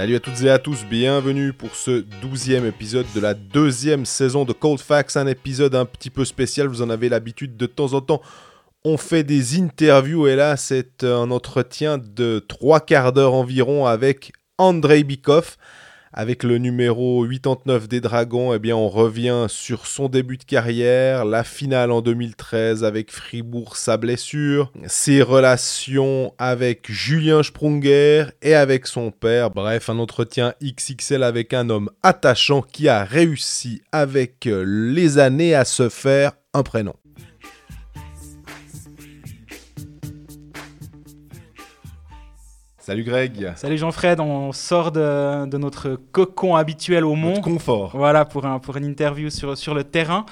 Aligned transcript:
Salut 0.00 0.16
à 0.16 0.20
toutes 0.20 0.42
et 0.44 0.48
à 0.48 0.58
tous, 0.58 0.86
bienvenue 0.86 1.52
pour 1.52 1.74
ce 1.74 2.06
douzième 2.22 2.64
épisode 2.64 3.04
de 3.14 3.20
la 3.20 3.34
deuxième 3.34 4.06
saison 4.06 4.46
de 4.46 4.54
Cold 4.54 4.80
Facts, 4.80 5.18
un 5.18 5.26
épisode 5.26 5.74
un 5.74 5.84
petit 5.84 6.08
peu 6.08 6.24
spécial, 6.24 6.68
vous 6.68 6.80
en 6.80 6.88
avez 6.88 7.10
l'habitude 7.10 7.58
de 7.58 7.66
temps 7.66 7.92
en 7.92 8.00
temps. 8.00 8.22
On 8.82 8.96
fait 8.96 9.24
des 9.24 9.60
interviews 9.60 10.26
et 10.26 10.36
là 10.36 10.56
c'est 10.56 11.04
un 11.04 11.30
entretien 11.30 11.98
de 11.98 12.38
trois 12.38 12.80
quarts 12.80 13.12
d'heure 13.12 13.34
environ 13.34 13.84
avec 13.84 14.32
Andrei 14.56 15.02
Bikov. 15.04 15.58
Avec 16.12 16.42
le 16.42 16.58
numéro 16.58 17.24
89 17.24 17.88
des 17.88 18.00
Dragons, 18.00 18.52
eh 18.52 18.58
bien, 18.58 18.74
on 18.74 18.88
revient 18.88 19.46
sur 19.48 19.86
son 19.86 20.08
début 20.08 20.38
de 20.38 20.42
carrière, 20.42 21.24
la 21.24 21.44
finale 21.44 21.92
en 21.92 22.02
2013 22.02 22.82
avec 22.82 23.12
Fribourg, 23.12 23.76
sa 23.76 23.96
blessure, 23.96 24.72
ses 24.88 25.22
relations 25.22 26.34
avec 26.36 26.90
Julien 26.90 27.44
Sprunger 27.44 28.24
et 28.42 28.56
avec 28.56 28.88
son 28.88 29.12
père. 29.12 29.50
Bref, 29.50 29.88
un 29.88 30.00
entretien 30.00 30.54
XXL 30.60 31.22
avec 31.22 31.54
un 31.54 31.70
homme 31.70 31.90
attachant 32.02 32.62
qui 32.62 32.88
a 32.88 33.04
réussi 33.04 33.82
avec 33.92 34.48
les 34.50 35.18
années 35.18 35.54
à 35.54 35.64
se 35.64 35.88
faire 35.88 36.32
un 36.54 36.64
prénom. 36.64 36.94
Salut 42.80 43.04
Greg. 43.04 43.52
Salut 43.56 43.76
Jean-Fred, 43.76 44.20
on 44.20 44.52
sort 44.52 44.90
de, 44.90 45.44
notre 45.58 46.00
cocon 46.12 46.56
habituel 46.56 47.04
au 47.04 47.14
monde. 47.14 47.42
confort. 47.42 47.94
Voilà, 47.94 48.24
pour, 48.24 48.46
un, 48.46 48.58
pour 48.58 48.74
une 48.78 48.86
interview 48.86 49.28
sur, 49.28 49.56
sur 49.58 49.74
le 49.74 49.84
terrain. 49.84 50.24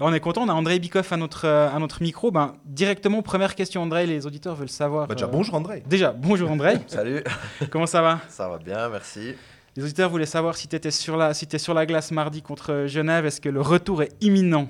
on 0.00 0.12
est 0.12 0.18
content, 0.18 0.42
on 0.42 0.48
a 0.48 0.52
André 0.52 0.80
Bikoff 0.80 1.12
à 1.12 1.16
notre, 1.16 1.46
à 1.46 1.78
notre 1.78 2.02
micro. 2.02 2.32
Ben, 2.32 2.54
directement, 2.64 3.22
première 3.22 3.54
question 3.54 3.82
André, 3.82 4.04
les 4.04 4.26
auditeurs 4.26 4.56
veulent 4.56 4.68
savoir. 4.68 5.06
Bah 5.06 5.14
déjà, 5.14 5.26
euh, 5.26 5.30
bonjour 5.30 5.54
André. 5.54 5.84
Déjà, 5.86 6.10
bonjour 6.10 6.50
André. 6.50 6.78
Salut. 6.88 7.22
Comment 7.70 7.86
ça 7.86 8.02
va? 8.02 8.18
Ça 8.28 8.48
va 8.48 8.58
bien, 8.58 8.88
merci. 8.88 9.36
Les 9.76 9.84
auditeurs 9.84 10.10
voulaient 10.10 10.26
savoir 10.26 10.56
si 10.56 10.66
tu 10.66 10.74
étais 10.74 10.90
sur 10.90 11.16
la, 11.16 11.34
si 11.34 11.46
sur 11.56 11.72
la 11.72 11.86
glace 11.86 12.10
mardi 12.10 12.42
contre 12.42 12.86
Genève. 12.88 13.26
Est-ce 13.26 13.40
que 13.40 13.48
le 13.48 13.60
retour 13.60 14.02
est 14.02 14.12
imminent? 14.20 14.68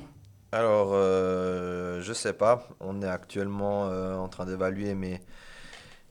Alors, 0.52 0.90
euh, 0.92 2.02
je 2.02 2.12
sais 2.12 2.34
pas. 2.34 2.68
On 2.80 3.00
est 3.00 3.08
actuellement 3.08 3.86
euh, 3.86 4.16
en 4.16 4.28
train 4.28 4.44
d'évaluer 4.44 4.94
mes 4.94 5.22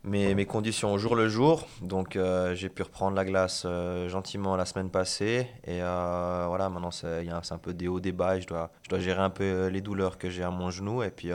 mes, 0.06 0.36
mes, 0.36 0.46
conditions 0.46 0.94
au 0.94 0.98
jour 0.98 1.16
le 1.16 1.28
jour. 1.28 1.68
Donc 1.82 2.16
euh, 2.16 2.56
j'ai 2.56 2.70
pu 2.70 2.84
reprendre 2.84 3.16
la 3.16 3.26
glace 3.26 3.64
euh, 3.66 4.08
gentiment 4.08 4.56
la 4.56 4.66
semaine 4.66 4.90
passée. 4.90 5.48
Et 5.66 5.82
euh, 5.82 6.46
voilà, 6.48 6.70
maintenant 6.70 6.92
c'est 6.92 7.28
un 7.28 7.58
peu 7.58 7.74
des 7.74 7.88
hauts, 7.88 8.00
des 8.00 8.12
bas. 8.12 8.40
je 8.40 8.48
dois, 8.48 8.72
je 8.84 8.90
dois 8.90 9.00
gérer 9.00 9.22
un 9.22 9.30
peu 9.30 9.68
les 9.68 9.82
douleurs 9.82 10.18
que 10.18 10.30
j'ai 10.30 10.44
à 10.44 10.52
mon 10.52 10.70
genou. 10.70 11.04
Et 11.04 11.12
puis 11.12 11.32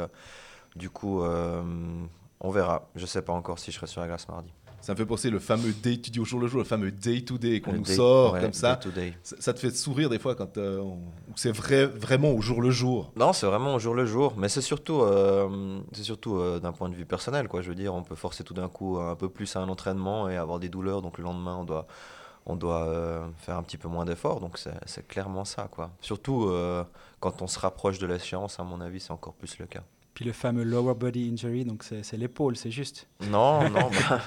du 0.77 0.91
coup, 0.91 1.23
on 1.23 2.51
verra. 2.51 2.89
Je 2.95 3.03
ne 3.03 3.07
sais 3.07 3.23
pas 3.23 3.33
encore 3.33 3.59
si 3.59 3.71
je 3.71 3.77
serai 3.77 3.87
sur 3.87 4.01
la 4.01 4.07
glace 4.07 4.29
mardi. 4.29 4.53
Ça 4.81 4.93
me 4.93 4.97
fait 4.97 5.07
penser 5.07 5.31
le 5.31 5.39
fameux 5.39 5.73
day, 5.73 5.99
tu 5.99 6.11
dis 6.11 6.21
au 6.21 6.25
jour 6.25 6.41
le 6.41 6.47
jour, 6.47 6.59
le 6.59 6.65
fameux 6.65 6.91
day 6.91 7.23
to 7.23 7.37
day 7.39 7.61
qu'on 7.61 7.73
nous 7.73 7.85
sort 7.85 8.39
comme 8.39 8.53
ça. 8.53 8.81
ça. 9.23 9.53
te 9.53 9.59
fait 9.59 9.71
sourire 9.71 10.09
des 10.09 10.19
fois 10.19 10.35
quand 10.35 10.57
euh, 10.57 10.83
c'est 11.37 11.53
vrai, 11.53 11.87
vraiment 11.87 12.31
au 12.31 12.41
jour 12.41 12.63
le 12.63 12.71
jour? 12.71 13.13
Non, 13.17 13.33
c'est 13.33 13.47
vraiment 13.47 13.75
au 13.75 13.79
jour 13.79 13.95
le 13.95 14.07
jour, 14.07 14.35
mais 14.37 14.49
c'est 14.49 14.63
surtout, 14.63 15.03
euh, 15.03 15.81
c'est 15.93 16.03
surtout 16.03 16.37
euh, 16.37 16.61
d'un 16.61 16.73
point 16.73 16.89
de 16.89 16.95
vue 16.95 17.05
personnel, 17.05 17.49
quoi. 17.49 17.61
Je 17.61 17.69
veux 17.69 17.75
dire, 17.75 17.95
on 17.95 18.03
peut 18.03 18.15
forcer 18.15 18.43
tout 18.43 18.55
d'un 18.55 18.69
coup 18.69 18.99
un 18.99 19.17
peu 19.17 19.29
plus 19.29 19.55
à 19.57 19.61
un 19.61 19.69
entraînement 19.69 20.29
et 20.29 20.37
avoir 20.37 20.59
des 20.59 20.69
douleurs, 20.69 21.03
donc 21.03 21.19
le 21.19 21.25
lendemain 21.25 21.57
on 21.57 21.65
doit, 21.65 21.87
on 22.47 22.57
doit 22.57 23.31
faire 23.39 23.57
un 23.57 23.63
petit 23.63 23.79
peu 23.79 23.89
moins 23.89 24.05
d'efforts, 24.07 24.41
donc 24.41 24.59
c'est 24.87 25.07
clairement 25.07 25.45
ça, 25.45 25.69
quoi. 25.71 25.91
Surtout 26.01 26.51
quand 27.21 27.43
on 27.43 27.47
se 27.47 27.59
rapproche 27.59 27.99
de 27.99 28.07
l'échéance, 28.07 28.59
à 28.59 28.65
mon 28.65 28.81
avis, 28.81 29.01
c'est 29.01 29.13
encore 29.13 29.35
plus 29.35 29.59
le 29.59 29.67
cas. 29.67 29.83
Puis 30.15 30.25
le 30.25 30.33
fameux 30.33 30.65
lower 30.65 30.95
body 30.95 31.31
injury, 31.33 31.65
donc 31.65 31.83
c'est 31.83 32.17
l'épaule, 32.17 32.57
c'est 32.57 32.71
juste. 32.71 33.09
Non, 33.31 33.69
non. 33.71 33.91
Bah, 34.11 34.21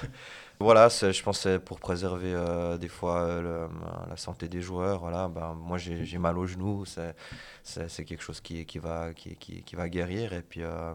voilà, 0.60 0.88
je 0.88 1.22
pense 1.22 1.46
pour 1.64 1.80
préserver 1.80 2.32
euh, 2.32 2.78
des 2.78 2.88
fois 2.88 3.22
euh, 3.22 3.68
la 4.08 4.16
santé 4.16 4.48
des 4.48 4.60
joueurs. 4.60 5.00
Voilà, 5.00 5.28
ben, 5.28 5.54
moi 5.54 5.78
j'ai 5.78 6.18
mal 6.18 6.38
au 6.38 6.46
genou, 6.46 6.84
c'est 6.84 8.04
quelque 8.04 8.22
chose 8.22 8.40
qui, 8.40 8.64
qui, 8.64 8.78
va, 8.78 9.12
qui, 9.14 9.36
qui, 9.36 9.62
qui, 9.62 9.76
va 9.76 9.88
guérir. 9.88 10.32
Et 10.32 10.42
puis 10.42 10.62
euh, 10.62 10.94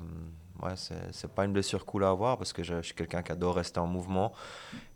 ouais, 0.64 0.74
c'est 1.12 1.32
pas 1.32 1.46
une 1.46 1.54
blessure 1.54 1.86
cool 1.86 2.04
à 2.04 2.10
avoir 2.10 2.38
parce 2.38 2.54
que 2.54 2.64
je, 2.64 2.82
suis 2.82 2.94
quelqu'un 2.94 3.22
qui 3.22 3.32
adore 3.32 3.56
rester 3.56 3.80
en 3.80 3.88
mouvement 3.88 4.34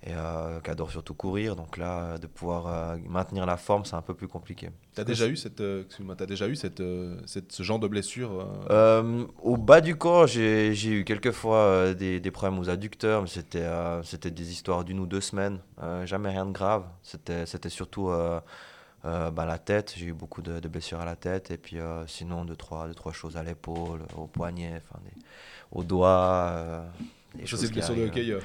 et 0.03 0.11
euh, 0.11 0.59
qui 0.59 0.69
adore 0.69 0.91
surtout 0.91 1.13
courir. 1.13 1.55
Donc 1.55 1.77
là, 1.77 2.17
de 2.17 2.27
pouvoir 2.27 2.67
euh, 2.67 2.97
maintenir 3.07 3.45
la 3.45 3.57
forme, 3.57 3.85
c'est 3.85 3.95
un 3.95 4.01
peu 4.01 4.13
plus 4.13 4.27
compliqué. 4.27 4.69
Tu 4.93 5.01
as 5.01 5.03
déjà 5.03 5.27
eu, 5.27 5.35
cette, 5.35 5.61
euh, 5.61 5.83
as 6.19 6.25
déjà 6.25 6.47
eu 6.47 6.55
cette, 6.55 6.83
cette, 7.25 7.51
ce 7.51 7.63
genre 7.63 7.79
de 7.79 7.87
blessure 7.87 8.47
Au 9.41 9.57
bas 9.57 9.81
du 9.81 9.95
corps, 9.95 10.27
j'ai 10.27 10.73
eu 10.73 11.03
quelques 11.05 11.31
fois 11.31 11.93
des, 11.93 12.19
des, 12.19 12.31
problèmes 12.31 12.59
aux 12.59 12.69
adducteurs, 12.69 13.21
mais 13.21 13.27
c'était 13.27 13.67
c'était 14.03 14.31
des 14.31 14.51
histoires 14.51 14.83
d'une 14.83 14.99
ou 14.99 15.05
deux 15.05 15.21
semaines. 15.21 15.59
jamais 16.05 16.29
rien 16.29 16.45
de 16.45 16.51
grave. 16.51 16.83
C'était 17.01 17.69
surtout. 17.69 18.11
bah, 19.03 19.45
la 19.45 19.57
tête, 19.57 19.93
j'ai 19.95 20.07
eu 20.07 20.13
beaucoup 20.13 20.41
de, 20.41 20.67
blessures 20.67 20.99
à 20.99 21.05
la 21.05 21.15
tête 21.15 21.51
et 21.51 21.57
puis 21.57 21.77
sinon 22.07 22.45
deux 22.45 22.55
trois, 22.55 22.87
deux, 22.87 22.95
trois 22.95 23.13
choses 23.13 23.37
à 23.37 23.43
l'épaule, 23.43 24.01
au 24.17 24.27
poignet, 24.27 24.81
enfin 24.83 24.99
des, 25.03 25.21
au 25.73 25.83
doigt. 25.83 26.53
Euh, 26.55 26.81
des 27.35 27.45
choses 27.45 27.69
blessures 27.71 27.95
de 27.95 28.05
hockey 28.05 28.29
euh. 28.29 28.39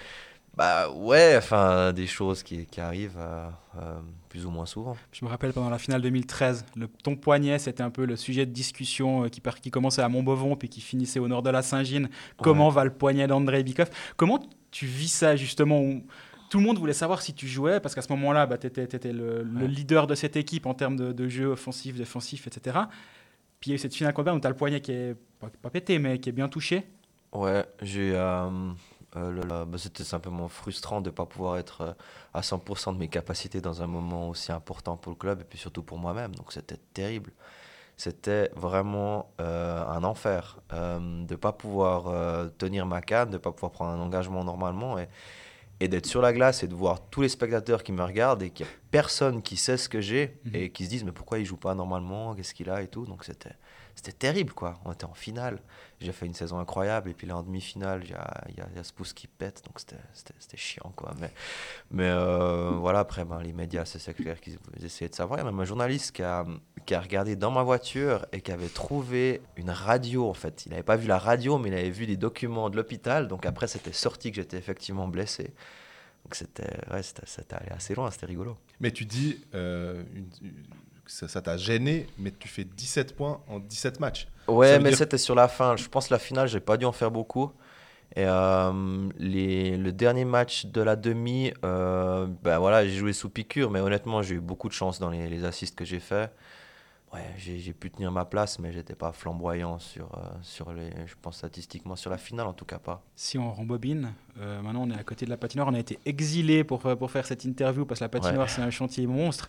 Bah 0.56 0.90
ouais, 0.90 1.36
enfin 1.36 1.92
des 1.92 2.08
choses 2.08 2.42
qui, 2.42 2.66
qui 2.66 2.80
arrivent 2.80 3.18
euh, 3.18 3.98
plus 4.28 4.44
ou 4.44 4.50
moins 4.50 4.66
souvent. 4.66 4.96
Je 5.12 5.24
me 5.24 5.30
rappelle 5.30 5.52
pendant 5.52 5.70
la 5.70 5.78
finale 5.78 6.02
2013, 6.02 6.64
le, 6.74 6.88
ton 6.88 7.14
poignet 7.14 7.60
c'était 7.60 7.82
un 7.82 7.90
peu 7.90 8.04
le 8.04 8.16
sujet 8.16 8.44
de 8.44 8.50
discussion 8.50 9.28
qui, 9.28 9.40
qui 9.62 9.70
commençait 9.70 10.02
à 10.02 10.08
Montbovon 10.08 10.56
puis 10.56 10.68
qui 10.68 10.80
finissait 10.80 11.20
au 11.20 11.28
nord 11.28 11.42
de 11.42 11.50
la 11.50 11.62
Saint-Gine. 11.62 12.08
Comment 12.42 12.70
va 12.70 12.84
le 12.84 12.92
poignet 12.92 13.28
d'André 13.28 13.62
Bikoff 13.62 13.90
Comment 14.16 14.40
tu 14.72 14.86
vis 14.86 15.12
ça 15.12 15.36
justement 15.36 16.00
tout 16.50 16.58
le 16.58 16.64
monde 16.64 16.78
voulait 16.78 16.94
savoir 16.94 17.20
si 17.20 17.34
tu 17.34 17.46
jouais, 17.46 17.78
parce 17.78 17.94
qu'à 17.94 18.00
ce 18.00 18.10
moment-là, 18.12 18.46
bah, 18.46 18.56
tu 18.56 18.66
étais, 18.66 19.12
le, 19.12 19.42
leader 19.66 20.06
de 20.06 20.14
cette 20.14 20.34
équipe 20.34 20.64
en 20.64 20.72
termes 20.72 20.96
de, 20.96 21.12
de 21.12 21.28
jeu 21.28 21.48
offensif, 21.48 21.94
défensif, 21.96 22.46
etc. 22.46 22.78
Puis 23.60 23.68
il 23.68 23.72
y 23.72 23.72
a 23.72 23.76
eu 23.76 23.78
cette 23.78 23.94
finale 23.94 24.14
contre 24.14 24.32
où 24.32 24.40
tu 24.40 24.46
as 24.46 24.50
le 24.50 24.56
poignet 24.56 24.80
qui 24.80 24.92
est 24.92 25.16
pas, 25.38 25.50
pas, 25.60 25.70
pété, 25.70 25.98
mais 25.98 26.18
qui 26.18 26.28
est 26.28 26.32
bien 26.32 26.48
touché. 26.48 26.84
Ouais, 27.32 27.66
j'ai. 27.82 28.12
Euh, 28.14 28.50
euh, 29.16 29.64
bah, 29.64 29.78
c'était 29.78 30.04
simplement 30.04 30.48
frustrant 30.48 31.00
de 31.00 31.10
ne 31.10 31.14
pas 31.14 31.26
pouvoir 31.26 31.58
être 31.58 31.80
euh, 31.80 31.92
à 32.34 32.40
100% 32.42 32.92
de 32.94 32.98
mes 32.98 33.08
capacités 33.08 33.60
dans 33.60 33.82
un 33.82 33.86
moment 33.86 34.28
aussi 34.28 34.52
important 34.52 34.96
pour 34.96 35.12
le 35.12 35.16
club 35.16 35.40
et 35.40 35.44
puis 35.44 35.58
surtout 35.58 35.82
pour 35.82 35.98
moi-même. 35.98 36.34
Donc 36.34 36.52
c'était 36.52 36.78
terrible. 36.94 37.32
C'était 37.96 38.50
vraiment 38.54 39.32
un 39.38 40.04
enfer 40.04 40.60
de 40.70 40.98
ne 41.28 41.34
pas 41.34 41.50
pouvoir 41.50 42.48
tenir 42.56 42.86
ma 42.86 43.00
canne, 43.00 43.30
de 43.30 43.32
ne 43.32 43.38
pas 43.38 43.50
pouvoir 43.50 43.72
prendre 43.72 43.90
un 43.90 43.98
engagement 44.00 44.44
normalement 44.44 45.00
et, 45.00 45.08
et 45.80 45.88
d'être 45.88 46.06
sur 46.06 46.20
la 46.20 46.32
glace 46.32 46.62
et 46.62 46.68
de 46.68 46.74
voir 46.74 47.00
tous 47.10 47.22
les 47.22 47.28
spectateurs 47.28 47.82
qui 47.82 47.92
me 47.92 48.04
regardent 48.04 48.42
et 48.42 48.50
qu'il 48.50 48.66
n'y 48.66 48.70
a 48.70 48.74
personne 48.92 49.42
qui 49.42 49.56
sait 49.56 49.76
ce 49.76 49.88
que 49.88 50.00
j'ai 50.00 50.38
mhm. 50.44 50.54
et 50.54 50.70
qui 50.70 50.84
se 50.84 50.90
disent 50.90 51.04
mais 51.04 51.12
pourquoi 51.12 51.38
il 51.38 51.44
joue 51.44 51.56
pas 51.56 51.74
normalement, 51.74 52.34
qu'est-ce 52.34 52.54
qu'il 52.54 52.70
a 52.70 52.82
et 52.82 52.88
tout? 52.88 53.04
Donc 53.04 53.24
c'était 53.24 53.56
c'était 53.98 54.12
terrible, 54.12 54.52
quoi. 54.52 54.78
On 54.84 54.92
était 54.92 55.06
en 55.06 55.12
finale. 55.12 55.58
J'ai 56.00 56.12
fait 56.12 56.24
une 56.24 56.32
saison 56.32 56.60
incroyable. 56.60 57.10
Et 57.10 57.14
puis 57.14 57.26
là, 57.26 57.36
en 57.36 57.42
demi-finale, 57.42 58.02
il 58.04 58.10
y 58.10 58.14
a, 58.14 58.44
y, 58.48 58.76
y 58.76 58.78
a, 58.78 58.84
ce 58.84 58.92
pouce 58.92 59.12
qui 59.12 59.26
pète. 59.26 59.64
Donc 59.66 59.80
c'était 59.80 60.56
chiant, 60.56 60.92
quoi. 60.94 61.12
Mais, 61.18 61.32
mais 61.90 62.08
euh, 62.08 62.76
voilà, 62.78 63.00
après, 63.00 63.24
ben, 63.24 63.40
les 63.40 63.52
médias, 63.52 63.84
c'est 63.84 64.14
clair 64.14 64.40
qu'ils 64.40 64.56
essayaient 64.84 65.08
de 65.08 65.16
savoir. 65.16 65.40
Il 65.40 65.42
y 65.42 65.48
a 65.48 65.50
même 65.50 65.58
un 65.58 65.64
journaliste 65.64 66.12
qui 66.12 66.22
a, 66.22 66.46
qui 66.86 66.94
a 66.94 67.00
regardé 67.00 67.34
dans 67.34 67.50
ma 67.50 67.64
voiture 67.64 68.24
et 68.30 68.40
qui 68.40 68.52
avait 68.52 68.68
trouvé 68.68 69.42
une 69.56 69.70
radio, 69.70 70.28
en 70.28 70.34
fait. 70.34 70.64
Il 70.66 70.70
n'avait 70.70 70.84
pas 70.84 70.94
vu 70.94 71.08
la 71.08 71.18
radio, 71.18 71.58
mais 71.58 71.70
il 71.70 71.74
avait 71.74 71.90
vu 71.90 72.06
des 72.06 72.16
documents 72.16 72.70
de 72.70 72.76
l'hôpital. 72.76 73.26
Donc 73.26 73.46
après, 73.46 73.66
c'était 73.66 73.92
sorti 73.92 74.30
que 74.30 74.36
j'étais 74.36 74.58
effectivement 74.58 75.08
blessé. 75.08 75.52
Donc 76.24 76.36
c'était 76.36 76.70
ouais, 76.92 77.00
allé 77.50 77.70
assez 77.70 77.96
loin, 77.96 78.12
c'était 78.12 78.26
rigolo. 78.26 78.56
Mais 78.78 78.92
tu 78.92 79.06
dis, 79.06 79.44
euh, 79.54 80.04
ça 81.08 81.40
t'a 81.42 81.56
gêné, 81.56 82.06
mais 82.18 82.32
tu 82.38 82.48
fais 82.48 82.64
17 82.64 83.16
points 83.16 83.40
en 83.48 83.58
17 83.58 84.00
matchs. 84.00 84.28
Ouais, 84.46 84.78
mais 84.78 84.94
c'était 84.94 85.18
sur 85.18 85.34
la 85.34 85.48
fin. 85.48 85.76
Je 85.76 85.88
pense 85.88 86.08
que 86.08 86.14
la 86.14 86.18
finale, 86.18 86.48
j'ai 86.48 86.60
pas 86.60 86.76
dû 86.76 86.84
en 86.84 86.92
faire 86.92 87.10
beaucoup. 87.10 87.52
Et 88.16 88.24
euh, 88.24 89.08
les, 89.18 89.76
le 89.76 89.92
dernier 89.92 90.24
match 90.24 90.66
de 90.66 90.80
la 90.80 90.96
demi, 90.96 91.52
euh, 91.64 92.26
ben 92.42 92.58
voilà, 92.58 92.84
j'ai 92.84 92.96
joué 92.96 93.12
sous 93.12 93.28
piqûre, 93.28 93.70
mais 93.70 93.80
honnêtement, 93.80 94.22
j'ai 94.22 94.36
eu 94.36 94.40
beaucoup 94.40 94.68
de 94.68 94.72
chance 94.72 94.98
dans 94.98 95.10
les, 95.10 95.28
les 95.28 95.44
assists 95.44 95.76
que 95.76 95.84
j'ai 95.84 96.00
fait. 96.00 96.32
Ouais, 97.12 97.20
j'ai 97.38 97.72
pu 97.72 97.90
tenir 97.90 98.12
ma 98.12 98.26
place, 98.26 98.58
mais 98.58 98.70
j'étais 98.70 98.94
pas 98.94 99.12
flamboyant 99.12 99.78
sur, 99.78 100.10
euh, 100.14 100.28
sur 100.42 100.72
les, 100.74 100.90
je 101.06 101.14
pense 101.20 101.38
statistiquement 101.38 101.96
sur 101.96 102.10
la 102.10 102.18
finale 102.18 102.46
en 102.46 102.52
tout 102.52 102.66
cas 102.66 102.78
pas. 102.78 103.02
Si 103.16 103.38
on 103.38 103.50
rembobine, 103.50 104.12
maintenant 104.36 104.82
on 104.82 104.90
est 104.90 104.98
à 104.98 105.04
côté 105.04 105.24
de 105.24 105.30
la 105.30 105.38
patinoire, 105.38 105.68
on 105.68 105.74
a 105.74 105.78
été 105.78 105.98
exilé 106.04 106.64
pour, 106.64 106.80
pour 106.80 107.10
faire 107.10 107.24
cette 107.24 107.44
interview 107.46 107.86
parce 107.86 108.00
que 108.00 108.04
la 108.04 108.10
patinoire 108.10 108.50
c'est 108.50 108.60
un 108.60 108.68
chantier 108.68 109.06
monstre 109.06 109.48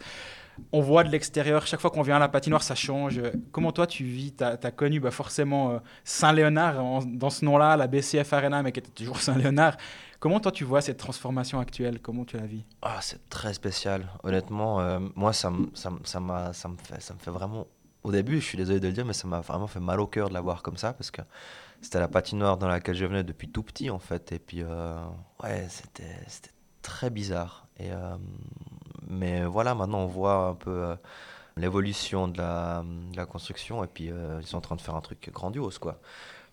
on 0.71 0.81
voit 0.81 1.03
de 1.03 1.09
l'extérieur, 1.09 1.65
chaque 1.67 1.79
fois 1.79 1.89
qu'on 1.89 2.01
vient 2.01 2.17
à 2.17 2.19
la 2.19 2.29
patinoire, 2.29 2.63
ça 2.63 2.75
change. 2.75 3.21
Comment 3.51 3.71
toi, 3.71 3.87
tu 3.87 4.03
vis 4.03 4.33
Tu 4.33 4.43
as, 4.43 4.71
connu? 4.71 4.99
Bah, 4.99 5.11
forcément 5.11 5.71
euh, 5.71 5.79
Saint-Léonard 6.03 7.03
dans 7.05 7.29
ce 7.29 7.45
nom-là, 7.45 7.77
la 7.77 7.87
BCF 7.87 8.33
Arena, 8.33 8.63
mais 8.63 8.71
qui 8.71 8.79
était 8.79 8.91
toujours 8.91 9.19
Saint-Léonard. 9.21 9.77
Comment 10.19 10.39
toi, 10.39 10.51
tu 10.51 10.63
vois 10.65 10.81
cette 10.81 10.97
transformation 10.97 11.59
actuelle? 11.59 11.99
Comment 12.01 12.25
tu 12.25 12.37
la 12.37 12.45
vis? 12.45 12.65
Ah, 12.81 12.99
C'est 13.01 13.29
très 13.29 13.53
spécial. 13.53 14.05
Honnêtement, 14.23 14.81
euh, 14.81 14.99
moi, 15.15 15.31
ça, 15.33 15.51
ça, 15.73 15.91
ça, 16.03 16.19
me 16.19 16.77
fait, 16.77 17.01
ça 17.01 17.13
me 17.13 17.19
fait 17.19 17.31
vraiment... 17.31 17.67
Au 18.03 18.11
début, 18.11 18.39
je 18.39 18.45
suis 18.45 18.57
désolé 18.57 18.79
de 18.79 18.87
le 18.87 18.93
dire, 18.93 19.05
mais 19.05 19.13
ça 19.13 19.27
m'a 19.27 19.41
vraiment 19.41 19.67
fait 19.67 19.79
mal 19.79 19.99
au 19.99 20.07
cœur 20.07 20.29
de 20.29 20.33
la 20.33 20.41
voir 20.41 20.61
comme 20.61 20.77
ça, 20.77 20.93
parce 20.93 21.11
que 21.11 21.21
c'était 21.81 21.99
la 21.99 22.07
patinoire 22.07 22.57
dans 22.57 22.67
laquelle 22.67 22.95
je 22.95 23.05
venais 23.05 23.23
depuis 23.23 23.49
tout 23.49 23.63
petit, 23.63 23.89
en 23.89 23.99
fait. 23.99 24.31
Et 24.31 24.39
puis, 24.39 24.61
euh, 24.61 24.95
ouais, 25.43 25.67
c'était 25.69 26.51
très 26.81 27.09
bizarre. 27.09 27.67
Et 27.77 27.89
Mais 29.09 29.43
voilà, 29.45 29.75
maintenant 29.75 29.99
on 29.99 30.07
voit 30.07 30.47
un 30.47 30.55
peu 30.55 30.95
l'évolution 31.57 32.27
de 32.27 32.37
la, 32.37 33.25
construction 33.25 33.83
et 33.83 33.87
puis 33.87 34.11
ils 34.39 34.47
sont 34.47 34.57
en 34.57 34.61
train 34.61 34.75
de 34.75 34.81
faire 34.81 34.95
un 34.95 35.01
truc 35.01 35.29
grandiose 35.33 35.77
quoi. 35.79 35.99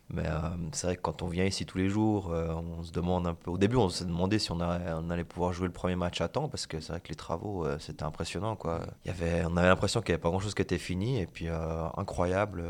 Mais 0.08 0.24
euh, 0.24 0.38
c'est 0.72 0.86
vrai 0.86 0.96
que 0.96 1.02
quand 1.02 1.22
on 1.22 1.26
vient 1.26 1.44
ici 1.44 1.66
tous 1.66 1.78
les 1.78 1.88
jours, 1.88 2.30
euh, 2.30 2.54
on 2.54 2.82
se 2.84 2.92
demande 2.92 3.26
un 3.26 3.34
peu. 3.34 3.50
Au 3.50 3.58
début, 3.58 3.76
on 3.76 3.88
s'est 3.88 4.04
demandé 4.04 4.38
si 4.38 4.52
on, 4.52 4.60
allait 4.60 5.24
pouvoir 5.24 5.52
jouer 5.52 5.66
le 5.66 5.72
premier 5.72 5.96
match 5.96 6.20
à 6.20 6.28
temps, 6.28 6.48
parce 6.48 6.68
que 6.68 6.78
c'est 6.78 6.92
vrai 6.92 7.00
que 7.00 7.08
les 7.08 7.16
travaux, 7.16 7.66
euh, 7.66 7.76
c'était 7.80 8.04
impressionnant. 8.04 8.54
Quoi. 8.54 8.82
Il 9.04 9.08
y 9.08 9.10
avait, 9.10 9.44
on 9.44 9.56
avait 9.56 9.66
l'impression 9.66 10.00
qu'il 10.02 10.12
n'y 10.12 10.14
avait 10.14 10.22
pas 10.22 10.28
grand-chose 10.30 10.54
qui 10.54 10.62
était 10.62 10.78
fini. 10.78 11.18
Et 11.20 11.26
puis, 11.26 11.48
incroyable, 11.96 12.62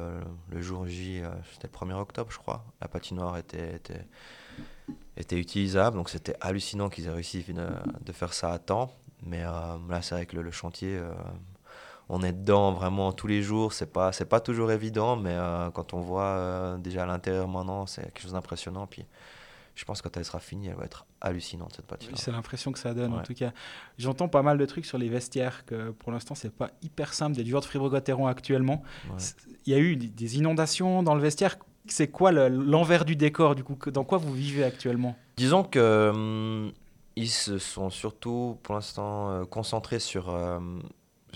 le 0.51 0.61
jour 0.63 0.87
J, 0.87 1.21
c'était 1.53 1.69
le 1.71 1.87
1er 1.87 2.01
octobre, 2.01 2.31
je 2.33 2.39
crois. 2.39 2.65
La 2.81 2.89
patinoire 2.89 3.37
était, 3.37 3.81
était, 5.17 5.39
utilisable, 5.39 5.97
donc 5.97 6.09
c'était 6.09 6.37
hallucinant 6.41 6.89
qu'ils 6.89 7.07
aient 7.07 7.11
réussi 7.11 7.45
de, 7.53 8.13
faire 8.13 8.33
ça 8.33 8.53
à 8.53 8.59
temps. 8.59 8.91
Mais 9.23 9.43
là, 9.43 9.79
c'est 10.03 10.15
vrai 10.15 10.27
que 10.27 10.37
le 10.37 10.51
chantier 10.51 11.01
on 12.09 12.23
est 12.23 12.33
dedans 12.33 12.73
vraiment 12.73 13.13
tous 13.13 13.27
les 13.27 13.43
jours. 13.43 13.73
C'est 13.73 13.93
pas, 13.93 14.13
c'est 14.13 14.27
pas 14.27 14.41
toujours 14.41 14.71
évident, 14.71 15.17
mais 15.17 15.33
euh, 15.33 15.71
quand 15.71 15.95
on 15.95 16.01
voit 16.01 16.23
euh, 16.23 16.77
déjà 16.79 17.03
à 17.03 17.07
l'intérieur 17.07 17.49
maintenant, 17.49 17.87
c'est 17.87 18.03
quelque 18.03 18.21
chose 18.21 18.33
d'impressionnant. 18.33 18.87
Puis 18.87 19.05
je 19.75 19.85
pense 19.85 20.01
que 20.01 20.09
quand 20.09 20.17
elle 20.17 20.25
sera 20.25 20.39
finie, 20.39 20.69
elle 20.69 20.77
va 20.77 20.85
être 20.85 21.07
hallucinante 21.21 21.75
cette 21.75 21.87
patinoire. 21.87 22.19
c'est 22.19 22.31
l'impression 22.31 22.73
que 22.73 22.79
ça 22.79 22.95
donne 22.95 23.13
en 23.13 23.23
tout 23.23 23.35
cas. 23.35 23.53
J'entends 23.99 24.29
pas 24.29 24.43
mal 24.43 24.59
de 24.59 24.67
trucs 24.67 24.87
sur 24.87 24.99
les 24.99 25.09
vestiaires 25.09 25.65
que 25.67 25.91
pour 25.91 26.13
l'instant 26.13 26.35
c'est 26.35 26.53
pas 26.53 26.71
hyper 26.83 27.13
simple 27.13 27.37
des 27.37 27.45
joueurs 27.45 27.63
de 27.63 27.67
fribourg 27.67 27.95
actuellement. 27.95 28.83
Il 29.67 29.73
y 29.73 29.75
a 29.75 29.79
eu 29.79 29.97
des 29.97 30.39
inondations 30.39 31.03
dans 31.03 31.15
le 31.15 31.21
vestiaire. 31.21 31.57
C'est 31.89 32.09
quoi 32.09 32.33
l'envers 32.33 33.05
du 33.05 33.15
décor 33.17 33.55
du 33.55 33.63
coup? 33.65 33.77
Dans 33.91 34.05
quoi 34.05 34.19
vous 34.19 34.33
vivez 34.33 34.65
actuellement? 34.65 35.17
Disons 35.37 35.63
que 35.63 36.11
hum, 36.13 36.73
ils 37.17 37.31
se 37.31 37.59
sont 37.59 37.91
surtout 37.91 38.59
pour 38.63 38.75
l'instant 38.75 39.31
euh, 39.31 39.45
concentrés 39.45 39.99
sur 39.99 40.29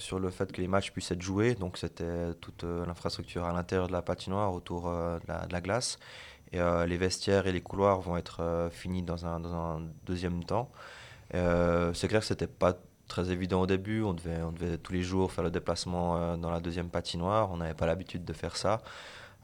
sur 0.01 0.19
le 0.19 0.31
fait 0.31 0.51
que 0.51 0.61
les 0.61 0.69
matchs 0.69 0.91
puissent 0.91 1.11
être 1.13 1.23
joués. 1.23 1.55
Donc 1.55 1.79
c'était 1.79 2.35
toute 2.41 2.65
euh, 2.65 2.85
l'infrastructure 2.87 3.45
à 3.45 3.53
l'intérieur 3.53 3.87
de 3.87 3.93
la 3.93 4.03
patinoire, 4.03 4.53
autour 4.53 4.89
euh, 4.89 5.19
de 5.21 5.53
la, 5.53 5.61
glace. 5.61 5.99
Et 6.53 6.61
euh, 6.61 6.87
les 6.87 6.97
vestiaires 6.97 7.47
et 7.47 7.53
les 7.53 7.61
couloirs 7.61 8.01
vont 8.01 8.17
être 8.17 8.69
finis 8.73 9.03
dans 9.03 9.27
un, 9.27 9.39
dans 9.39 9.55
un, 9.55 9.83
deuxième 10.05 10.43
temps. 10.43 10.71
c'est 11.33 12.09
clair 12.09 12.21
que 12.21 12.27
c'était 12.27 12.49
pas 12.49 12.75
très 13.07 13.31
évident 13.31 13.61
au 13.63 13.67
début. 13.67 14.03
On 14.03 14.15
devait, 14.15 14.43
on 14.43 14.53
devait 14.53 14.79
tous 14.79 14.93
les 14.93 15.03
jours 15.03 15.31
faire 15.33 15.45
le 15.45 15.51
déplacement 15.51 16.37
dans 16.37 16.51
la 16.51 16.61
deuxième 16.61 16.89
patinoire. 16.89 17.51
On 17.53 17.59
n'avait 17.59 17.75
pas 17.75 17.87
l'habitude 17.87 18.25
de 18.25 18.33
faire 18.33 18.57
ça. 18.57 18.83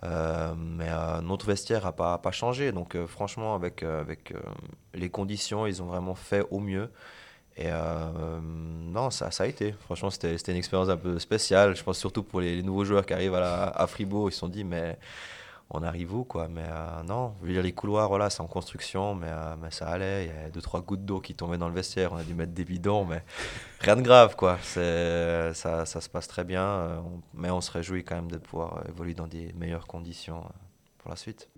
Mais 0.03 0.91
notre 1.23 1.47
vestiaire 1.47 1.85
n'a 1.85 1.93
pas, 1.93 2.31
changé. 2.33 2.73
Donc 2.73 2.97
franchement, 3.07 3.55
avec, 3.55 3.85
les 4.95 5.11
conditions, 5.11 5.67
ils 5.67 5.83
ont 5.83 5.87
vraiment 5.87 6.15
fait 6.15 6.45
au 6.51 6.61
mieux. 6.61 6.91
Et 7.59 7.69
euh, 7.69 8.41
non, 8.43 9.11
ça, 9.11 9.31
ça 9.31 9.45
a 9.45 9.47
été. 9.47 9.73
Franchement, 9.73 10.11
c'était 10.11 10.37
une 10.53 10.59
expérience 10.59 10.91
un 10.91 10.97
peu 10.97 11.19
spéciale. 11.19 11.75
Je 11.75 11.83
pense 11.83 11.99
surtout 11.99 12.23
pour 12.23 12.41
les, 12.41 12.63
nouveaux 12.63 12.85
joueurs 12.85 13.07
qui 13.07 13.15
arrivent 13.15 13.35
à, 13.35 13.69
à 13.69 13.87
Fribourg. 13.87 14.29
Ils 14.29 14.33
se 14.33 14.41
sont 14.41 14.49
dit, 14.49 14.63
mais 14.63 14.99
on 15.71 15.83
arrive 15.83 16.15
où 16.15 16.25
quoi 16.25 16.49
Mais 16.49 16.65
euh, 16.65 17.03
non, 17.03 17.35
dire, 17.43 17.63
les 17.63 17.73
couloirs, 17.73 18.09
voilà, 18.09 18.31
c'est 18.31 18.41
en 18.41 18.47
construction, 18.47 19.15
mais, 19.15 19.29
euh, 19.29 19.57
mais 19.61 19.71
ça 19.71 19.89
allait. 19.89 20.27
Il 20.27 20.29
y 20.29 20.47
a 20.47 20.51
deux, 20.51 20.61
trois 20.61 20.81
gouttes 20.81 21.05
d'eau 21.05 21.21
qui 21.21 21.35
tombaient 21.35 21.59
dans 21.59 21.69
le 21.69 21.75
vestiaire. 21.75 22.13
On 22.13 22.17
a 22.17 22.25
dû 22.25 22.35
mettre 22.35 22.53
des 22.53 22.65
bidons, 22.65 23.05
mais 23.05 23.23
rien 23.81 23.97
de 23.97 24.03
grave, 24.03 24.37
quoi. 24.37 24.59
Ça, 24.63 25.53
ça 25.55 26.01
se 26.01 26.09
passe 26.09 26.29
très 26.29 26.45
bien. 26.45 27.03
mais 27.35 27.51
on 27.51 27.61
se 27.61 27.71
réjouit 27.71 28.05
quand 28.05 28.17
même 28.17 28.31
de 28.31 28.39
pouvoir 28.39 28.85
évoluer 28.89 29.15
dans 29.15 29.27
des 29.27 29.53
meilleures 29.55 29.87
conditions 29.87 30.45
pour 30.99 31.11
la 31.11 31.17
suite. 31.17 31.49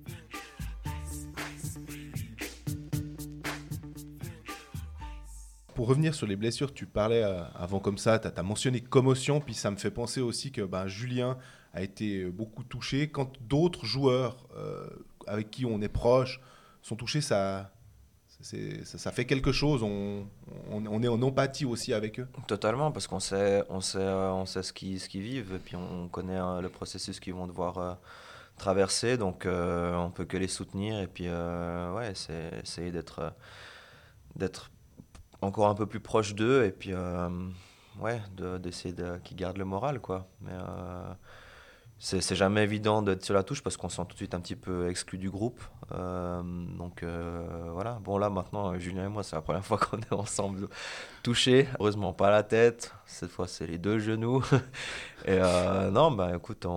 Pour 5.79 5.87
revenir 5.87 6.13
sur 6.13 6.27
les 6.27 6.35
blessures, 6.35 6.75
tu 6.75 6.87
parlais 6.87 7.23
euh, 7.23 7.41
avant 7.55 7.79
comme 7.79 7.99
ça, 7.99 8.19
tu 8.19 8.27
as, 8.27 8.43
mentionné 8.43 8.81
commotion, 8.81 9.41
puis 9.41 9.55
ça 9.55 9.71
me 9.71 9.77
fait 9.77 9.93
penser 9.93 10.21
aussi 10.21 10.51
que 10.51 10.63
ben, 10.63 10.89
Julien 10.89 11.39
a 11.73 11.83
été 11.83 12.25
beaucoup 12.25 12.65
touché. 12.65 13.09
Quand 13.09 13.31
d'autres 13.43 13.87
joueurs 13.87 14.49
euh, 14.57 14.89
avec 15.29 15.53
qui 15.53 15.65
on 15.65 15.81
est 15.81 15.89
proche 15.89 16.41
sont 16.83 16.97
touchés, 16.97 17.21
ça, 17.21 17.71
ça, 18.27 19.13
fait 19.13 19.25
quelque 19.25 19.53
chose. 19.53 19.85
On, 19.85 20.27
on, 20.69 21.01
est 21.01 21.07
en 21.07 21.23
empathie 21.23 21.65
aussi 21.65 21.95
avec 21.95 22.19
eux. 22.19 22.27
Totalement, 22.49 22.91
parce 22.91 23.07
qu'on 23.07 23.21
sait, 23.21 23.63
on 23.69 23.81
sait, 23.81 23.99
euh, 24.01 24.33
on 24.33 24.47
sait 24.47 24.65
ce 24.65 24.73
qu'ils 24.73 24.99
ce 24.99 25.09
vivent, 25.17 25.55
et 25.55 25.61
puis 25.61 25.77
on 25.77 26.09
connaît 26.09 26.41
le 26.61 26.69
processus 26.71 27.21
qu'ils 27.21 27.35
vont 27.35 27.47
devoir 27.47 27.99
traverser, 28.57 29.17
donc 29.17 29.47
on 29.47 30.11
peut 30.11 30.25
que 30.25 30.37
les 30.37 30.49
soutenir, 30.49 30.99
et 30.99 31.07
puis 31.07 31.29
ouais, 31.29 32.15
c'est 32.17 32.51
essayer 32.65 32.91
d'être 32.91 33.33
d'être 34.35 34.71
encore 35.41 35.69
un 35.69 35.75
peu 35.75 35.87
plus 35.87 36.01
proche 36.01 36.35
d'eux 36.35 36.65
et 36.65 36.73
puis 36.73 36.93
euh, 36.93 37.29
ouais 38.01 38.21
d'essayer 38.61 38.95
de, 38.95 39.19
qu'ils 39.19 39.37
gardent 39.37 39.59
le 39.59 39.65
moral 39.65 40.01
quoi 40.01 40.27
mais 40.41 40.53
euh, 40.53 41.13
c'est 42.01 42.37
jamais 42.37 42.63
évident 42.63 43.03
d'être 43.03 43.25
sur 43.25 43.35
la 43.35 43.43
touche 43.43 43.61
parce 43.61 43.77
qu'on 43.77 43.89
se 43.89 43.97
sent 43.97 44.03
tout 44.03 44.13
de 44.13 44.19
suite 44.19 44.35
un 44.35 44.39
petit 44.39 44.55
peu 44.55 44.89
exclu 44.89 45.19
du 45.19 45.31
groupe. 45.31 45.61
Euh, 45.91 46.41
donc 46.79 47.03
voilà. 47.73 47.99
Bon 48.05 48.19
là 48.19 48.31
maintenant, 48.31 48.79
Julien 48.79 49.07
et 49.07 49.09
moi, 49.09 49.25
c'est 49.25 49.35
la 49.35 49.43
première 49.43 49.65
fois 49.65 49.79
qu'on 49.79 49.99
est 49.99 50.13
ensemble 50.13 50.69
touchés. 51.25 51.67
Heureusement 51.81 52.13
pas 52.13 52.31
la 52.31 52.45
tête. 52.45 52.95
Cette 53.05 53.31
fois, 53.31 53.49
c'est 53.49 53.67
les 53.67 53.79
deux 53.79 53.99
genoux. 53.99 54.45
et 55.27 55.41
non, 55.91 56.13
bah 56.13 56.37
écoute, 56.37 56.63
se, 56.63 56.69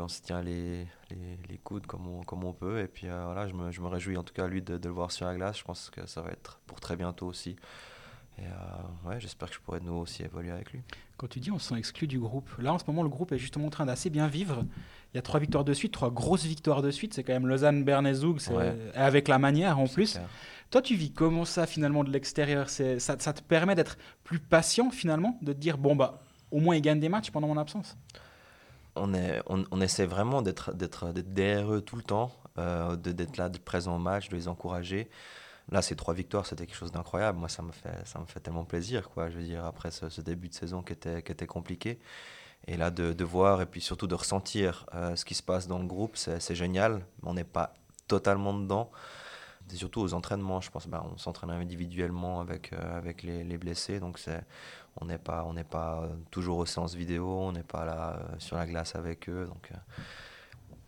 on 0.00 0.08
se 0.08 0.22
tient 0.22 0.42
les, 0.42 0.88
les, 1.14 1.38
les, 1.48 1.58
coudes 1.58 1.86
comme 1.86 2.06
on, 2.06 2.22
comme 2.22 2.44
on 2.44 2.52
peut. 2.52 2.80
Et 2.80 2.88
puis 2.88 3.06
voilà, 3.06 3.46
je 3.46 3.54
me, 3.54 3.70
je 3.70 3.80
me 3.80 3.88
réjouis 3.88 4.16
en 4.16 4.22
tout 4.22 4.34
cas 4.34 4.46
lui 4.46 4.62
de, 4.62 4.78
de, 4.78 4.88
le 4.88 4.94
voir 4.94 5.10
sur 5.10 5.26
la 5.26 5.34
glace. 5.34 5.58
Je 5.58 5.64
pense 5.64 5.90
que 5.90 6.06
ça 6.06 6.22
va 6.22 6.30
être 6.30 6.60
pour 6.66 6.80
très 6.80 6.96
bientôt 6.96 7.26
aussi. 7.26 7.56
Et 8.38 8.42
euh, 8.46 9.08
ouais, 9.08 9.20
j'espère 9.20 9.48
que 9.48 9.54
je 9.54 9.60
pourrai 9.60 9.80
nous 9.80 9.92
aussi 9.92 10.22
évoluer 10.22 10.50
avec 10.50 10.72
lui. 10.72 10.80
Quand 11.16 11.26
tu 11.26 11.38
dis 11.38 11.50
on 11.50 11.58
se 11.58 11.68
sent 11.68 11.78
exclu 11.78 12.06
du 12.06 12.18
groupe, 12.18 12.50
là 12.58 12.72
en 12.72 12.78
ce 12.78 12.84
moment 12.86 13.02
le 13.02 13.08
groupe 13.08 13.32
est 13.32 13.38
justement 13.38 13.66
en 13.66 13.70
train 13.70 13.86
d'assez 13.86 14.10
bien 14.10 14.26
vivre. 14.26 14.64
Il 15.12 15.16
y 15.16 15.18
a 15.18 15.22
trois 15.22 15.38
victoires 15.38 15.64
de 15.64 15.74
suite, 15.74 15.92
trois 15.92 16.10
grosses 16.10 16.44
victoires 16.44 16.80
de 16.80 16.90
suite. 16.90 17.12
C'est 17.12 17.22
quand 17.22 17.34
même 17.34 17.46
Lausanne, 17.46 17.84
Berne 17.84 18.12
Zoug, 18.14 18.38
avec 18.94 19.28
la 19.28 19.38
manière 19.38 19.78
en 19.78 19.86
plus. 19.86 20.18
Toi, 20.70 20.80
tu 20.80 20.94
vis 20.94 21.12
comment 21.12 21.44
ça 21.44 21.66
finalement 21.66 22.02
de 22.02 22.10
l'extérieur? 22.10 22.70
Ça, 22.70 22.98
ça 22.98 23.32
te 23.34 23.42
permet 23.42 23.74
d'être 23.74 23.98
plus 24.24 24.38
patient 24.38 24.90
finalement, 24.90 25.38
de 25.42 25.52
te 25.52 25.58
dire 25.58 25.76
bon 25.76 25.94
bah 25.94 26.22
au 26.50 26.60
moins 26.60 26.76
ils 26.76 26.82
gagnent 26.82 27.00
des 27.00 27.10
matchs 27.10 27.30
pendant 27.30 27.48
mon 27.48 27.58
absence? 27.58 27.96
On, 28.94 29.14
est, 29.14 29.40
on, 29.46 29.64
on 29.70 29.80
essaie 29.80 30.06
vraiment 30.06 30.42
d'être 30.42 30.72
derrière 31.12 31.72
eux 31.72 31.80
tout 31.80 31.96
le 31.96 32.02
temps, 32.02 32.32
euh, 32.58 32.96
d'être 32.96 33.36
là, 33.36 33.48
de 33.48 33.58
présent 33.58 33.96
au 33.96 33.98
match, 33.98 34.28
de 34.28 34.36
les 34.36 34.48
encourager. 34.48 35.08
Là, 35.70 35.80
ces 35.80 35.96
trois 35.96 36.12
victoires, 36.14 36.44
c'était 36.46 36.66
quelque 36.66 36.76
chose 36.76 36.92
d'incroyable. 36.92 37.38
Moi, 37.38 37.48
ça 37.48 37.62
me 37.62 37.72
fait, 37.72 38.06
ça 38.06 38.18
me 38.18 38.26
fait 38.26 38.40
tellement 38.40 38.64
plaisir, 38.64 39.08
quoi. 39.08 39.30
Je 39.30 39.38
veux 39.38 39.44
dire, 39.44 39.64
après 39.64 39.90
ce, 39.90 40.20
début 40.20 40.48
de 40.48 40.54
saison 40.54 40.82
qui 40.82 40.92
était, 40.92 41.22
qui 41.22 41.32
était 41.32 41.46
compliqué. 41.46 41.98
Et 42.66 42.76
là, 42.76 42.90
de, 42.90 43.12
de 43.12 43.24
voir 43.24 43.60
et 43.62 43.66
puis 43.66 43.80
surtout 43.80 44.06
de 44.06 44.14
ressentir 44.14 44.86
euh, 44.94 45.16
ce 45.16 45.24
qui 45.24 45.34
se 45.34 45.42
passe 45.42 45.66
dans 45.66 45.78
le 45.78 45.86
groupe, 45.86 46.16
c'est 46.16 46.54
génial. 46.54 47.04
On 47.22 47.34
n'est 47.34 47.44
pas 47.44 47.74
totalement 48.06 48.54
dedans. 48.54 48.90
C'est 49.68 49.76
surtout 49.76 50.00
aux 50.00 50.12
entraînements, 50.12 50.60
je 50.60 50.70
pense. 50.70 50.86
Bah, 50.86 51.04
on 51.10 51.16
s'entraîne 51.16 51.50
individuellement 51.50 52.40
avec, 52.40 52.72
euh, 52.72 52.98
avec 52.98 53.22
les, 53.22 53.42
les, 53.42 53.56
blessés. 53.56 54.00
Donc, 54.00 54.18
on 55.00 55.06
n'est 55.06 55.18
pas, 55.18 55.44
on 55.46 55.54
pas 55.64 56.08
toujours 56.30 56.58
aux 56.58 56.66
séances 56.66 56.94
vidéo, 56.94 57.26
on 57.26 57.52
n'est 57.52 57.62
pas 57.62 57.84
là 57.84 58.16
euh, 58.16 58.34
sur 58.38 58.56
la 58.56 58.66
glace 58.66 58.94
avec 58.94 59.28
eux. 59.28 59.46
Donc, 59.46 59.72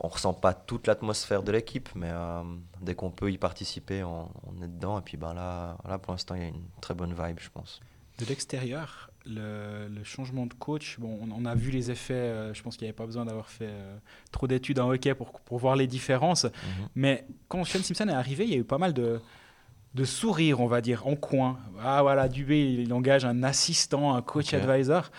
on 0.00 0.08
ressent 0.08 0.34
pas 0.34 0.52
toute 0.54 0.86
l'atmosphère 0.86 1.42
de 1.42 1.52
l'équipe, 1.52 1.88
mais 1.94 2.10
euh, 2.10 2.42
dès 2.80 2.94
qu'on 2.94 3.10
peut 3.10 3.30
y 3.30 3.38
participer, 3.38 4.02
on, 4.02 4.28
est 4.62 4.68
dedans. 4.68 4.98
Et 4.98 5.02
puis 5.02 5.16
ben 5.16 5.34
là, 5.34 5.78
là 5.88 5.98
pour 5.98 6.12
l'instant, 6.12 6.34
il 6.34 6.42
y 6.42 6.44
a 6.44 6.48
une 6.48 6.64
très 6.80 6.94
bonne 6.94 7.14
vibe, 7.14 7.38
je 7.40 7.48
pense. 7.50 7.80
De 8.18 8.26
l'extérieur, 8.26 9.10
le, 9.26 9.88
changement 10.04 10.46
de 10.46 10.54
coach, 10.54 10.98
bon, 11.00 11.18
on, 11.34 11.44
a 11.44 11.54
vu 11.54 11.70
les 11.70 11.90
effets. 11.90 12.14
Euh, 12.14 12.54
je 12.54 12.62
pense 12.62 12.76
qu'il 12.76 12.84
n'y 12.84 12.90
avait 12.90 12.96
pas 12.96 13.06
besoin 13.06 13.24
d'avoir 13.24 13.48
fait 13.48 13.70
euh, 13.70 13.96
trop 14.30 14.46
d'études 14.46 14.78
en 14.78 14.90
hockey 14.90 15.14
pour, 15.14 15.32
pour 15.40 15.58
voir 15.58 15.74
les 15.74 15.86
différences. 15.86 16.44
Mhm. 16.44 16.88
Mais 16.94 17.26
quand 17.48 17.64
Sean 17.64 17.82
Simpson 17.82 18.08
est 18.08 18.12
arrivé, 18.12 18.44
il 18.44 18.50
y 18.50 18.54
a 18.54 18.58
eu 18.58 18.64
pas 18.64 18.78
mal 18.78 18.92
de, 18.92 19.20
de 19.94 20.04
sourires, 20.04 20.60
on 20.60 20.66
va 20.66 20.80
dire, 20.80 21.06
en 21.06 21.16
coin. 21.16 21.58
Ah 21.80 22.02
voilà, 22.02 22.28
Dubé, 22.28 22.74
il 22.74 22.92
engage 22.92 23.24
un 23.24 23.42
assistant, 23.42 24.14
un 24.14 24.22
coach 24.22 24.52
advisor. 24.52 25.10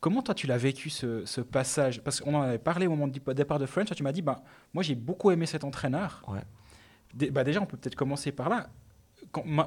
Comment 0.00 0.22
toi 0.22 0.34
tu 0.34 0.46
l'as 0.46 0.58
vécu 0.58 0.90
ce, 0.90 1.40
passage? 1.40 2.02
Parce 2.02 2.20
qu'on 2.20 2.34
en 2.34 2.42
avait 2.42 2.58
parlé 2.58 2.86
au 2.86 2.90
moment 2.90 3.08
du 3.08 3.20
départ 3.34 3.58
de 3.58 3.66
French, 3.66 3.88
tu 3.94 4.02
m'as 4.02 4.12
dit, 4.12 4.22
bah, 4.22 4.42
moi 4.74 4.82
j'ai 4.82 4.94
beaucoup 4.94 5.30
aimé 5.30 5.46
cet 5.46 5.64
entraîneur. 5.64 6.22
Ouais. 6.28 7.30
bah, 7.30 7.44
déjà, 7.44 7.62
on 7.62 7.66
peut 7.66 7.76
peut-être 7.76 7.94
commencer 7.94 8.32
par 8.32 8.48
là. 8.48 8.68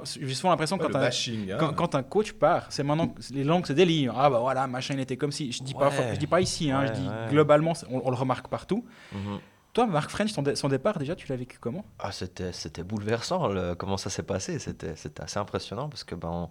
J'ai 0.05 0.33
souvent 0.35 0.51
l'impression 0.51 0.77
quand, 0.77 0.95
un, 0.95 1.09
hein. 1.09 1.73
quand, 1.75 1.95
un 1.95 2.03
coach 2.03 2.33
part, 2.33 2.67
c'est 2.69 2.83
maintenant 2.83 3.13
les 3.31 3.43
langues 3.43 3.65
se 3.65 3.73
délient. 3.73 4.09
Ah 4.15 4.29
bah 4.29 4.39
voilà, 4.39 4.67
machin 4.67 4.93
il 4.93 4.99
était 4.99 5.17
comme 5.17 5.31
si. 5.31 5.51
Je 5.51 5.63
dis 5.63 5.73
pas, 5.73 5.91
je 6.13 6.19
dis 6.19 6.27
pas 6.27 6.39
ici, 6.39 6.69
hein, 6.71 6.85
je 6.85 6.93
dis 6.93 7.07
globalement, 7.29 7.73
on, 7.89 8.09
le 8.09 8.15
remarque 8.15 8.47
partout. 8.49 8.85
Mhm. 9.11 9.39
Toi, 9.77 9.85
Marc 9.85 10.09
French, 10.09 10.31
son, 10.31 10.69
départ, 10.69 10.97
déjà, 10.97 11.15
tu 11.15 11.27
l'as 11.27 11.35
vécu 11.35 11.59
comment? 11.59 11.85
Ah, 11.99 12.11
C'était 12.11 12.81
bouleversant, 12.81 13.75
comment 13.75 13.97
ça 13.97 14.09
s'est 14.09 14.23
passé. 14.23 14.57
C'était 14.57 15.21
assez 15.21 15.37
impressionnant 15.37 15.87
parce 15.87 16.03
que 16.03 16.15
ben, 16.15 16.49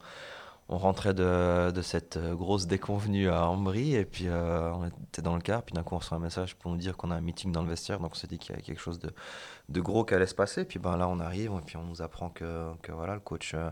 on 0.68 0.78
rentrait 0.78 1.12
de, 1.12 1.82
cette 1.82 2.18
grosse 2.18 2.68
déconvenue 2.68 3.28
à 3.28 3.48
Ambry 3.48 3.96
et 3.96 4.04
puis 4.04 4.28
euh, 4.28 4.70
on 4.70 4.86
était 4.86 5.22
dans 5.22 5.34
le 5.34 5.40
car. 5.40 5.64
Puis 5.64 5.72
d'un 5.72 5.82
coup, 5.82 5.96
on 5.96 5.98
reçoit 5.98 6.18
un 6.18 6.20
message 6.20 6.54
pour 6.54 6.70
nous 6.70 6.76
dire 6.76 6.96
qu'on 6.96 7.10
a 7.10 7.16
un 7.16 7.20
meeting 7.20 7.50
dans 7.50 7.62
le 7.62 7.68
vestiaire. 7.68 7.98
Donc 7.98 8.12
on 8.12 8.14
s'est 8.14 8.28
dit 8.28 8.38
qu'il 8.38 8.50
y 8.50 8.52
avait 8.52 8.62
quelque 8.62 8.80
chose 8.80 9.00
de, 9.00 9.80
gros 9.80 10.04
qui 10.04 10.14
allait 10.14 10.28
se 10.28 10.34
passer. 10.36 10.64
Puis 10.64 10.78
ben 10.78 10.96
là, 10.96 11.08
on 11.08 11.18
arrive 11.18 11.50
et 11.50 11.64
puis 11.66 11.76
on 11.76 11.82
nous 11.82 12.02
apprend 12.02 12.30
que, 12.30 12.70
voilà, 12.90 13.14
le 13.14 13.20
coach, 13.20 13.54
euh, 13.54 13.70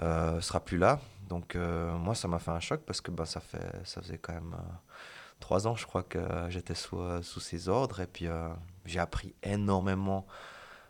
euh, 0.00 0.40
sera 0.40 0.60
plus 0.60 0.78
là. 0.78 0.98
Donc 1.28 1.56
moi, 1.56 2.14
ça 2.14 2.26
m'a 2.26 2.38
fait 2.38 2.52
un 2.52 2.60
choc 2.60 2.80
parce 2.86 3.02
que 3.02 3.10
ben, 3.10 3.26
ça, 3.26 3.40
fait, 3.40 3.70
ça 3.84 4.00
faisait 4.00 4.16
quand 4.16 4.32
même 4.32 4.56
trois 5.42 5.66
ans, 5.66 5.76
je 5.76 5.84
crois, 5.84 6.02
que 6.02 6.18
j'étais 6.48 6.74
sous, 6.74 6.98
sous 7.22 7.40
ses 7.40 7.68
ordres. 7.68 8.00
Et 8.00 8.06
puis 8.06 8.26
j'ai 8.86 8.98
appris 8.98 9.34
énormément 9.42 10.26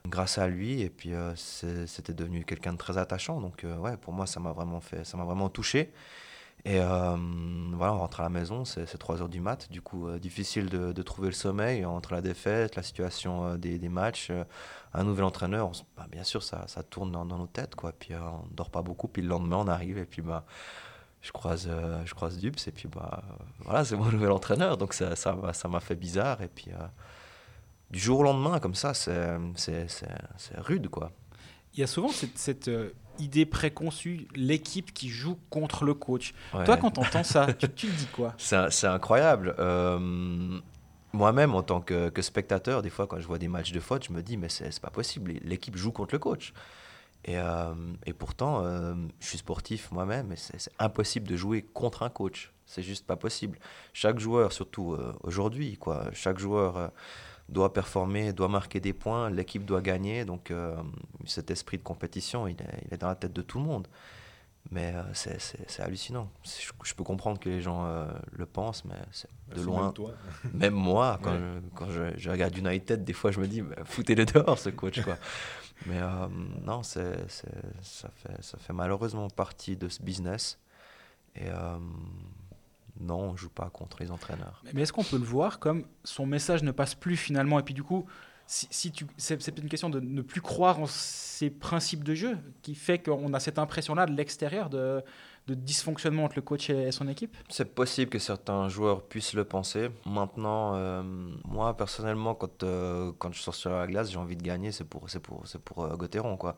grâce 0.06 0.38
à 0.38 0.46
lui. 0.46 0.82
Et 0.82 0.90
puis 0.90 1.12
c'était 1.34 2.14
devenu 2.14 2.44
quelqu'un 2.44 2.72
de 2.72 2.78
très 2.78 2.98
attachant. 2.98 3.40
Donc 3.40 3.64
ouais, 3.64 3.96
pour 3.96 4.12
moi, 4.12 4.26
ça 4.26 4.38
m'a 4.38 4.52
vraiment 4.52 4.80
fait, 4.80 5.04
ça 5.04 5.16
m'a 5.16 5.24
vraiment 5.24 5.48
touché. 5.48 5.92
Et 6.64 6.78
euh, 6.78 7.16
voilà, 7.72 7.94
on 7.94 7.98
rentre 7.98 8.20
à 8.20 8.22
la 8.22 8.28
maison, 8.28 8.64
c'est 8.64 8.86
3 8.86 9.20
heures 9.20 9.28
du 9.28 9.40
mat, 9.40 9.70
du 9.72 9.82
coup 9.82 10.06
euh, 10.06 10.20
difficile 10.20 10.68
de, 10.68 11.02
trouver 11.02 11.26
le 11.28 11.34
sommeil 11.34 11.84
entre 11.84 12.12
la 12.12 12.20
défaite, 12.20 12.76
la 12.76 12.84
situation 12.84 13.46
euh, 13.46 13.56
des, 13.56 13.88
matchs, 13.88 14.30
un 14.94 15.02
nouvel 15.02 15.24
entraîneur, 15.24 15.72
bah, 15.96 16.06
bien 16.10 16.22
sûr 16.22 16.44
ça, 16.44 16.64
ça 16.68 16.84
tourne 16.84 17.10
dans, 17.10 17.24
nos 17.24 17.48
têtes, 17.48 17.74
quoi. 17.74 17.90
puis 17.90 18.14
on 18.14 18.46
dort 18.54 18.70
pas 18.70 18.82
beaucoup, 18.82 19.08
puis 19.08 19.22
le 19.22 19.28
lendemain 19.28 19.56
on 19.56 19.66
arrive 19.66 19.98
et 19.98 20.04
puis 20.04 20.22
bah, 20.22 20.44
je 21.22 21.32
croise, 21.32 21.68
je 22.04 22.14
croise 22.14 22.38
Dubs 22.38 22.56
et 22.66 22.72
puis 22.72 22.88
bah, 22.88 23.22
voilà, 23.60 23.84
c'est 23.84 23.96
mon 23.96 24.04
nouvel 24.12 24.32
entraîneur, 24.32 24.76
donc 24.76 24.92
ça 24.92 25.10
m'a 25.10 25.16
ça, 25.16 25.52
ça 25.52 25.80
fait 25.80 25.94
bizarre 25.94 26.42
et 26.42 26.48
puis 26.48 26.70
du 27.90 27.98
jour 27.98 28.20
au 28.20 28.22
lendemain 28.22 28.58
comme 28.58 28.74
ça, 28.74 28.92
c'est 28.94 29.38
rude 30.56 30.88
quoi. 30.88 31.12
Il 31.74 31.80
y 31.80 31.82
a 31.82 31.86
souvent 31.86 32.08
cette, 32.08 32.36
cette 32.36 32.70
idée 33.18 33.46
préconçue, 33.46 34.26
l'équipe 34.34 34.92
qui 34.92 35.08
joue 35.08 35.38
contre 35.50 35.84
le 35.84 35.94
coach. 35.94 36.34
Toi, 36.64 36.76
quand 36.76 36.90
tu 36.90 37.00
entends 37.00 37.24
ça, 37.24 37.52
tu, 37.52 37.68
tu, 37.70 37.86
dis 37.88 38.06
quoi? 38.06 38.34
C'est 38.36 38.86
incroyable. 38.86 39.54
Euh, 39.58 40.60
moi-même, 41.12 41.54
en 41.54 41.62
tant 41.62 41.80
que, 41.80 42.10
spectateur, 42.20 42.82
des 42.82 42.90
fois, 42.90 43.06
quand 43.06 43.20
je 43.20 43.26
vois 43.26 43.38
des 43.38 43.48
matchs 43.48 43.72
de 43.72 43.80
faute, 43.80 44.06
je 44.06 44.12
me 44.12 44.22
dis, 44.22 44.36
mais 44.36 44.48
c'est 44.48 44.80
pas 44.80 44.90
possible, 44.90 45.32
l'équipe 45.42 45.76
joue 45.76 45.92
contre 45.92 46.14
le 46.14 46.18
coach. 46.18 46.52
Et, 47.24 47.38
euh, 47.38 47.74
et 48.04 48.12
pourtant, 48.12 48.64
euh, 48.64 48.94
je 49.20 49.26
suis 49.26 49.38
sportif 49.38 49.92
moi-même, 49.92 50.32
et 50.32 50.36
c'est 50.36 50.72
impossible 50.78 51.28
de 51.28 51.36
jouer 51.36 51.62
contre 51.62 52.02
un 52.02 52.10
coach. 52.10 52.52
C'est 52.66 52.82
juste 52.82 53.06
pas 53.06 53.16
possible. 53.16 53.58
Chaque 53.92 54.18
joueur, 54.18 54.52
surtout 54.52 54.96
aujourd'hui, 55.22 55.76
quoi, 55.76 56.06
chaque 56.12 56.38
joueur 56.38 56.90
doit 57.52 57.72
performer, 57.72 58.32
doit 58.32 58.48
marquer 58.48 58.80
des 58.80 58.92
points, 58.92 59.30
l'équipe 59.30 59.64
doit 59.64 59.82
gagner. 59.82 60.24
Donc 60.24 60.50
euh, 60.50 60.76
cet 61.26 61.50
esprit 61.50 61.78
de 61.78 61.82
compétition, 61.82 62.48
il 62.48 62.60
est, 62.60 62.84
il 62.86 62.94
est, 62.94 62.98
dans 62.98 63.08
la 63.08 63.14
tête 63.14 63.32
de 63.32 63.42
tout 63.42 63.58
le 63.58 63.64
monde. 63.64 63.86
Mais 64.70 64.92
euh, 64.94 65.02
c'est 65.12 65.82
hallucinant. 65.82 66.30
Je, 66.84 66.94
peux 66.94 67.02
comprendre 67.02 67.38
que 67.40 67.48
les 67.48 67.60
gens 67.60 67.84
euh, 67.84 68.06
le 68.30 68.46
pensent, 68.46 68.84
mais 68.84 68.94
c'est 69.10 69.28
de 69.56 69.60
loin. 69.60 69.86
Même, 69.86 69.92
toi. 69.92 70.12
même 70.54 70.74
moi, 70.74 71.18
quand, 71.20 71.36
je, 71.36 71.60
quand 71.74 71.90
je, 71.90 72.16
je, 72.16 72.30
regarde 72.30 72.56
United, 72.56 73.04
des 73.04 73.12
fois 73.12 73.32
je 73.32 73.40
me 73.40 73.48
dis, 73.48 73.62
foutez-le 73.84 74.24
dehors 74.24 74.58
ce 74.58 74.70
coach. 74.70 75.02
Quoi. 75.02 75.16
mais 75.86 76.00
non, 76.64 76.82
c'est 76.82 77.16
ça, 77.80 78.10
fait, 78.14 78.42
ça 78.42 78.58
fait 78.58 78.72
malheureusement 78.72 79.28
partie 79.28 79.76
de 79.76 79.88
ce 79.88 80.02
business. 80.02 80.58
Et 81.34 81.48
non, 83.00 83.20
on 83.20 83.32
ne 83.32 83.36
joue 83.36 83.48
pas 83.48 83.70
contre 83.70 84.02
les 84.02 84.10
entraîneurs. 84.10 84.62
Mais 84.74 84.82
est-ce 84.82 84.92
qu'on 84.92 85.04
peut 85.04 85.18
le 85.18 85.24
voir 85.24 85.58
comme 85.58 85.86
son 86.04 86.26
message 86.26 86.62
ne 86.62 86.70
passe 86.70 86.94
plus 86.94 87.16
finalement? 87.16 87.58
Et 87.58 87.62
puis 87.62 87.74
du 87.74 87.82
coup, 87.82 88.06
si, 88.46 88.92
c'est, 89.16 89.36
peut-être 89.36 89.62
une 89.62 89.68
question 89.68 89.88
de 89.88 90.00
ne 90.00 90.20
plus 90.20 90.40
croire 90.40 90.78
en 90.78 90.86
ses 90.86 91.50
principes 91.50 92.04
de 92.04 92.14
jeu 92.14 92.38
qui 92.60 92.74
fait 92.74 92.98
qu'on 92.98 93.32
a 93.32 93.40
cette 93.40 93.58
impression-là 93.58 94.06
de 94.06 94.12
l'extérieur 94.12 94.68
de, 94.68 95.02
dysfonctionnement 95.48 96.24
entre 96.24 96.36
le 96.36 96.42
coach 96.42 96.70
et 96.70 96.92
son 96.92 97.08
équipe 97.08 97.36
C'est 97.48 97.74
possible 97.74 98.10
que 98.10 98.18
certains 98.18 98.68
joueurs 98.68 99.02
puissent 99.02 99.34
le 99.34 99.44
penser. 99.44 99.90
Maintenant, 100.06 100.74
euh, 100.74 101.02
moi 101.44 101.76
personnellement, 101.76 102.34
quand, 102.34 102.62
euh, 102.62 103.12
quand 103.18 103.32
je 103.32 103.40
sors 103.40 103.54
sur 103.54 103.70
la 103.70 103.86
glace, 103.86 104.10
j'ai 104.10 104.18
envie 104.18 104.36
de 104.36 104.42
gagner, 104.42 104.72
c'est 104.72 104.84
pour, 104.84 105.08
c'est 105.10 105.20
pour, 105.20 105.44
pour 105.64 105.84
euh, 105.84 106.36
quoi. 106.36 106.56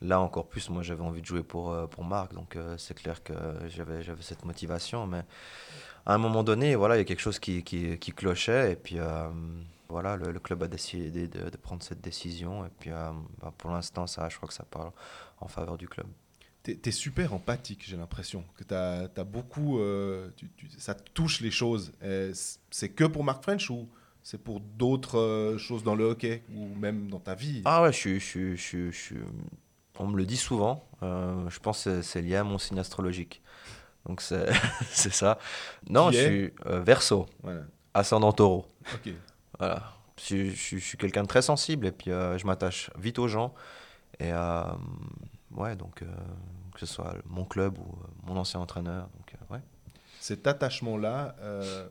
Là 0.00 0.20
encore 0.20 0.48
plus, 0.48 0.70
moi 0.70 0.82
j'avais 0.82 1.02
envie 1.02 1.20
de 1.20 1.26
jouer 1.26 1.42
pour, 1.42 1.72
pour 1.88 2.04
Marc, 2.04 2.34
donc 2.34 2.58
c'est 2.78 2.94
clair 2.94 3.22
que 3.22 3.32
j'avais, 3.68 4.02
cette 4.20 4.44
motivation. 4.44 5.06
Mais 5.06 5.22
à 6.04 6.14
un 6.14 6.18
moment 6.18 6.42
donné, 6.42 6.74
voilà, 6.74 6.96
il 6.96 6.98
y 6.98 7.02
a 7.02 7.04
quelque 7.04 7.20
chose 7.20 7.38
qui, 7.38 7.62
qui, 7.62 8.12
clochait, 8.12 8.72
et 8.72 8.76
puis 8.76 8.96
voilà, 9.88 10.16
le, 10.16 10.40
club 10.40 10.64
a 10.64 10.66
décidé 10.66 11.28
de, 11.28 11.48
de, 11.48 11.56
prendre 11.56 11.80
cette 11.84 12.00
décision, 12.00 12.66
et 12.66 12.70
puis 12.76 12.90
bah, 12.90 13.52
pour 13.56 13.70
l'instant, 13.70 14.06
je 14.06 14.36
crois 14.36 14.48
que 14.48 14.54
ça 14.54 14.64
parle 14.64 14.90
en 15.40 15.46
faveur 15.46 15.78
du 15.78 15.86
club. 15.86 16.08
Tu 16.64 16.78
es, 16.84 16.90
super 16.90 17.32
empathique, 17.34 17.84
j'ai 17.86 17.96
l'impression. 17.96 18.44
Que 18.56 18.64
tu 18.64 18.74
as, 18.74 19.24
beaucoup. 19.24 19.78
Tu, 20.36 20.50
ça 20.78 20.94
touche 20.94 21.40
les 21.40 21.50
choses. 21.50 21.92
C'est 22.70 22.88
que 22.88 23.04
pour 23.04 23.22
Marc 23.22 23.42
French 23.42 23.70
ou 23.70 23.88
c'est 24.22 24.42
pour 24.42 24.60
d'autres 24.60 25.56
choses 25.58 25.84
dans 25.84 25.94
le 25.94 26.04
hockey 26.04 26.42
ou 26.54 26.74
même 26.74 27.08
dans 27.08 27.20
ta 27.20 27.34
vie? 27.34 27.62
Ah 27.66 27.82
ouais, 27.82 27.92
je 27.92 28.18
suis, 28.18 28.56
je, 28.56 28.90
je, 28.90 29.16
on 29.98 30.06
me 30.06 30.16
le 30.16 30.24
dit 30.24 30.36
souvent. 30.36 30.84
Euh, 31.02 31.48
je 31.48 31.58
pense 31.60 31.84
que 31.84 32.02
c'est 32.02 32.22
lié 32.22 32.36
à 32.36 32.44
mon 32.44 32.58
signe 32.58 32.78
astrologique. 32.78 33.42
Donc 34.06 34.20
c'est 34.20 34.52
ça. 34.90 35.38
Non, 35.88 36.10
je 36.10 36.18
suis 36.18 36.52
euh, 36.66 36.80
verso, 36.80 37.26
ascendant 37.94 38.32
taureau. 38.32 38.66
Voilà. 39.58 39.82
Je, 40.20 40.50
suis 40.50 40.96
quelqu'un 40.96 41.22
de 41.22 41.28
très 41.28 41.42
sensible 41.42 41.86
et 41.86 41.92
puis 41.92 42.10
euh, 42.10 42.38
je 42.38 42.46
m'attache 42.46 42.90
vite 42.98 43.18
aux 43.18 43.28
gens. 43.28 43.54
Et 44.20 44.30
ouais, 45.54 45.76
donc 45.76 46.00
que 46.74 46.80
ce 46.80 46.86
soit 46.86 47.14
mon 47.26 47.44
club 47.44 47.78
ou 47.78 47.96
mon 48.26 48.36
ancien 48.36 48.60
entraîneur. 48.60 49.08
Donc, 49.16 49.34
ouais. 49.50 49.60
Cet 50.20 50.46
attachement-là, 50.46 51.36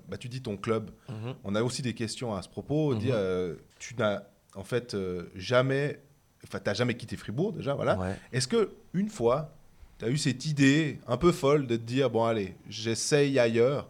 bah, 0.08 0.18
tu 0.18 0.30
dis 0.30 0.42
ton 0.42 0.58
club. 0.58 0.92
Mhm. 1.10 1.36
On 1.44 1.56
a 1.56 1.64
aussi 1.64 1.82
des 1.82 1.94
questions 1.94 2.34
à 2.36 2.42
ce 2.42 2.50
propos. 2.50 2.96
Mhm. 2.96 3.58
tu 3.80 3.96
n'as 3.96 4.24
en 4.56 4.64
fait 4.64 4.96
jamais 5.36 6.02
Enfin, 6.46 6.60
tu 6.60 6.70
n'as 6.70 6.74
jamais 6.74 6.96
quitté 6.96 7.16
Fribourg 7.16 7.54
déjà, 7.54 7.74
voilà. 7.74 8.18
Est-ce 8.32 8.48
que 8.48 8.72
une 8.94 9.10
fois, 9.10 9.52
tu 9.98 10.06
as 10.06 10.10
eu 10.10 10.18
cette 10.18 10.46
idée 10.46 11.00
un 11.08 11.18
peu 11.18 11.32
folle 11.32 11.68
de 11.68 11.76
te 11.78 11.82
dire 11.82 12.10
bon, 12.10 12.26
allez, 12.26 12.56
j'essaye 12.68 13.40
ailleurs 13.40 13.90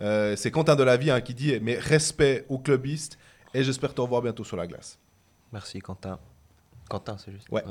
euh, 0.00 0.36
C'est 0.36 0.50
Quentin 0.50 0.76
de 0.76 0.82
la 0.82 0.96
Vie 0.96 1.10
hein, 1.10 1.20
qui 1.20 1.34
dit 1.34 1.58
mais 1.60 1.78
respect 1.78 2.44
aux 2.48 2.58
clubistes 2.58 3.18
et 3.54 3.62
j'espère 3.64 3.94
te 3.94 4.00
revoir 4.00 4.22
bientôt 4.22 4.44
sur 4.44 4.56
la 4.56 4.66
glace. 4.66 4.98
Merci, 5.52 5.78
Quentin. 5.78 6.18
Quentin, 6.88 7.16
c'est 7.16 7.32
juste. 7.32 7.48
Ouais. 7.50 7.62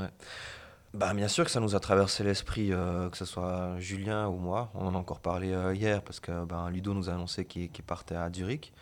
Bah, 0.93 1.11
bien 1.15 1.27
sûr 1.27 1.43
que 1.43 1.49
ça 1.49 1.59
nous 1.59 1.73
a 1.73 1.79
traversé 1.79 2.23
l'esprit, 2.23 2.71
euh, 2.71 3.09
que 3.09 3.17
ce 3.17 3.25
soit 3.25 3.79
Julien 3.79 4.27
ou 4.27 4.37
moi. 4.37 4.69
On 4.75 4.85
en 4.85 4.93
a 4.93 4.97
encore 4.97 5.21
parlé 5.21 5.51
euh, 5.51 5.73
hier 5.73 6.03
parce 6.03 6.19
que 6.19 6.45
ben, 6.45 6.69
Ludo 6.69 6.93
nous 6.93 7.09
a 7.09 7.13
annoncé 7.13 7.45
qu'il 7.45 7.69
partait 7.83 8.15
à 8.15 8.31
Zurich 8.31 8.73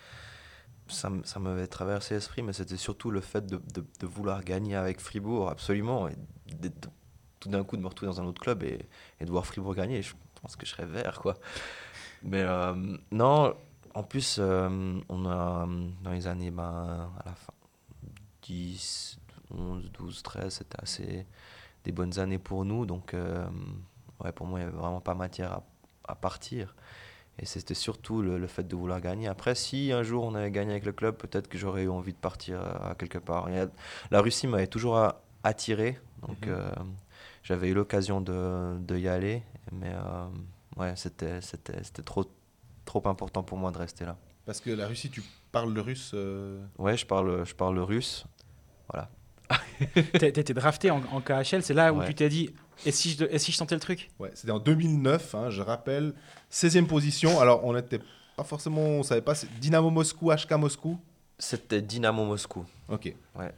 ça, 0.88 1.10
ça 1.24 1.40
m'avait 1.40 1.68
traversé 1.68 2.14
l'esprit, 2.14 2.42
mais 2.42 2.52
c'était 2.52 2.76
surtout 2.76 3.10
le 3.10 3.22
fait 3.22 3.46
de, 3.46 3.62
de, 3.74 4.06
vouloir 4.06 4.44
gagner 4.44 4.76
avec 4.76 5.00
Fribourg, 5.00 5.48
absolument. 5.48 6.08
Tout 7.40 7.48
d'un 7.48 7.64
coup, 7.64 7.78
de 7.78 7.82
me 7.82 7.86
retrouver 7.86 8.12
dans 8.12 8.20
un 8.20 8.26
autre 8.26 8.42
club 8.42 8.62
et, 8.62 8.86
et, 9.18 9.24
de 9.24 9.30
voir 9.30 9.46
Fribourg 9.46 9.74
gagner, 9.74 10.02
je 10.02 10.12
pense 10.42 10.54
que 10.54 10.66
je 10.66 10.72
serais 10.72 10.84
vert, 10.84 11.20
quoi. 11.20 11.38
Mais 12.22 12.42
euh, 12.42 12.74
non, 13.10 13.56
en 13.94 14.02
plus, 14.02 14.38
on 14.38 15.26
a, 15.26 15.66
dans 16.02 16.10
les 16.10 16.26
années, 16.26 16.50
ben, 16.50 17.10
à 17.18 17.22
la 17.24 17.34
fin, 17.34 17.54
10, 18.42 19.18
11, 19.50 19.90
12, 19.92 20.22
13, 20.22 20.54
c'était 20.54 20.82
assez 20.82 21.26
des 21.84 21.92
bonnes 21.92 22.18
années 22.18 22.38
pour 22.38 22.64
nous. 22.64 22.86
Donc, 22.86 23.14
euh, 23.14 23.46
ouais, 24.22 24.32
pour 24.32 24.46
moi, 24.46 24.60
il 24.60 24.62
n'y 24.62 24.68
avait 24.68 24.78
vraiment 24.78 25.00
pas 25.00 25.14
matière 25.14 25.52
à, 25.52 25.62
à 26.08 26.14
partir. 26.14 26.74
Et 27.38 27.46
c'était 27.46 27.74
surtout 27.74 28.20
le, 28.22 28.46
fait 28.46 28.66
de 28.66 28.76
vouloir 28.76 29.00
gagner. 29.00 29.26
Après, 29.26 29.54
si 29.54 29.90
un 29.90 30.02
jour 30.02 30.24
on 30.24 30.34
avait 30.34 30.50
gagné 30.50 30.72
avec 30.72 30.84
le 30.84 30.92
club, 30.92 31.16
peut-être 31.16 31.48
que 31.48 31.56
j'aurais 31.56 31.84
eu 31.84 31.88
envie 31.88 32.12
de 32.12 32.18
partir 32.18 32.60
à, 32.60 32.94
quelque 32.94 33.18
part. 33.18 33.48
la 34.10 34.20
Russie 34.20 34.46
m'avait 34.46 34.66
toujours 34.66 35.14
attiré, 35.42 35.98
donc 36.20 36.46
mhm. 36.46 36.52
euh, 36.52 36.70
j'avais 37.42 37.70
eu 37.70 37.74
l'occasion 37.74 38.20
de, 38.20 38.78
de, 38.78 38.98
y 38.98 39.08
aller, 39.08 39.42
mais 39.72 39.92
euh, 39.92 40.26
ouais, 40.76 40.94
c'était 40.94 41.40
trop, 42.04 42.30
trop 42.84 43.08
important 43.08 43.42
pour 43.42 43.56
moi 43.56 43.72
de 43.72 43.78
rester 43.78 44.04
là. 44.04 44.18
Parce 44.44 44.60
que 44.60 44.70
la 44.70 44.86
Russie, 44.86 45.08
tu 45.08 45.22
parles 45.52 45.72
le 45.72 45.80
russe 45.80 46.12
euh 46.14 46.62
Ouais, 46.78 46.96
je 46.96 47.06
parle, 47.06 47.46
je 47.46 47.54
parle 47.54 47.76
le 47.76 47.82
russe. 47.82 48.26
Voilà. 48.92 49.08
tu 49.94 50.24
été 50.24 50.54
drafté 50.54 50.90
en, 50.90 51.02
en 51.12 51.20
KHL, 51.20 51.62
c'est 51.62 51.74
là 51.74 51.92
où 51.92 52.02
tu 52.04 52.14
t'es 52.14 52.28
dit 52.28 52.50
et 52.84 52.90
si 52.90 53.10
je, 53.10 53.24
et 53.24 53.38
si 53.38 53.52
je 53.52 53.58
tentais 53.58 53.74
le 53.74 53.80
truc? 53.80 54.10
Ouais, 54.18 54.30
c'était 54.34 54.50
en 54.50 54.58
2009, 54.58 55.34
hein, 55.34 55.50
je 55.50 55.62
rappelle, 55.62 56.14
16e 56.50 56.86
position. 56.86 57.40
Alors, 57.40 57.64
on 57.64 57.74
n'était 57.74 58.00
pas 58.36 58.44
forcément, 58.44 58.80
on 58.80 59.02
savait 59.02 59.20
pas, 59.20 59.34
Dynamo 59.60 59.90
Moscou, 59.90 60.32
HK 60.32 60.52
Moscou? 60.52 60.98
C'était 61.38 61.82
Dynamo 61.82 62.24
Moscou. 62.24 62.64
Ok. 62.88 63.14
Ouais. 63.36 63.52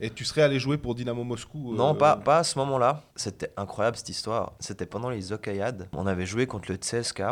Et 0.00 0.10
tu 0.10 0.24
serais 0.24 0.42
allé 0.42 0.58
jouer 0.58 0.76
pour 0.76 0.94
Dynamo 0.94 1.22
Moscou 1.24 1.72
euh, 1.72 1.76
Non, 1.76 1.94
pas, 1.94 2.16
pas 2.16 2.38
à 2.38 2.44
ce 2.44 2.58
moment-là. 2.58 3.04
C'était 3.14 3.50
incroyable 3.56 3.96
cette 3.96 4.08
histoire. 4.08 4.52
C'était 4.58 4.86
pendant 4.86 5.08
les 5.08 5.32
Okayades. 5.32 5.88
On 5.92 6.06
avait 6.06 6.26
joué 6.26 6.46
contre 6.46 6.70
le 6.70 6.78
CSK. 6.78 7.22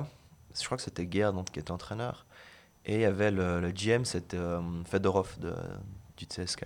Je 0.59 0.65
crois 0.65 0.77
que 0.77 0.83
c'était 0.83 1.09
Gerd 1.11 1.51
qui 1.51 1.59
était 1.59 1.73
entraîneur. 1.73 2.25
Et 2.85 2.97
il 2.97 3.01
y 3.01 3.05
avait 3.05 3.31
le, 3.31 3.61
le 3.61 3.71
GM, 3.71 4.05
c'était 4.05 4.37
euh, 4.37 4.61
Fedorov 4.85 5.39
de, 5.39 5.55
du 6.17 6.27
CSK. 6.27 6.65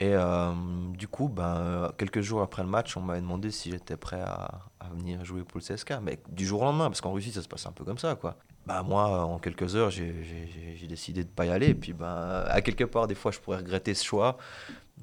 Et 0.00 0.14
euh, 0.14 0.52
du 0.94 1.08
coup, 1.08 1.28
ben, 1.28 1.92
quelques 1.98 2.22
jours 2.22 2.40
après 2.40 2.62
le 2.62 2.68
match, 2.68 2.96
on 2.96 3.02
m'avait 3.02 3.20
demandé 3.20 3.50
si 3.50 3.70
j'étais 3.70 3.98
prêt 3.98 4.22
à, 4.22 4.62
à, 4.80 4.88
venir 4.88 5.22
jouer 5.26 5.44
pour 5.44 5.60
le 5.60 5.62
CSK. 5.64 5.92
Mais 6.02 6.18
du 6.30 6.46
jour 6.46 6.62
au 6.62 6.64
lendemain, 6.64 6.88
parce 6.88 7.02
qu'en 7.02 7.12
Russie, 7.12 7.32
ça 7.32 7.42
se 7.42 7.48
passe 7.48 7.66
un 7.66 7.72
peu 7.72 7.84
comme 7.84 7.98
ça. 7.98 8.14
quoi. 8.14 8.38
bah 8.64 8.82
moi, 8.82 9.24
en 9.24 9.38
quelques 9.38 9.76
heures, 9.76 9.90
j'ai 9.90 10.86
décidé 10.88 11.22
de 11.22 11.28
ne 11.28 11.34
pas 11.34 11.44
y 11.44 11.50
aller. 11.50 11.68
Et 11.68 11.74
puis, 11.74 11.92
bah, 11.92 12.46
à 12.48 12.62
quelque 12.62 12.84
part, 12.84 13.08
des 13.08 13.14
fois, 13.14 13.30
je 13.30 13.40
pourrais 13.40 13.58
regretter 13.58 13.92
ce 13.92 14.02
choix. 14.02 14.38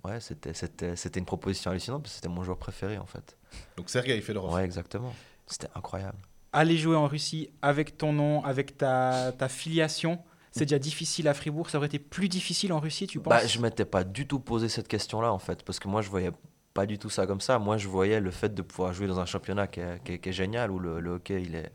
Ouais, 0.03 0.19
c'était 0.19 1.19
une 1.19 1.25
proposition 1.25 1.69
hallucinante 1.69 2.01
parce 2.01 2.13
que 2.13 2.15
c'était 2.15 2.33
mon 2.33 2.43
joueur 2.43 2.57
préféré, 2.57 2.97
en 2.97 3.05
fait. 3.05 3.37
Donc, 3.77 3.91
Sergei 3.91 4.19
Fedorov. 4.19 4.51
Ouais, 4.51 4.65
exactement. 4.65 5.13
C'était 5.45 5.69
incroyable. 5.75 6.17
Aller 6.53 6.77
jouer 6.77 6.95
en 6.95 7.05
Russie 7.05 7.51
avec 7.61 7.99
ton 7.99 8.13
nom, 8.13 8.43
avec 8.43 8.77
ta, 8.77 9.31
ta 9.37 9.47
filiation, 9.47 10.17
c'est 10.57 10.65
déjà 10.65 10.79
difficile 10.79 11.27
à 11.27 11.33
Fribourg. 11.33 11.69
Ça 11.69 11.77
aurait 11.77 11.87
été 11.87 11.99
plus 11.99 12.29
difficile 12.29 12.73
en 12.73 12.79
Russie, 12.79 13.07
tu 13.07 13.19
penses? 13.19 13.29
bah, 13.29 13.45
Je 13.45 13.59
m'étais 13.59 13.85
pas 13.85 14.03
du 14.03 14.27
tout 14.27 14.39
posé 14.39 14.69
cette 14.69 14.87
question-là, 14.87 15.31
en 15.31 15.39
fait, 15.39 15.63
parce 15.63 15.79
que 15.79 15.87
moi, 15.87 16.01
je 16.01 16.09
voyais 16.09 16.31
pas 16.73 16.85
du 16.85 16.99
tout 16.99 17.09
ça 17.09 17.25
comme 17.25 17.41
ça. 17.41 17.57
Moi, 17.59 17.77
je 17.77 17.87
voyais 17.87 18.19
le 18.19 18.31
fait 18.31 18.53
de 18.53 18.61
pouvoir 18.61 18.93
jouer 18.93 19.07
dans 19.07 19.19
un 19.19 19.25
championnat 19.25 19.67
qui 19.67 19.79
est, 19.79 20.21
qui 20.21 20.29
est, 20.29 20.33
génial, 20.33 20.71
où 20.71 20.79
le, 20.79 21.09
hockey, 21.09 21.41
il 21.41 21.55
est, 21.55 21.71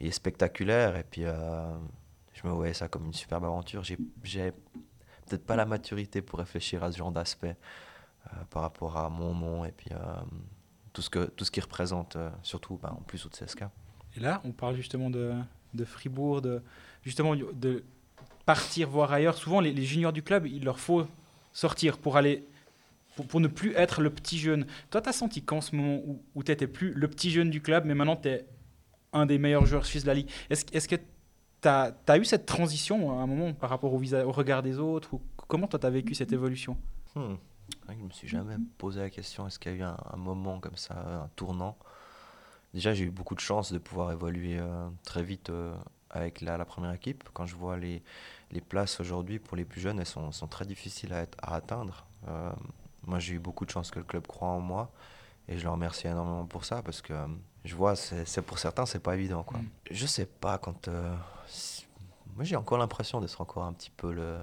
il 0.00 0.06
est, 0.06 0.12
spectaculaire. 0.12 0.96
Et 0.96 1.04
puis, 1.04 1.24
euh, 1.24 1.76
je 2.32 2.46
me 2.46 2.52
voyais 2.52 2.74
ça 2.74 2.88
comme 2.88 3.04
une 3.04 3.12
superbe 3.12 3.44
aventure. 3.44 3.82
J'ai 3.84 4.52
peut-être 5.26 5.44
pas 5.44 5.56
la 5.56 5.66
maturité 5.66 6.22
pour 6.22 6.38
réfléchir 6.38 6.82
à 6.84 6.92
ce 6.92 6.98
genre 6.98 7.12
d'aspect 7.12 7.56
euh, 8.26 8.36
par 8.50 8.62
rapport 8.62 8.96
à 8.96 9.10
mon 9.10 9.34
nom 9.34 9.64
et 9.64 9.72
puis 9.72 9.90
euh, 9.92 9.96
tout, 10.92 11.02
ce 11.02 11.10
que, 11.10 11.26
tout 11.26 11.44
ce 11.44 11.50
qui 11.50 11.60
représente, 11.60 12.16
surtout 12.42 12.78
bah, 12.82 12.94
en 12.96 13.02
plus 13.02 13.26
au 13.26 13.28
CSK. 13.28 13.64
Et 14.16 14.20
là, 14.20 14.40
on 14.44 14.52
parle 14.52 14.76
justement 14.76 15.10
de, 15.10 15.34
de 15.74 15.84
Fribourg, 15.84 16.40
de, 16.40 16.62
justement 17.02 17.36
de 17.36 17.84
partir 18.46 18.88
voir 18.88 19.12
ailleurs. 19.12 19.36
Souvent, 19.36 19.60
les, 19.60 19.82
juniors 19.82 20.12
du 20.12 20.22
club, 20.22 20.46
il 20.46 20.64
leur 20.64 20.80
faut 20.80 21.06
sortir 21.52 21.98
pour 21.98 22.16
aller 22.16 22.44
pour, 23.28 23.40
ne 23.40 23.48
plus 23.48 23.74
être 23.74 24.02
le 24.02 24.10
petit 24.10 24.38
jeune. 24.38 24.66
Toi, 24.90 25.00
tu 25.00 25.08
as 25.08 25.12
senti 25.12 25.42
qu'en 25.42 25.60
ce 25.60 25.74
moment 25.74 26.02
où, 26.06 26.22
où 26.34 26.42
tu 26.42 26.52
n'étais 26.52 26.66
plus 26.66 26.92
le 26.92 27.08
petit 27.08 27.30
jeune 27.30 27.50
du 27.50 27.62
club, 27.62 27.84
mais 27.86 27.94
maintenant 27.94 28.16
tu 28.16 28.28
es 28.28 28.46
un 29.12 29.24
des 29.24 29.38
meilleurs 29.38 29.64
joueurs 29.64 29.86
suisses 29.86 30.02
de 30.02 30.08
la 30.08 30.14
Ligue, 30.14 30.30
est-ce 30.50 30.64
est 30.72 30.86
que 30.86 30.96
tu 30.96 31.68
as, 31.68 32.18
eu 32.18 32.24
cette 32.26 32.44
transition 32.44 33.18
à 33.18 33.22
un 33.22 33.26
moment 33.26 33.54
par 33.54 33.70
rapport 33.70 33.94
au, 33.94 34.02
au 34.02 34.32
regard 34.32 34.62
des 34.62 34.78
autres 34.78 35.14
ou 35.14 35.22
Comment 35.48 35.68
toi, 35.68 35.78
tu 35.78 35.86
as 35.86 35.90
vécu 35.90 36.14
cette 36.14 36.32
évolution? 36.32 36.76
Hmm. 37.14 37.34
Je 37.88 37.94
ne 37.94 38.02
me 38.04 38.10
suis 38.10 38.28
jamais 38.28 38.56
posé 38.78 39.00
la 39.00 39.10
question 39.10 39.46
est-ce 39.46 39.58
qu'il 39.58 39.72
y 39.72 39.74
a 39.74 39.78
eu 39.78 39.82
un, 39.82 40.16
moment 40.16 40.60
comme 40.60 40.76
ça, 40.76 40.94
un 41.24 41.28
tournant? 41.36 41.76
Déjà, 42.74 42.94
j'ai 42.94 43.04
eu 43.04 43.10
beaucoup 43.10 43.34
de 43.34 43.40
chance 43.40 43.72
de 43.72 43.78
pouvoir 43.78 44.12
évoluer 44.12 44.58
euh, 44.58 44.88
très 45.04 45.22
vite 45.22 45.50
euh, 45.50 45.74
avec 46.10 46.40
la, 46.40 46.56
la, 46.56 46.64
première 46.64 46.92
équipe. 46.92 47.24
Quand 47.32 47.46
je 47.46 47.54
vois 47.54 47.76
les, 47.76 48.02
les 48.50 48.60
places 48.60 49.00
aujourd'hui 49.00 49.38
pour 49.38 49.56
les 49.56 49.64
plus 49.64 49.80
jeunes, 49.80 49.98
elles 49.98 50.06
sont, 50.06 50.32
sont 50.32 50.46
très 50.46 50.64
difficiles 50.64 51.12
à, 51.12 51.22
être, 51.22 51.36
à 51.42 51.54
atteindre. 51.54 52.06
Euh, 52.28 52.52
moi, 53.06 53.18
j'ai 53.18 53.34
eu 53.34 53.38
beaucoup 53.38 53.64
de 53.64 53.70
chance 53.70 53.90
que 53.90 53.98
le 53.98 54.04
club 54.04 54.26
croit 54.26 54.48
en 54.48 54.60
moi. 54.60 54.90
Et 55.48 55.58
je 55.58 55.64
le 55.64 55.70
remercie 55.70 56.08
énormément 56.08 56.44
pour 56.44 56.64
ça 56.64 56.82
parce 56.82 57.00
que 57.00 57.12
euh, 57.12 57.26
je 57.64 57.76
vois, 57.76 57.94
c'est 57.94 58.42
pour 58.42 58.58
certains, 58.58 58.84
c'est 58.84 58.98
pas 58.98 59.14
évident. 59.14 59.42
Quoi. 59.44 59.58
Mm. 59.58 59.68
Je 59.90 60.06
sais 60.06 60.26
pas, 60.26 60.58
quand. 60.58 60.88
Euh, 60.88 61.14
moi, 62.34 62.44
j'ai 62.44 62.56
encore 62.56 62.78
l'impression 62.78 63.20
d'être 63.20 63.40
encore 63.40 63.62
un 63.62 63.72
petit 63.72 63.90
peu 63.90 64.12
le, 64.12 64.38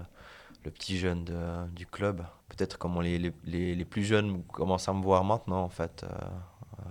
le 0.64 0.72
petit 0.72 0.98
jeune 0.98 1.26
de, 1.26 1.68
du 1.72 1.86
club. 1.86 2.26
Peut-être 2.50 2.78
comment 2.78 3.02
les, 3.02 3.20
les, 3.44 3.76
les, 3.76 3.86
plus 3.86 4.04
jeunes 4.04 4.44
commencent 4.46 4.88
à 4.88 4.94
me 4.94 5.02
voir 5.02 5.24
maintenant, 5.24 5.62
en 5.62 5.70
fait. 5.70 6.04
Euh, 6.04 6.86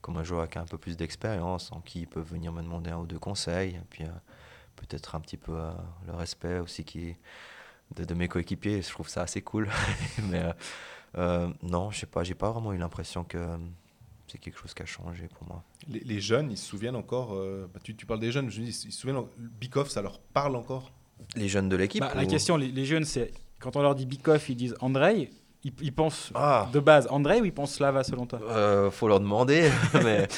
comme 0.00 0.16
un 0.16 0.24
joueur 0.24 0.40
avec 0.40 0.56
un 0.56 0.64
peu 0.64 0.78
plus 0.78 0.96
d'expérience, 0.96 1.70
en 1.72 1.80
qui 1.80 2.00
ils 2.00 2.06
peuvent 2.06 2.28
venir 2.28 2.52
me 2.52 2.62
demander 2.62 2.90
un 2.90 2.98
ou 2.98 3.06
deux 3.06 3.18
conseils. 3.18 3.74
Et 3.74 3.82
puis, 3.90 4.04
peut-être 4.80 5.14
un 5.14 5.20
petit 5.20 5.36
peu 5.36 5.56
le 6.06 6.12
respect 6.14 6.58
aussi 6.58 6.84
qui 6.84 7.16
de, 7.96 8.14
mes 8.14 8.28
coéquipiers. 8.28 8.82
Je 8.82 8.90
trouve 8.90 9.08
ça 9.08 9.22
assez 9.22 9.42
cool. 9.42 9.68
Mais 10.30 10.42
euh, 10.42 10.52
euh, 11.16 11.48
non, 11.62 11.90
je 11.90 12.00
sais 12.00 12.06
pas, 12.06 12.24
j'ai 12.24 12.34
pas 12.34 12.50
vraiment 12.50 12.72
eu 12.72 12.78
l'impression 12.78 13.24
que 13.24 13.38
c'est 14.26 14.38
quelque 14.38 14.58
chose 14.58 14.74
qui 14.74 14.82
a 14.82 14.86
changé 14.86 15.28
pour 15.28 15.48
moi. 15.48 15.62
Les, 15.88 16.20
jeunes, 16.20 16.50
ils 16.50 16.58
se 16.58 16.66
souviennent 16.66 16.96
encore. 16.96 17.34
Euh, 17.34 17.68
bah, 17.72 17.80
tu, 17.82 17.94
parles 18.06 18.20
des 18.20 18.32
jeunes, 18.32 18.50
je 18.50 18.60
dis, 18.60 18.68
ils 18.68 18.92
se 18.92 19.00
souviennent. 19.00 19.22
Bikoff, 19.36 19.88
ça 19.88 20.02
leur 20.02 20.18
parle 20.18 20.56
encore? 20.56 20.92
Les 21.34 21.48
jeunes 21.48 21.68
de 21.68 21.76
l'équipe 21.76 22.00
bah, 22.00 22.12
La 22.14 22.26
question, 22.26 22.56
les, 22.56 22.84
jeunes, 22.84 23.04
c'est 23.04 23.32
quand 23.58 23.76
on 23.76 23.82
leur 23.82 23.94
dit 23.94 24.06
Bikoff, 24.06 24.48
ils 24.48 24.56
disent 24.56 24.76
Andrei. 24.80 25.30
Ils, 25.64 25.92
pensent 25.92 26.30
ah. 26.36 26.68
de 26.72 26.78
base 26.78 27.08
Andrei 27.10 27.40
ou 27.40 27.44
ils 27.44 27.52
pensent 27.52 27.74
Slava 27.74 28.04
selon 28.04 28.26
toi? 28.26 28.40
Euh, 28.42 28.92
Faut 28.92 29.08
leur 29.08 29.18
demander, 29.18 29.70
mais 30.04 30.28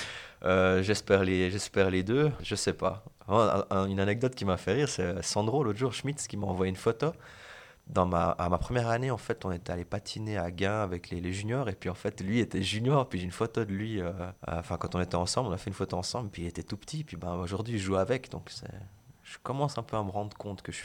j'espère 0.42 1.24
les, 1.24 1.50
j'espère 1.50 1.90
les 1.90 2.02
deux. 2.02 2.30
Je 2.42 2.54
sais 2.54 2.72
pas. 2.74 3.04
Une 3.28 4.00
anecdote 4.00 4.34
qui 4.34 4.44
m'a 4.44 4.56
fait 4.56 4.72
rire, 4.72 4.88
c'est 4.88 5.22
Sandro 5.22 5.62
l'autre 5.62 5.78
jour 5.78 5.92
Schmitz 5.92 6.26
qui 6.26 6.36
m'a 6.36 6.46
envoyé 6.46 6.70
une 6.70 6.76
photo 6.76 7.12
dans 7.92 8.06
ma, 8.06 8.30
à 8.30 8.48
ma 8.48 8.58
première 8.58 8.88
année, 8.88 9.10
en 9.10 9.16
fait, 9.16 9.44
on 9.44 9.52
était 9.52 9.72
allé 9.72 9.84
patiner 9.84 10.38
à 10.38 10.50
Gain 10.50 10.82
avec 10.82 11.10
les, 11.10 11.20
les, 11.20 11.32
juniors. 11.32 11.68
Et 11.68 11.74
puis, 11.74 11.90
en 11.90 11.94
fait, 11.94 12.20
lui 12.20 12.38
était 12.38 12.62
junior. 12.62 13.08
Puis, 13.08 13.18
j'ai 13.18 13.24
une 13.24 13.32
photo 13.32 13.64
de 13.64 13.72
lui. 13.72 14.00
Euh, 14.00 14.12
enfin, 14.46 14.76
quand 14.76 14.94
on 14.94 15.00
était 15.00 15.16
ensemble, 15.16 15.48
on 15.48 15.52
a 15.52 15.56
fait 15.56 15.70
une 15.70 15.74
photo 15.74 15.96
ensemble. 15.96 16.30
Puis, 16.30 16.42
il 16.42 16.46
était 16.46 16.62
tout 16.62 16.76
petit. 16.76 17.04
Puis, 17.04 17.16
ben, 17.16 17.34
aujourd'hui, 17.34 17.78
je 17.78 17.84
joue 17.84 17.96
avec. 17.96 18.30
Donc, 18.30 18.50
je 19.22 19.38
commence 19.42 19.78
un 19.78 19.82
peu 19.82 19.96
à 19.96 20.02
me 20.02 20.10
rendre 20.10 20.36
compte 20.36 20.62
que 20.62 20.72
je, 20.72 20.82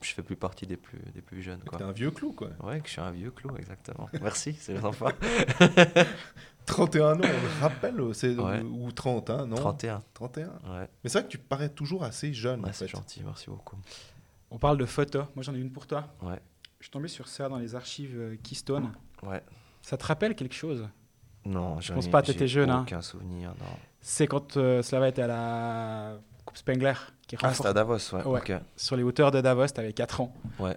je 0.00 0.12
fais 0.12 0.22
plus 0.22 0.36
partie 0.36 0.66
des 0.66 0.76
plus, 0.76 0.98
des 1.14 1.22
plus 1.22 1.42
jeunes. 1.42 1.60
Tu 1.70 1.76
es 1.76 1.82
un 1.82 1.92
vieux 1.92 2.10
clou, 2.10 2.32
quoi. 2.32 2.48
Ouais, 2.62 2.80
que 2.80 2.86
je 2.86 2.92
suis 2.92 3.00
un 3.00 3.10
vieux 3.10 3.30
clou, 3.30 3.56
exactement. 3.56 4.08
Merci, 4.20 4.56
c'est 4.58 4.80
sympa. 4.80 5.12
31 6.66 7.12
ans, 7.12 7.16
on 7.16 7.18
le 7.20 7.60
rappelle, 7.60 8.14
c'est, 8.14 8.36
ou 8.36 8.92
30, 8.92 9.30
hein, 9.30 9.46
non? 9.46 9.56
31. 9.56 10.02
31. 10.14 10.46
Ouais. 10.46 10.88
Mais 11.02 11.10
c'est 11.10 11.18
vrai 11.18 11.24
que 11.24 11.32
tu 11.32 11.38
parais 11.38 11.68
toujours 11.68 12.04
assez 12.04 12.32
jeune. 12.32 12.64
c'est 12.72 12.88
gentil, 12.88 13.22
merci 13.24 13.50
beaucoup. 13.50 13.76
On 14.50 14.58
parle 14.58 14.76
de 14.76 14.84
photos. 14.84 15.26
Moi, 15.34 15.42
j'en 15.42 15.54
ai 15.54 15.58
une 15.58 15.72
pour 15.72 15.86
toi. 15.86 16.08
Ouais. 16.22 16.40
Je 16.78 16.84
suis 16.86 16.90
tombé 16.90 17.08
sur 17.08 17.28
ça 17.28 17.48
dans 17.48 17.58
les 17.58 17.74
archives 17.74 18.18
euh, 18.18 18.36
Keystone. 18.42 18.92
Ouais. 19.22 19.42
Ça 19.80 19.96
te 19.96 20.04
rappelle 20.04 20.34
quelque 20.34 20.54
chose? 20.54 20.88
Non, 21.44 21.80
je 21.80 21.92
pense 21.92 22.08
pas. 22.08 22.22
Tu 22.22 22.32
étais 22.32 22.48
jeune. 22.48 22.70
Hein. 22.70 22.82
Aucun 22.82 23.02
souvenir, 23.02 23.50
non. 23.60 23.76
C'est 24.00 24.26
quand 24.26 24.56
euh, 24.56 24.82
Slava 24.82 25.08
était 25.08 25.22
à 25.22 25.26
la 25.26 26.18
Coupe 26.44 26.58
Spengler. 26.58 26.94
Qui 27.26 27.36
ah, 27.42 27.54
c'était 27.54 27.68
à 27.68 27.72
Davos, 27.72 27.96
ouais. 28.12 28.24
ouais. 28.24 28.60
Sur 28.76 28.96
les 28.96 29.02
hauteurs 29.02 29.30
de 29.30 29.40
Davos, 29.40 29.68
tu 29.68 29.80
avais 29.80 29.92
4 29.92 30.20
ans. 30.20 30.34
Ouais. 30.58 30.76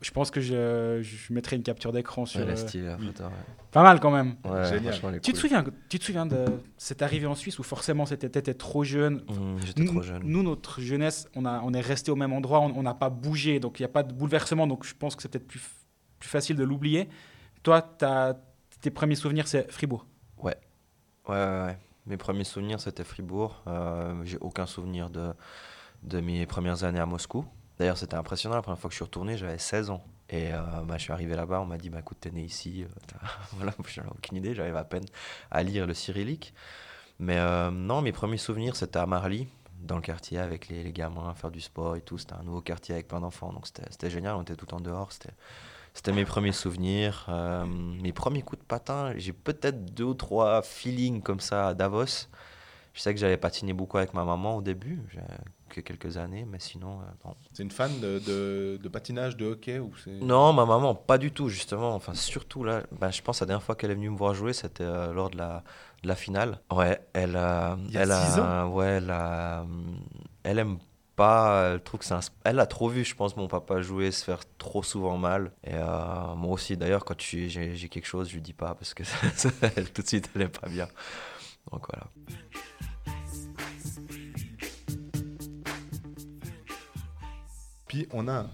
Je 0.00 0.10
pense 0.12 0.30
que 0.30 0.40
je, 0.40 1.00
je 1.02 1.32
mettrai 1.32 1.56
une 1.56 1.62
capture 1.62 1.92
d'écran 1.92 2.24
sur. 2.24 2.40
Ouais, 2.46 2.56
style, 2.56 2.84
la 2.84 2.96
photo, 2.96 3.24
ouais. 3.24 3.30
Pas 3.70 3.82
mal 3.82 4.00
quand 4.00 4.10
même. 4.10 4.36
Ouais, 4.44 4.64
Génial. 4.64 5.20
Tu, 5.20 5.32
te 5.32 5.38
souviens, 5.38 5.62
tu 5.88 5.98
te 5.98 6.04
souviens 6.04 6.26
de 6.26 6.44
cette 6.78 7.02
arrivée 7.02 7.26
en 7.26 7.34
Suisse 7.34 7.58
où 7.58 7.62
forcément 7.62 8.06
c'était 8.06 8.28
peut-être 8.28 8.56
trop 8.58 8.82
jeune? 8.82 9.16
Mmh, 9.28 9.58
J'étais 9.64 9.84
trop 9.84 10.02
jeune. 10.02 10.22
Nous, 10.24 10.42
notre 10.42 10.80
jeunesse, 10.80 11.28
on, 11.36 11.44
a, 11.44 11.60
on 11.62 11.72
est 11.74 11.80
resté 11.80 12.10
au 12.10 12.16
même 12.16 12.32
endroit, 12.32 12.60
on 12.60 12.82
n'a 12.82 12.94
pas 12.94 13.10
bougé, 13.10 13.60
donc 13.60 13.78
il 13.78 13.82
n'y 13.82 13.86
a 13.86 13.90
pas 13.92 14.02
de 14.02 14.12
bouleversement, 14.12 14.66
donc 14.66 14.84
je 14.84 14.94
pense 14.94 15.14
que 15.14 15.22
c'est 15.22 15.28
peut-être 15.28 15.46
plus, 15.46 15.60
plus 16.18 16.28
facile 16.28 16.56
de 16.56 16.64
l'oublier. 16.64 17.08
Toi, 17.62 17.86
as, 18.00 18.34
tes 18.80 18.90
premiers 18.90 19.14
souvenirs, 19.16 19.46
c'est 19.46 19.70
Fribourg 19.70 20.06
ouais. 20.38 20.56
ouais. 21.28 21.34
Ouais, 21.34 21.78
Mes 22.06 22.16
premiers 22.16 22.44
souvenirs, 22.44 22.80
c'était 22.80 23.04
Fribourg. 23.04 23.62
Euh, 23.66 24.14
J'ai 24.24 24.38
aucun 24.38 24.64
souvenir 24.66 25.10
de, 25.10 25.32
de 26.02 26.20
mes 26.20 26.46
premières 26.46 26.84
années 26.84 26.98
à 27.00 27.06
Moscou. 27.06 27.44
D'ailleurs, 27.80 27.96
c'était 27.96 28.16
impressionnant. 28.16 28.56
La 28.56 28.60
première 28.60 28.78
fois 28.78 28.90
que 28.90 28.92
je 28.92 28.98
suis 28.98 29.04
retourné, 29.04 29.38
j'avais 29.38 29.56
16 29.56 29.88
ans. 29.88 30.04
Et 30.28 30.52
euh, 30.52 30.60
bah, 30.84 30.98
je 30.98 31.04
suis 31.04 31.14
arrivé 31.14 31.34
là-bas, 31.34 31.62
on 31.62 31.64
m'a 31.64 31.78
dit 31.78 31.88
bah, 31.88 32.00
écoute, 32.00 32.18
t'es 32.20 32.30
né 32.30 32.42
ici. 32.42 32.84
Euh, 32.84 33.16
voilà, 33.52 33.72
je 33.88 34.00
n'avais 34.00 34.12
aucune 34.12 34.36
idée, 34.36 34.54
j'arrive 34.54 34.76
à 34.76 34.84
peine 34.84 35.06
à 35.50 35.62
lire 35.62 35.86
le 35.86 35.94
cyrillique. 35.94 36.52
Mais 37.18 37.38
euh, 37.38 37.70
non, 37.70 38.02
mes 38.02 38.12
premiers 38.12 38.36
souvenirs, 38.36 38.76
c'était 38.76 38.98
à 38.98 39.06
Marly, 39.06 39.48
dans 39.78 39.96
le 39.96 40.02
quartier 40.02 40.38
avec 40.38 40.68
les, 40.68 40.84
les 40.84 40.92
gamins, 40.92 41.32
faire 41.32 41.50
du 41.50 41.62
sport 41.62 41.96
et 41.96 42.02
tout. 42.02 42.18
C'était 42.18 42.34
un 42.34 42.42
nouveau 42.42 42.60
quartier 42.60 42.94
avec 42.94 43.08
plein 43.08 43.20
d'enfants, 43.20 43.50
donc 43.50 43.66
c'était 43.66 44.10
génial. 44.10 44.34
On 44.34 44.42
était 44.42 44.56
tout 44.56 44.74
en 44.74 44.80
dehors. 44.82 45.08
C'était 45.94 46.12
mes 46.12 46.26
premiers 46.26 46.52
souvenirs. 46.52 47.30
mes 48.02 48.12
premiers 48.12 48.42
coups 48.42 48.60
de 48.60 48.66
patin, 48.66 49.14
j'ai 49.16 49.32
peut-être 49.32 49.86
deux 49.94 50.04
ou 50.04 50.14
trois 50.14 50.60
feelings 50.60 51.22
comme 51.22 51.40
ça 51.40 51.68
à 51.68 51.74
Davos. 51.74 52.28
Je 52.92 53.00
sais 53.00 53.14
que 53.14 53.20
j'avais 53.20 53.38
patiné 53.38 53.72
beaucoup 53.72 53.96
avec 53.96 54.12
ma 54.12 54.24
maman 54.24 54.56
au 54.56 54.60
début 54.60 55.00
que 55.70 55.80
quelques 55.80 56.18
années, 56.18 56.44
mais 56.44 56.58
sinon, 56.58 57.00
euh, 57.00 57.04
non. 57.24 57.34
C'est 57.52 57.62
une 57.62 57.70
fan 57.70 57.90
de, 58.00 58.18
de, 58.18 58.88
patinage, 58.88 59.36
de 59.36 59.46
hockey 59.46 59.78
ou 59.78 59.92
Non, 60.20 60.52
ma 60.52 60.66
maman, 60.66 60.94
pas 60.94 61.18
du 61.18 61.32
tout, 61.32 61.48
justement. 61.48 61.94
Enfin, 61.94 62.14
surtout 62.14 62.64
là, 62.64 62.82
ben, 63.00 63.10
je 63.10 63.22
pense 63.22 63.40
la 63.40 63.46
dernière 63.46 63.62
fois 63.62 63.74
qu'elle 63.74 63.90
est 63.90 63.94
venue 63.94 64.10
me 64.10 64.16
voir 64.16 64.34
jouer, 64.34 64.52
c'était 64.52 64.84
euh, 64.84 65.12
lors 65.12 65.30
de 65.30 65.38
la, 65.38 65.64
de 66.02 66.08
la 66.08 66.16
finale. 66.16 66.60
Ouais, 66.70 67.00
elle, 67.14 67.36
a 67.36 67.78
Il 67.86 67.94
y 67.94 67.98
a 67.98 68.02
elle 68.02 68.12
a, 68.12 68.66
ans. 68.66 68.70
ouais, 68.72 68.98
elle, 68.98 69.14
elle 70.42 70.58
aime 70.58 70.78
pas, 71.20 71.72
elle 71.72 71.82
trouve 71.82 72.00
que 72.00 72.06
c'est 72.06 72.14
un... 72.14 72.20
Elle 72.44 72.60
a 72.60 72.66
trop 72.66 72.88
vu, 72.88 73.04
je 73.04 73.14
pense, 73.14 73.36
mon 73.36 73.46
papa 73.46 73.82
jouer, 73.82 74.10
se 74.10 74.24
faire 74.24 74.40
trop 74.56 74.82
souvent 74.82 75.18
mal. 75.18 75.52
Et 75.64 75.74
euh, 75.74 76.34
moi 76.34 76.52
aussi, 76.52 76.76
d'ailleurs, 76.78 77.04
quand 77.04 77.20
j'ai 77.20 77.88
quelque 77.90 78.06
chose, 78.06 78.28
je 78.28 78.34
lui 78.34 78.40
dis 78.40 78.54
pas 78.54 78.74
parce 78.74 78.94
que 78.94 79.02
elle, 79.76 79.92
tout 79.92 80.00
de 80.02 80.06
suite, 80.06 80.30
elle 80.34 80.42
est 80.42 80.60
pas 80.60 80.68
bien. 80.68 80.88
Donc 81.70 81.86
voilà. 81.90 82.06
Puis 87.90 88.06
on 88.12 88.28
a 88.28 88.32
un 88.32 88.50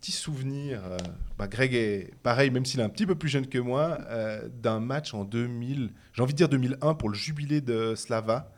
petit 0.00 0.12
souvenir, 0.12 0.80
euh, 0.82 0.96
bah, 1.36 1.46
Greg 1.46 1.74
est 1.74 2.10
pareil, 2.22 2.48
même 2.48 2.64
s'il 2.64 2.80
est 2.80 2.82
un 2.82 2.88
petit 2.88 3.04
peu 3.04 3.14
plus 3.14 3.28
jeune 3.28 3.46
que 3.46 3.58
moi, 3.58 3.98
euh, 4.08 4.48
d'un 4.48 4.80
match 4.80 5.12
en 5.12 5.24
2000, 5.24 5.92
j'ai 6.14 6.22
envie 6.22 6.32
de 6.32 6.38
dire 6.38 6.48
2001 6.48 6.94
pour 6.94 7.10
le 7.10 7.14
jubilé 7.14 7.60
de 7.60 7.94
Slava, 7.94 8.50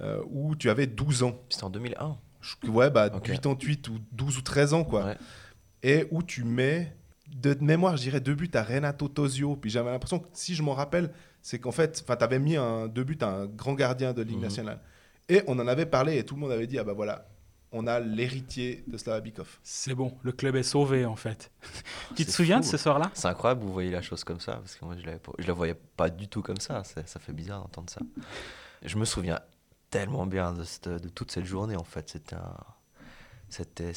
euh, 0.00 0.20
où 0.28 0.56
tu 0.56 0.70
avais 0.70 0.88
12 0.88 1.22
ans. 1.22 1.40
C'était 1.50 1.62
en 1.62 1.70
2001 1.70 2.18
Ouais, 2.66 2.90
bah, 2.90 3.10
88 3.10 3.86
ou 3.90 4.00
12 4.10 4.38
ou 4.38 4.42
13 4.42 4.74
ans, 4.74 4.82
quoi. 4.82 5.14
Et 5.84 6.08
où 6.10 6.24
tu 6.24 6.42
mets, 6.42 6.96
de 7.28 7.56
mémoire, 7.60 7.96
je 7.96 8.02
dirais, 8.02 8.20
deux 8.20 8.34
buts 8.34 8.50
à 8.54 8.64
Renato 8.64 9.06
Tosio. 9.06 9.54
Puis 9.54 9.70
j'avais 9.70 9.92
l'impression 9.92 10.18
que, 10.18 10.26
si 10.32 10.56
je 10.56 10.64
m'en 10.64 10.74
rappelle, 10.74 11.12
c'est 11.42 11.60
qu'en 11.60 11.70
fait, 11.70 12.04
tu 12.04 12.24
avais 12.24 12.40
mis 12.40 12.56
un, 12.56 12.88
deux 12.88 13.04
buts 13.04 13.18
à 13.20 13.28
un 13.28 13.46
grand 13.46 13.74
gardien 13.74 14.12
de 14.12 14.22
Ligue 14.22 14.38
mhm. 14.38 14.42
nationale. 14.42 14.80
Et 15.28 15.42
on 15.46 15.56
en 15.60 15.68
avait 15.68 15.86
parlé 15.86 16.18
et 16.18 16.24
tout 16.24 16.34
le 16.34 16.40
monde 16.40 16.50
avait 16.50 16.66
dit, 16.66 16.76
ah 16.80 16.84
bah 16.84 16.94
voilà, 16.94 17.28
on 17.72 17.86
a 17.86 18.00
l'héritier 18.00 18.82
de 18.86 18.96
Slavabikov. 18.96 19.58
C'est 19.62 19.94
bon, 19.94 20.16
le 20.22 20.32
club 20.32 20.56
est 20.56 20.62
sauvé 20.62 21.04
en 21.04 21.16
fait. 21.16 21.50
tu 22.16 22.24
te 22.24 22.30
souviens 22.30 22.60
de 22.60 22.64
ce 22.64 22.76
soir-là? 22.76 23.10
C'est 23.14 23.28
incroyable, 23.28 23.62
vous 23.62 23.72
voyez 23.72 23.90
la 23.90 24.02
chose 24.02 24.24
comme 24.24 24.40
ça, 24.40 24.56
parce 24.56 24.74
que 24.76 24.84
moi 24.84 24.96
je 24.98 25.06
ne 25.08 25.16
je 25.38 25.46
la 25.46 25.52
voyais 25.52 25.74
pas 25.96 26.08
du 26.10 26.28
tout 26.28 26.42
comme 26.42 26.58
ça. 26.60 26.82
Ça 26.84 27.18
fait 27.20 27.32
bizarre 27.32 27.60
d'entendre 27.62 27.90
ça. 27.90 28.00
Je 28.82 28.96
me 28.96 29.04
souviens 29.04 29.40
tellement 29.90 30.26
bien 30.26 30.52
de, 30.52 30.64
cette- 30.64 30.88
de 30.88 31.08
toute 31.08 31.30
cette 31.30 31.44
journée 31.46 31.76
en 31.76 31.84
fait. 31.84 32.08
C'était 32.10 32.36
un- 32.36 32.56
C'était, 33.50 33.92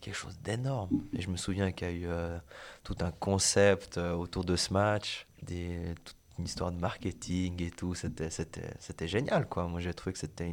quelque 0.00 0.12
chose 0.14 0.38
d'énorme. 0.42 0.90
Et 1.12 1.20
je 1.20 1.30
me 1.30 1.36
souviens 1.36 1.70
qu'il 1.72 1.86
y 1.86 1.90
a 1.90 1.94
eu 1.94 2.06
euh, 2.08 2.36
tout 2.82 2.96
un 3.00 3.12
concept 3.12 3.96
euh, 3.96 4.12
autour 4.12 4.44
de 4.44 4.56
ce 4.56 4.72
match, 4.72 5.26
des, 5.42 5.94
toute 6.04 6.16
une 6.38 6.44
histoire 6.46 6.72
de 6.72 6.78
marketing 6.80 7.62
et 7.62 7.70
tout. 7.70 7.94
C'était, 7.94 8.30
c'était, 8.30 8.74
c'était 8.80 9.06
génial, 9.06 9.48
quoi. 9.48 9.68
Moi, 9.68 9.78
j'ai 9.80 9.94
trouvé 9.94 10.12
que 10.14 10.18
c'était 10.18 10.52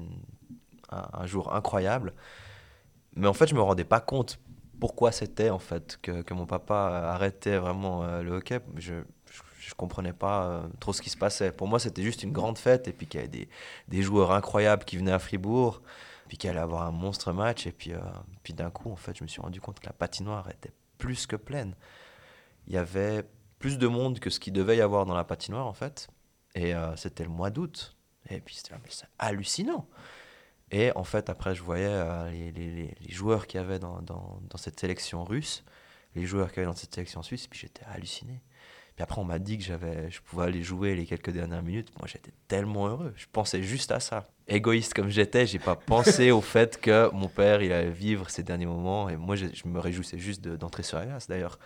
un 0.91 1.25
jour 1.25 1.53
incroyable. 1.55 2.13
Mais 3.15 3.27
en 3.27 3.33
fait, 3.33 3.47
je 3.47 3.55
me 3.55 3.61
rendais 3.61 3.83
pas 3.85 3.99
compte 3.99 4.39
pourquoi 4.79 5.11
c'était, 5.11 5.49
en 5.49 5.59
fait, 5.59 5.97
que, 6.01 6.21
que 6.21 6.33
mon 6.33 6.45
papa 6.45 7.09
arrêtait 7.13 7.57
vraiment 7.57 8.03
euh, 8.03 8.21
le 8.21 8.33
hockey. 8.33 8.59
Je, 8.75 8.95
je, 9.59 9.73
comprenais 9.73 10.13
pas 10.13 10.45
euh, 10.45 10.67
trop 10.79 10.93
ce 10.93 11.01
qui 11.01 11.09
se 11.09 11.17
passait. 11.17 11.51
Pour 11.51 11.67
moi, 11.67 11.79
c'était 11.79 12.03
juste 12.03 12.23
une 12.23 12.31
grande 12.31 12.57
fête 12.57 12.87
et 12.87 12.93
puis 12.93 13.07
qu'il 13.07 13.19
y 13.19 13.23
avait 13.23 13.31
des, 13.31 13.49
des 13.87 14.01
joueurs 14.01 14.31
incroyables 14.31 14.83
qui 14.83 14.97
venaient 14.97 15.11
à 15.11 15.19
Fribourg 15.19 15.81
puis 16.27 16.37
qu'il 16.37 16.49
allait 16.49 16.59
avoir 16.59 16.83
un 16.83 16.91
monstre 16.91 17.31
match. 17.31 17.67
Et 17.67 17.71
puis, 17.71 17.93
euh, 17.93 17.99
puis 18.43 18.53
d'un 18.53 18.69
coup, 18.69 18.91
en 18.91 18.95
fait, 18.95 19.17
je 19.17 19.23
me 19.23 19.27
suis 19.27 19.41
rendu 19.41 19.61
compte 19.61 19.79
que 19.79 19.85
la 19.85 19.93
patinoire 19.93 20.49
était 20.49 20.71
plus 20.97 21.27
que 21.27 21.35
pleine. 21.35 21.75
Il 22.67 22.73
y 22.73 22.77
avait 22.77 23.23
plus 23.59 23.77
de 23.77 23.87
monde 23.87 24.19
que 24.19 24.29
ce 24.29 24.39
qu'il 24.39 24.53
devait 24.53 24.77
y 24.77 24.81
avoir 24.81 25.05
dans 25.05 25.15
la 25.15 25.23
patinoire, 25.23 25.67
en 25.67 25.73
fait. 25.73 26.09
Et 26.55 26.73
euh, 26.73 26.95
c'était 26.95 27.23
le 27.23 27.29
mois 27.29 27.49
d'août. 27.49 27.95
Et 28.29 28.41
puis, 28.41 28.55
c'était 28.55 28.75
hallucinant. 29.19 29.87
Et 30.75 30.91
en 30.93 31.05
fait, 31.05 31.29
après, 31.29 31.55
je 31.55 31.63
voyais 31.63 31.87
euh, 31.87 32.29
les, 32.29 32.93
joueurs 33.07 33.47
qu'il 33.47 33.61
y 33.61 33.63
avait 33.63 33.79
dans, 33.79 34.03
cette 34.57 34.77
sélection 34.77 35.23
russe, 35.23 35.63
les 36.15 36.25
joueurs 36.25 36.49
qu'il 36.49 36.57
y 36.57 36.59
avait 36.65 36.71
dans 36.73 36.77
cette 36.77 36.93
sélection 36.93 37.23
suisse, 37.23 37.47
puis 37.47 37.57
j'étais 37.57 37.85
halluciné. 37.85 38.41
Puis 38.93 39.03
après, 39.03 39.21
on 39.21 39.23
m'a 39.23 39.39
dit 39.39 39.57
que 39.57 39.63
je 39.63 40.19
pouvais 40.25 40.43
aller 40.43 40.63
jouer 40.63 40.93
les 40.97 41.05
quelques 41.05 41.29
dernières 41.29 41.63
minutes. 41.63 41.93
Moi, 41.97 42.09
j'étais 42.11 42.33
tellement 42.49 42.89
heureux. 42.89 43.13
Je 43.15 43.25
pensais 43.31 43.63
juste 43.63 43.93
à 43.93 44.01
ça. 44.01 44.27
Égoïste 44.49 44.93
comme 44.93 45.07
j'étais, 45.07 45.45
j'ai 45.45 45.59
pas 45.59 45.77
pensé 45.77 46.31
au 46.31 46.41
fait 46.41 46.77
que 46.81 47.09
mon 47.13 47.29
père, 47.29 47.61
il 47.61 47.71
allait 47.71 47.89
vivre 47.89 48.29
ces 48.29 48.43
derniers 48.43 48.65
moments. 48.65 49.07
Et 49.07 49.15
moi, 49.15 49.37
je, 49.37 49.47
me 49.63 49.79
réjouissais 49.79 50.19
juste 50.19 50.41
de- 50.41 50.57
d'entrer 50.57 50.83
sur 50.83 50.97
la 50.97 51.05
glace. 51.05 51.29
D'ailleurs, 51.29 51.57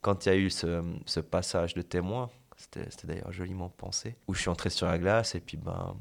quand 0.00 0.26
il 0.26 0.28
y 0.28 0.32
a 0.32 0.36
eu 0.36 0.50
ce, 0.50 0.80
ce 1.06 1.18
passage 1.18 1.74
de 1.74 1.82
témoin, 1.82 2.30
c'était 2.56 2.88
c'était 2.88 3.08
d'ailleurs 3.08 3.32
joliment 3.32 3.68
pensé, 3.68 4.16
où 4.28 4.34
je 4.34 4.42
suis 4.42 4.48
entré 4.48 4.70
sur 4.70 4.86
la 4.86 4.98
glace 4.98 5.34
et 5.34 5.40
puis 5.40 5.56
ben, 5.56 5.96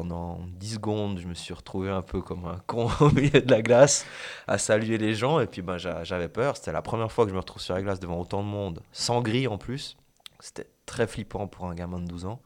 pendant 0.00 0.40
10 0.58 0.74
secondes, 0.74 1.18
je 1.18 1.26
me 1.26 1.32
suis 1.32 1.54
retrouvé 1.54 1.88
un 1.88 2.02
peu 2.02 2.20
comme 2.20 2.44
un 2.44 2.58
con 2.66 2.90
au 3.00 3.10
milieu 3.12 3.40
de 3.40 3.50
la 3.50 3.62
glace 3.62 4.04
à 4.46 4.58
saluer 4.58 4.98
les 4.98 5.14
gens 5.14 5.40
et 5.40 5.46
puis 5.46 5.62
ben, 5.62 5.78
j'a- 5.78 6.04
j'avais 6.04 6.28
peur. 6.28 6.58
C'était 6.58 6.72
la 6.72 6.82
première 6.82 7.10
fois 7.10 7.24
que 7.24 7.30
je 7.30 7.34
me 7.34 7.40
retrouve 7.40 7.62
sur 7.62 7.72
la 7.74 7.80
glace 7.80 7.98
devant 7.98 8.20
autant 8.20 8.42
de 8.42 8.48
monde, 8.48 8.82
sans 8.92 9.22
gris 9.22 9.46
en 9.48 9.56
plus. 9.56 9.96
C'était 10.38 10.68
très 10.84 11.06
flippant 11.06 11.46
pour 11.46 11.64
un 11.64 11.74
gamin 11.74 11.98
de 11.98 12.04
12 12.06 12.26
ans. 12.26 12.42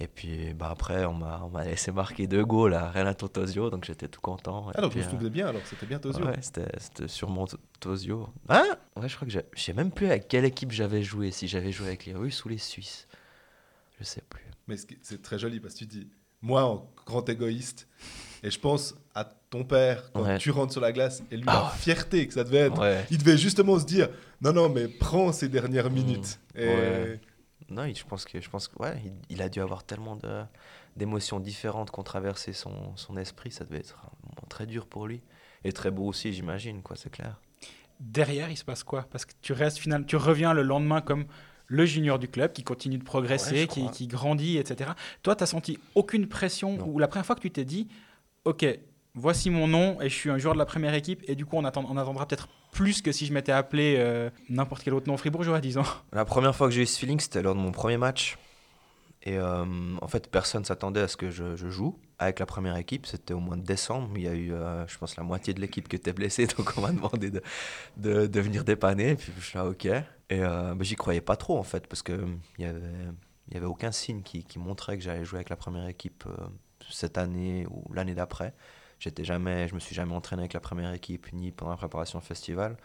Et 0.00 0.08
puis 0.08 0.54
ben, 0.54 0.68
après, 0.70 1.04
on 1.04 1.12
m'a 1.12 1.64
laissé 1.64 1.92
marquer 1.92 2.26
deux 2.26 2.46
goals 2.46 2.72
à 2.72 2.90
Renan 2.90 3.12
Totosio, 3.12 3.68
donc 3.68 3.84
j'étais 3.84 4.08
tout 4.08 4.22
content. 4.22 4.70
Et 4.70 4.74
Ah, 4.76 4.80
donc 4.80 4.92
puis, 4.92 5.02
euh, 5.02 5.28
bien, 5.28 5.46
alors 5.48 5.60
c'était 5.66 5.84
bien 5.84 5.98
Tozio. 5.98 6.24
Ouais, 6.24 6.38
c'était 6.40 7.08
sûrement 7.08 7.46
Tosio. 7.78 8.26
Hein? 8.48 8.64
Ouais, 8.96 9.06
je 9.06 9.14
crois 9.16 9.28
que 9.28 9.34
je 9.34 9.40
sais 9.62 9.74
même 9.74 9.90
plus 9.92 10.06
avec 10.06 10.28
quelle 10.28 10.46
équipe 10.46 10.72
j'avais 10.72 11.02
joué, 11.02 11.30
si 11.30 11.46
j'avais 11.46 11.72
joué 11.72 11.88
avec 11.88 12.06
les 12.06 12.14
Russes 12.14 12.42
ou 12.46 12.48
les 12.48 12.56
Suisses. 12.56 13.06
Je 14.00 14.04
sais 14.04 14.22
plus. 14.30 14.46
Mais 14.66 14.76
c'est 15.02 15.20
très 15.20 15.38
joli 15.38 15.60
parce 15.60 15.74
que 15.74 15.80
tu 15.80 15.84
dis, 15.86 16.08
moi, 16.44 16.64
en 16.64 16.88
grand 17.06 17.28
égoïste, 17.28 17.88
et 18.42 18.50
je 18.50 18.58
pense 18.60 18.94
à 19.14 19.24
ton 19.24 19.64
père 19.64 20.12
quand 20.12 20.22
Ouais. 20.22 20.38
tu 20.38 20.50
rentres 20.50 20.72
sur 20.72 20.80
la 20.80 20.92
glace 20.92 21.22
et 21.30 21.36
lui, 21.36 21.44
Ah 21.46 21.70
la 21.72 21.76
fierté 21.78 22.26
que 22.26 22.34
ça 22.34 22.44
devait 22.44 22.58
être. 22.68 22.80
Ouais. 22.80 23.04
Il 23.10 23.18
devait 23.18 23.36
justement 23.38 23.78
se 23.78 23.84
dire, 23.84 24.08
non, 24.40 24.52
non, 24.52 24.68
mais 24.68 24.86
prends 24.88 25.32
ces 25.32 25.48
dernières 25.48 25.90
minutes. 25.90 26.38
Et 26.54 26.66
Ouais. 26.68 27.20
Non, 27.70 27.86
je 27.92 28.04
pense 28.04 28.24
que 28.26 28.40
je 28.40 28.50
pense 28.50 28.68
que 28.68 28.76
ouais, 28.82 29.00
il, 29.04 29.12
il 29.30 29.42
a 29.42 29.48
dû 29.48 29.60
avoir 29.60 29.84
tellement 29.84 30.16
de 30.16 30.42
d'émotions 30.96 31.40
différentes 31.40 31.90
qu'on 31.90 32.02
traversait 32.04 32.52
son, 32.52 32.94
son 32.96 33.16
esprit, 33.16 33.50
ça 33.50 33.64
devait 33.64 33.78
être 33.78 33.96
un 34.04 34.10
moment 34.28 34.46
très 34.48 34.66
dur 34.66 34.86
pour 34.86 35.06
lui 35.08 35.22
et 35.64 35.72
très 35.72 35.90
beau 35.90 36.04
aussi, 36.06 36.32
j'imagine 36.32 36.82
quoi, 36.82 36.94
c'est 36.96 37.10
clair. 37.10 37.40
Derrière, 38.00 38.50
il 38.50 38.56
se 38.56 38.64
passe 38.64 38.84
quoi? 38.84 39.06
Parce 39.10 39.24
que 39.24 39.32
tu 39.40 39.52
restes 39.54 39.78
final, 39.78 40.04
tu 40.06 40.16
reviens 40.16 40.52
le 40.52 40.62
lendemain 40.62 41.00
comme 41.00 41.24
le 41.66 41.86
junior 41.86 42.18
du 42.18 42.28
club 42.28 42.52
qui 42.52 42.62
continue 42.62 42.98
de 42.98 43.04
progresser, 43.04 43.66
qui, 43.66 44.06
grandit, 44.06 44.58
etc. 44.58 44.90
Toi, 45.22 45.36
tu 45.36 45.42
as 45.42 45.46
senti 45.46 45.78
aucune 45.94 46.28
pression 46.28 46.78
ou 46.86 46.98
la 46.98 47.08
première 47.08 47.26
fois 47.26 47.36
que 47.36 47.40
tu 47.40 47.50
t'es 47.50 47.64
dit, 47.64 47.88
OK, 48.44 48.66
voici 49.14 49.50
mon 49.50 49.66
nom 49.66 50.00
et 50.00 50.08
je 50.08 50.14
suis 50.14 50.30
un 50.30 50.38
joueur 50.38 50.54
de 50.54 50.58
la 50.58 50.66
première 50.66 50.94
équipe 50.94 51.22
et 51.26 51.34
du 51.34 51.46
coup, 51.46 51.56
on, 51.56 51.64
attend, 51.64 51.84
on 51.88 51.96
attendra 51.96 52.26
peut-être 52.26 52.48
plus 52.72 53.02
que 53.02 53.12
si 53.12 53.26
je 53.26 53.32
m'étais 53.32 53.52
appelé 53.52 53.96
euh, 53.98 54.30
n'importe 54.48 54.82
quel 54.82 54.94
autre 54.94 55.08
nom 55.08 55.16
fribourgeois, 55.16 55.60
disons. 55.60 55.84
La 56.12 56.24
première 56.24 56.54
fois 56.54 56.68
que 56.68 56.74
j'ai 56.74 56.82
eu 56.82 56.86
ce 56.86 56.98
feeling, 56.98 57.20
c'était 57.20 57.42
lors 57.42 57.54
de 57.54 57.60
mon 57.60 57.72
premier 57.72 57.96
match. 57.96 58.36
Et 59.26 59.38
euh, 59.38 59.64
en 60.02 60.08
fait, 60.08 60.30
personne 60.30 60.64
s'attendait 60.64 61.00
à 61.00 61.08
ce 61.08 61.16
que 61.16 61.30
je, 61.30 61.56
je 61.56 61.70
joue 61.70 61.98
avec 62.18 62.40
la 62.40 62.46
première 62.46 62.76
équipe. 62.76 63.06
C'était 63.06 63.32
au 63.32 63.40
mois 63.40 63.56
de 63.56 63.62
décembre. 63.62 64.10
Il 64.16 64.22
y 64.22 64.28
a 64.28 64.34
eu, 64.34 64.52
euh, 64.52 64.86
je 64.86 64.98
pense, 64.98 65.16
la 65.16 65.22
moitié 65.22 65.54
de 65.54 65.60
l'équipe 65.60 65.88
qui 65.88 65.96
était 65.96 66.12
blessée. 66.12 66.46
Donc, 66.58 66.72
on 66.76 66.82
m'a 66.82 66.92
demandé 66.92 67.30
de, 67.30 67.42
de, 67.96 68.26
de 68.26 68.40
venir 68.40 68.64
dépanner. 68.64 69.10
Et 69.10 69.16
puis, 69.16 69.32
je 69.38 69.44
suis 69.44 69.56
là, 69.56 69.64
OK. 69.64 69.88
Et 70.30 70.40
euh, 70.42 70.74
bah, 70.74 70.84
j'y 70.84 70.96
croyais 70.96 71.20
pas 71.20 71.36
trop, 71.36 71.58
en 71.58 71.62
fait, 71.62 71.86
parce 71.86 72.02
qu'il 72.02 72.38
n'y 72.58 72.64
avait, 72.64 72.80
y 73.52 73.56
avait 73.56 73.66
aucun 73.66 73.92
signe 73.92 74.22
qui, 74.22 74.42
qui 74.44 74.58
montrait 74.58 74.96
que 74.96 75.02
j'allais 75.04 75.24
jouer 75.24 75.38
avec 75.38 75.50
la 75.50 75.56
première 75.56 75.86
équipe 75.86 76.24
euh, 76.26 76.44
cette 76.90 77.18
année 77.18 77.66
ou 77.70 77.92
l'année 77.92 78.14
d'après. 78.14 78.54
J'étais 79.00 79.24
jamais, 79.24 79.68
je 79.68 79.74
me 79.74 79.80
suis 79.80 79.94
jamais 79.94 80.14
entraîné 80.14 80.42
avec 80.42 80.54
la 80.54 80.60
première 80.60 80.92
équipe, 80.92 81.30
ni 81.32 81.50
pendant 81.52 81.72
la 81.72 81.76
préparation 81.76 82.20
festival. 82.20 82.76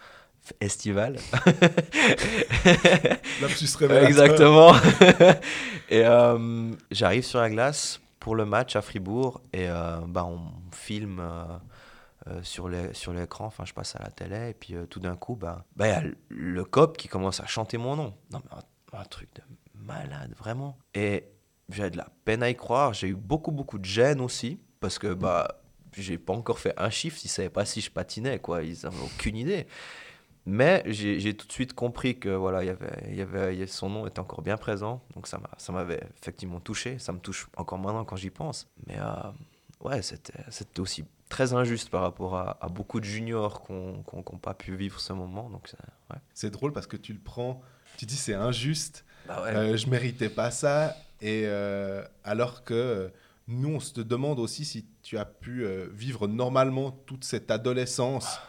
F- 0.45 0.54
Estival. 0.60 1.17
lapsus 3.41 3.75
révélateur. 3.78 4.08
Exactement. 4.08 4.73
et 5.89 6.06
euh, 6.06 6.71
j'arrive 6.91 7.23
sur 7.23 7.39
la 7.39 7.49
glace 7.49 7.99
pour 8.19 8.36
le 8.36 8.45
match 8.45 8.75
à 8.75 8.82
Fribourg 8.82 9.41
et 9.54 9.69
euh, 9.69 9.97
bah, 10.08 10.25
on 10.25 10.39
filme 10.75 11.21
euh, 12.29 12.43
sur 12.43 13.13
l'écran, 13.13 13.45
enfin 13.45 13.65
je 13.65 13.73
passe 13.73 13.95
à 13.95 14.03
la 14.03 14.09
télé 14.11 14.49
et 14.49 14.53
puis 14.53 14.75
euh, 14.75 14.85
tout 14.85 14.99
d'un 14.99 15.15
coup, 15.15 15.35
bah, 15.35 15.65
bah, 15.75 15.87
il 15.87 15.91
y 15.91 15.93
a 15.93 16.03
le- 16.29 16.63
cop 16.65 16.97
qui 16.97 17.07
commence 17.07 17.39
à 17.39 17.45
chanter 17.45 17.77
mon 17.77 17.95
nom. 17.95 18.13
Non 18.31 18.41
mais 18.45 18.57
un, 18.57 18.99
un 19.01 19.05
truc 19.05 19.29
de 19.35 19.41
malade, 19.73 20.33
vraiment. 20.37 20.77
Et 20.93 21.25
j'ai 21.69 21.89
de 21.89 21.97
la 21.97 22.07
peine 22.25 22.43
à 22.43 22.49
y 22.49 22.55
croire, 22.55 22.93
j'ai 22.93 23.07
eu 23.09 23.15
beaucoup 23.15 23.51
beaucoup 23.51 23.77
de 23.79 23.85
gêne 23.85 24.21
aussi 24.21 24.59
parce 24.79 24.99
que 24.99 25.13
bah 25.13 25.61
j'ai 25.93 26.17
pas 26.17 26.33
encore 26.33 26.59
fait 26.59 26.73
un 26.77 26.89
chiffre, 26.89 27.17
ils 27.23 27.29
savaient 27.29 27.49
pas 27.49 27.65
si 27.65 27.81
je 27.81 27.89
patinais 27.91 28.39
quoi, 28.39 28.63
ils 28.63 28.85
avaient 28.85 29.01
aucune 29.03 29.35
idée. 29.37 29.65
Mais 30.45 30.83
j'ai 30.87 31.35
tout 31.35 31.45
de 31.45 31.51
suite 31.51 31.73
compris 31.73 32.17
que 32.17 32.29
voilà, 32.29 32.63
il 32.63 32.67
y 32.67 32.69
avait, 32.69 33.15
y 33.15 33.21
avait, 33.21 33.67
son 33.67 33.89
nom 33.89 34.07
était 34.07 34.19
encore 34.19 34.41
bien 34.41 34.57
présent, 34.57 35.03
donc 35.13 35.27
ça 35.27 35.37
m'a, 35.37 35.49
ça 35.57 35.71
m'avait 35.71 36.01
effectivement 36.21 36.59
touché. 36.59 36.97
Ça 36.97 37.11
me 37.11 37.19
touche 37.19 37.47
encore 37.55 37.77
maintenant 37.77 38.03
quand 38.05 38.15
j'y 38.15 38.31
pense. 38.31 38.67
Mais 38.87 38.97
euh, 38.99 39.31
ouais, 39.81 40.01
c'était 40.01 40.79
aussi 40.79 41.03
très 41.29 41.53
injuste 41.53 41.89
par 41.89 42.01
rapport 42.01 42.35
à, 42.35 42.57
à 42.61 42.67
beaucoup 42.67 42.99
de 42.99 43.05
juniors 43.05 43.63
qui 43.65 43.71
n'ont 43.73 44.39
pas 44.41 44.53
pu 44.53 44.75
vivre 44.75 44.99
ce 44.99 45.13
moment. 45.13 45.49
Donc 45.49 45.71
ouais. 46.09 46.17
C'est 46.33 46.49
drôle 46.49 46.73
parce 46.73 46.87
que 46.87 46.97
tu 46.97 47.13
le 47.13 47.19
prends, 47.19 47.61
tu 47.97 48.05
dis 48.05 48.15
c'est 48.15 48.33
injuste, 48.33 49.05
Bah 49.27 49.43
ouais. 49.43 49.55
euh, 49.55 49.77
je 49.77 49.87
méritais 49.89 50.29
pas 50.29 50.49
ça, 50.51 50.95
et 51.21 51.43
euh, 51.45 52.03
alors 52.23 52.63
que 52.63 53.11
nous 53.47 53.69
on 53.75 53.79
se 53.79 53.93
te 53.93 54.01
demande 54.01 54.39
aussi 54.39 54.65
si 54.65 54.85
tu 55.03 55.17
as 55.17 55.25
pu 55.25 55.63
euh, 55.63 55.87
vivre 55.93 56.27
normalement 56.27 56.91
toute 56.91 57.23
cette 57.23 57.49
adolescence. 57.51 58.39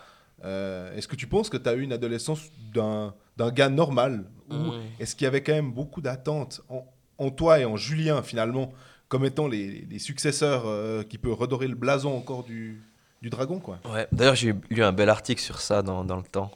Euh, 0.44 0.94
Est-ce 0.96 1.06
que 1.08 1.16
tu 1.16 1.26
penses 1.26 1.50
que 1.50 1.58
tu 1.58 1.68
as 1.68 1.74
eu 1.74 1.82
une 1.82 1.92
adolescence 1.92 2.50
d'un 2.74 3.14
d'un 3.36 3.50
gars 3.50 3.68
normal? 3.68 4.24
Ou 4.50 4.72
est-ce 4.98 5.14
qu'il 5.14 5.26
y 5.26 5.28
avait 5.28 5.42
quand 5.42 5.52
même 5.52 5.72
beaucoup 5.72 6.00
d'attentes 6.00 6.60
en, 6.68 6.84
en 7.18 7.30
toi 7.30 7.60
et 7.60 7.64
en 7.64 7.76
Julien 7.76 8.20
finalement 8.22 8.72
comme 9.10 9.24
étant 9.24 9.48
les, 9.48 9.98
successeurs 9.98 10.62
euh, 10.66 11.02
qui 11.02 11.18
peuvent 11.18 11.34
redorer 11.34 11.66
le 11.66 11.74
blason 11.74 12.16
encore 12.16 12.44
du, 12.44 12.80
dragon 13.24 13.58
quoi 13.58 13.80
Ouais, 13.92 14.06
d'ailleurs, 14.12 14.36
j'ai 14.36 14.54
lu 14.70 14.82
un 14.82 14.92
bel 14.92 15.10
article 15.10 15.42
sur 15.42 15.60
ça 15.60 15.82
dans, 15.82 16.04
dans 16.04 16.16
le 16.16 16.22
temps 16.22 16.52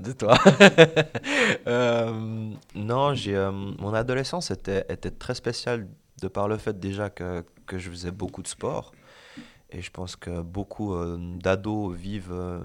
de 0.00 0.12
toi. 0.12 0.36
Euh, 1.66 2.50
non, 2.74 3.14
j'ai, 3.14 3.36
euh, 3.36 3.50
mon 3.50 3.92
adolescence 3.92 4.50
était, 4.50 4.86
était 4.88 5.10
très 5.10 5.34
spéciale 5.34 5.86
de 6.22 6.28
par 6.28 6.48
le 6.48 6.56
fait 6.56 6.78
déjà 6.78 7.10
que, 7.10 7.44
que 7.66 7.78
je 7.78 7.90
faisais 7.90 8.10
beaucoup 8.10 8.42
de 8.42 8.48
sport. 8.48 8.92
Et 9.70 9.82
je 9.82 9.90
pense 9.90 10.16
que 10.16 10.40
beaucoup 10.40 10.94
d'ados 11.42 11.94
vivent, 11.94 12.62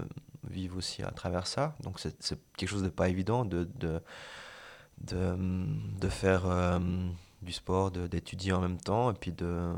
vivent 0.48 0.76
aussi 0.76 1.02
à 1.02 1.10
travers 1.10 1.46
ça. 1.46 1.74
Donc 1.82 2.00
c'est 2.00 2.38
quelque 2.56 2.68
chose 2.68 2.82
de 2.82 2.88
pas 2.88 3.10
évident 3.10 3.44
de, 3.44 3.68
de, 3.78 4.00
de, 5.02 5.36
de 6.00 6.08
faire 6.08 6.46
du 7.44 7.52
sport, 7.52 7.90
d'étudier 7.90 8.52
en 8.52 8.60
même 8.60 8.78
temps, 8.78 9.10
et 9.10 9.14
puis 9.14 9.32
de, 9.32 9.72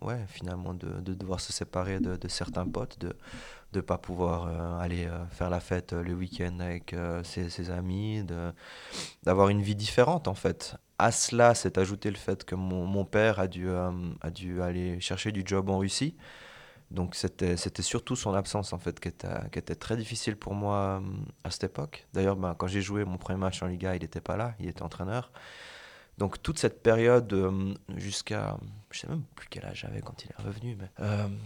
ouais, 0.00 0.24
finalement 0.28 0.74
de, 0.74 1.00
de 1.00 1.14
devoir 1.14 1.40
se 1.40 1.52
séparer 1.52 2.00
de, 2.00 2.16
de 2.16 2.28
certains 2.28 2.66
potes, 2.66 2.98
de 2.98 3.14
ne 3.74 3.80
pas 3.80 3.98
pouvoir 3.98 4.46
euh, 4.46 4.80
aller 4.80 5.06
euh, 5.06 5.24
faire 5.26 5.50
la 5.50 5.60
fête 5.60 5.92
euh, 5.92 6.02
le 6.02 6.14
week-end 6.14 6.58
avec 6.60 6.94
ses, 7.22 7.50
ses 7.50 7.70
amis, 7.70 8.24
d'avoir 9.22 9.48
une 9.48 9.62
vie 9.62 9.76
différente 9.76 10.28
en 10.28 10.34
fait. 10.34 10.76
À 10.98 11.12
cela 11.12 11.54
s'est 11.54 11.78
ajouté 11.78 12.10
le 12.10 12.16
fait 12.16 12.44
que 12.44 12.54
mon, 12.54 12.84
mon 12.84 13.04
père 13.04 13.38
a 13.38 13.46
dû, 13.46 13.70
a 13.70 14.30
dû 14.30 14.60
aller 14.60 15.00
chercher 15.00 15.32
du 15.32 15.42
job 15.46 15.70
en 15.70 15.78
Russie. 15.78 16.14
Donc 16.90 17.14
c'était 17.14 17.56
surtout 17.82 18.16
son 18.16 18.34
absence 18.34 18.72
en 18.72 18.78
fait 18.78 18.98
qui 19.00 19.08
était, 19.08 19.28
qui 19.52 19.58
était 19.58 19.76
très 19.76 19.96
difficile 19.96 20.36
pour 20.36 20.54
moi 20.54 21.00
à 21.44 21.50
cette 21.50 21.64
époque. 21.64 22.06
D'ailleurs, 22.12 22.36
ben, 22.36 22.54
quand 22.58 22.66
j'ai 22.66 22.82
joué 22.82 23.04
mon 23.04 23.16
premier 23.16 23.38
match 23.38 23.62
en 23.62 23.66
Liga, 23.66 23.94
il 23.94 24.02
n'était 24.02 24.20
pas 24.20 24.36
là, 24.36 24.54
il 24.58 24.68
était 24.68 24.82
entraîneur. 24.82 25.30
Donc 26.20 26.40
toute 26.40 26.58
cette 26.60 26.82
période 26.82 27.34
jusqu'à, 27.96 28.56
je 28.92 29.00
sais 29.00 29.08
même 29.08 29.22
plus 29.34 29.48
quel 29.48 29.64
âge 29.64 29.80
j'avais 29.80 30.00
quand 30.00 30.24
il 30.24 30.30
est 30.30 30.42
revenu, 30.42 30.76
mais 30.78 30.88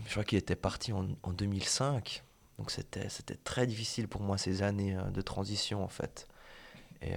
je 0.07 0.11
crois 0.11 0.25
qu'il 0.25 0.37
était 0.37 0.57
parti 0.57 0.93
en, 0.93 1.07
en 1.23 1.31
2005. 1.31 2.23
Donc 2.59 2.71
c'était 2.71 3.09
très 3.43 3.67
difficile 3.67 4.07
pour 4.07 4.21
moi 4.21 4.37
ces 4.37 4.63
années 4.63 4.97
de 5.13 5.21
transition 5.23 5.83
en 5.83 5.89
fait. 5.89 6.29
Et 7.01 7.13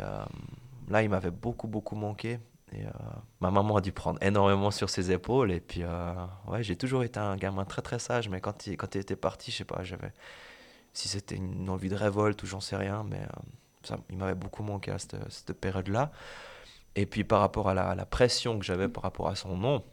là, 0.88 1.04
il 1.04 1.10
m'avait 1.10 1.32
beaucoup 1.32 1.68
beaucoup 1.68 1.96
manqué. 1.96 2.40
Et 2.74 2.86
euh, 2.86 2.90
ma 3.40 3.50
maman 3.50 3.78
a 3.78 3.82
dû 3.82 3.92
prendre 3.92 4.22
énormément 4.22 4.72
sur 4.72 4.90
ses 4.90 5.12
épaules. 5.12 5.52
Et 5.52 5.60
puis, 5.60 5.84
euh, 5.84 6.14
ouais, 6.48 6.64
j'ai 6.64 6.76
toujours 6.76 7.04
été 7.04 7.20
un 7.20 7.38
gamin 7.38 7.66
très 7.66 7.82
très 7.82 8.00
sage. 8.00 8.30
Mais 8.30 8.42
quand 8.42 8.68
il, 8.68 8.76
quand 8.76 8.96
il 8.96 9.02
était 9.02 9.16
parti, 9.16 9.52
je 9.52 9.58
sais 9.58 9.66
pas, 9.66 9.84
j'avais. 9.84 10.12
Si 10.94 11.08
c'était 11.08 11.36
une 11.36 11.70
envie 11.70 11.90
de 11.90 11.96
révolte 11.96 12.42
ou 12.44 12.48
j'en 12.48 12.60
sais 12.60 12.76
rien, 12.76 13.06
mais 13.08 13.22
euh, 13.92 13.96
il 14.10 14.18
m'avait 14.18 14.36
beaucoup 14.36 14.64
manqué 14.64 14.92
à 14.92 15.00
cette, 15.00 15.16
cette 15.32 15.54
période-là. 15.54 16.12
Et 16.98 17.06
puis, 17.06 17.24
par 17.24 17.40
rapport 17.40 17.70
à 17.70 17.74
la, 17.74 17.96
la 17.96 18.06
pression 18.06 18.60
que 18.60 18.66
j'avais 18.66 18.90
par 18.90 19.04
rapport 19.04 19.30
à 19.30 19.36
son 19.36 19.56
nom, 19.56 19.86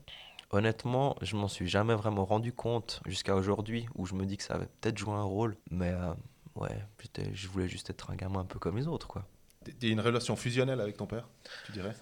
honnêtement, 0.50 1.14
je 1.22 1.36
m'en 1.36 1.48
suis 1.48 1.68
jamais 1.68 1.94
vraiment 1.94 2.24
rendu 2.24 2.52
compte 2.52 3.00
jusqu'à 3.06 3.36
aujourd'hui, 3.36 3.86
où 3.94 4.06
je 4.06 4.14
me 4.14 4.24
dis 4.26 4.36
que 4.36 4.42
ça 4.42 4.54
avait 4.54 4.68
peut-être 4.80 4.98
joué 4.98 5.12
un 5.12 5.22
rôle. 5.22 5.56
Mais 5.70 5.94
ouais, 6.56 6.84
je 7.32 7.48
voulais 7.48 7.68
juste 7.68 7.90
être 7.90 8.10
un 8.10 8.16
gamin 8.16 8.40
un 8.40 8.44
peu 8.44 8.58
comme 8.58 8.76
les 8.76 8.88
autres, 8.88 9.06
quoi. 9.06 9.24
Tu 9.80 9.88
une 9.88 10.00
relation 10.00 10.36
fusionnelle 10.36 10.80
avec 10.80 10.96
ton 10.96 11.06
père, 11.06 11.28
tu 11.66 11.72
dirais? 11.72 11.94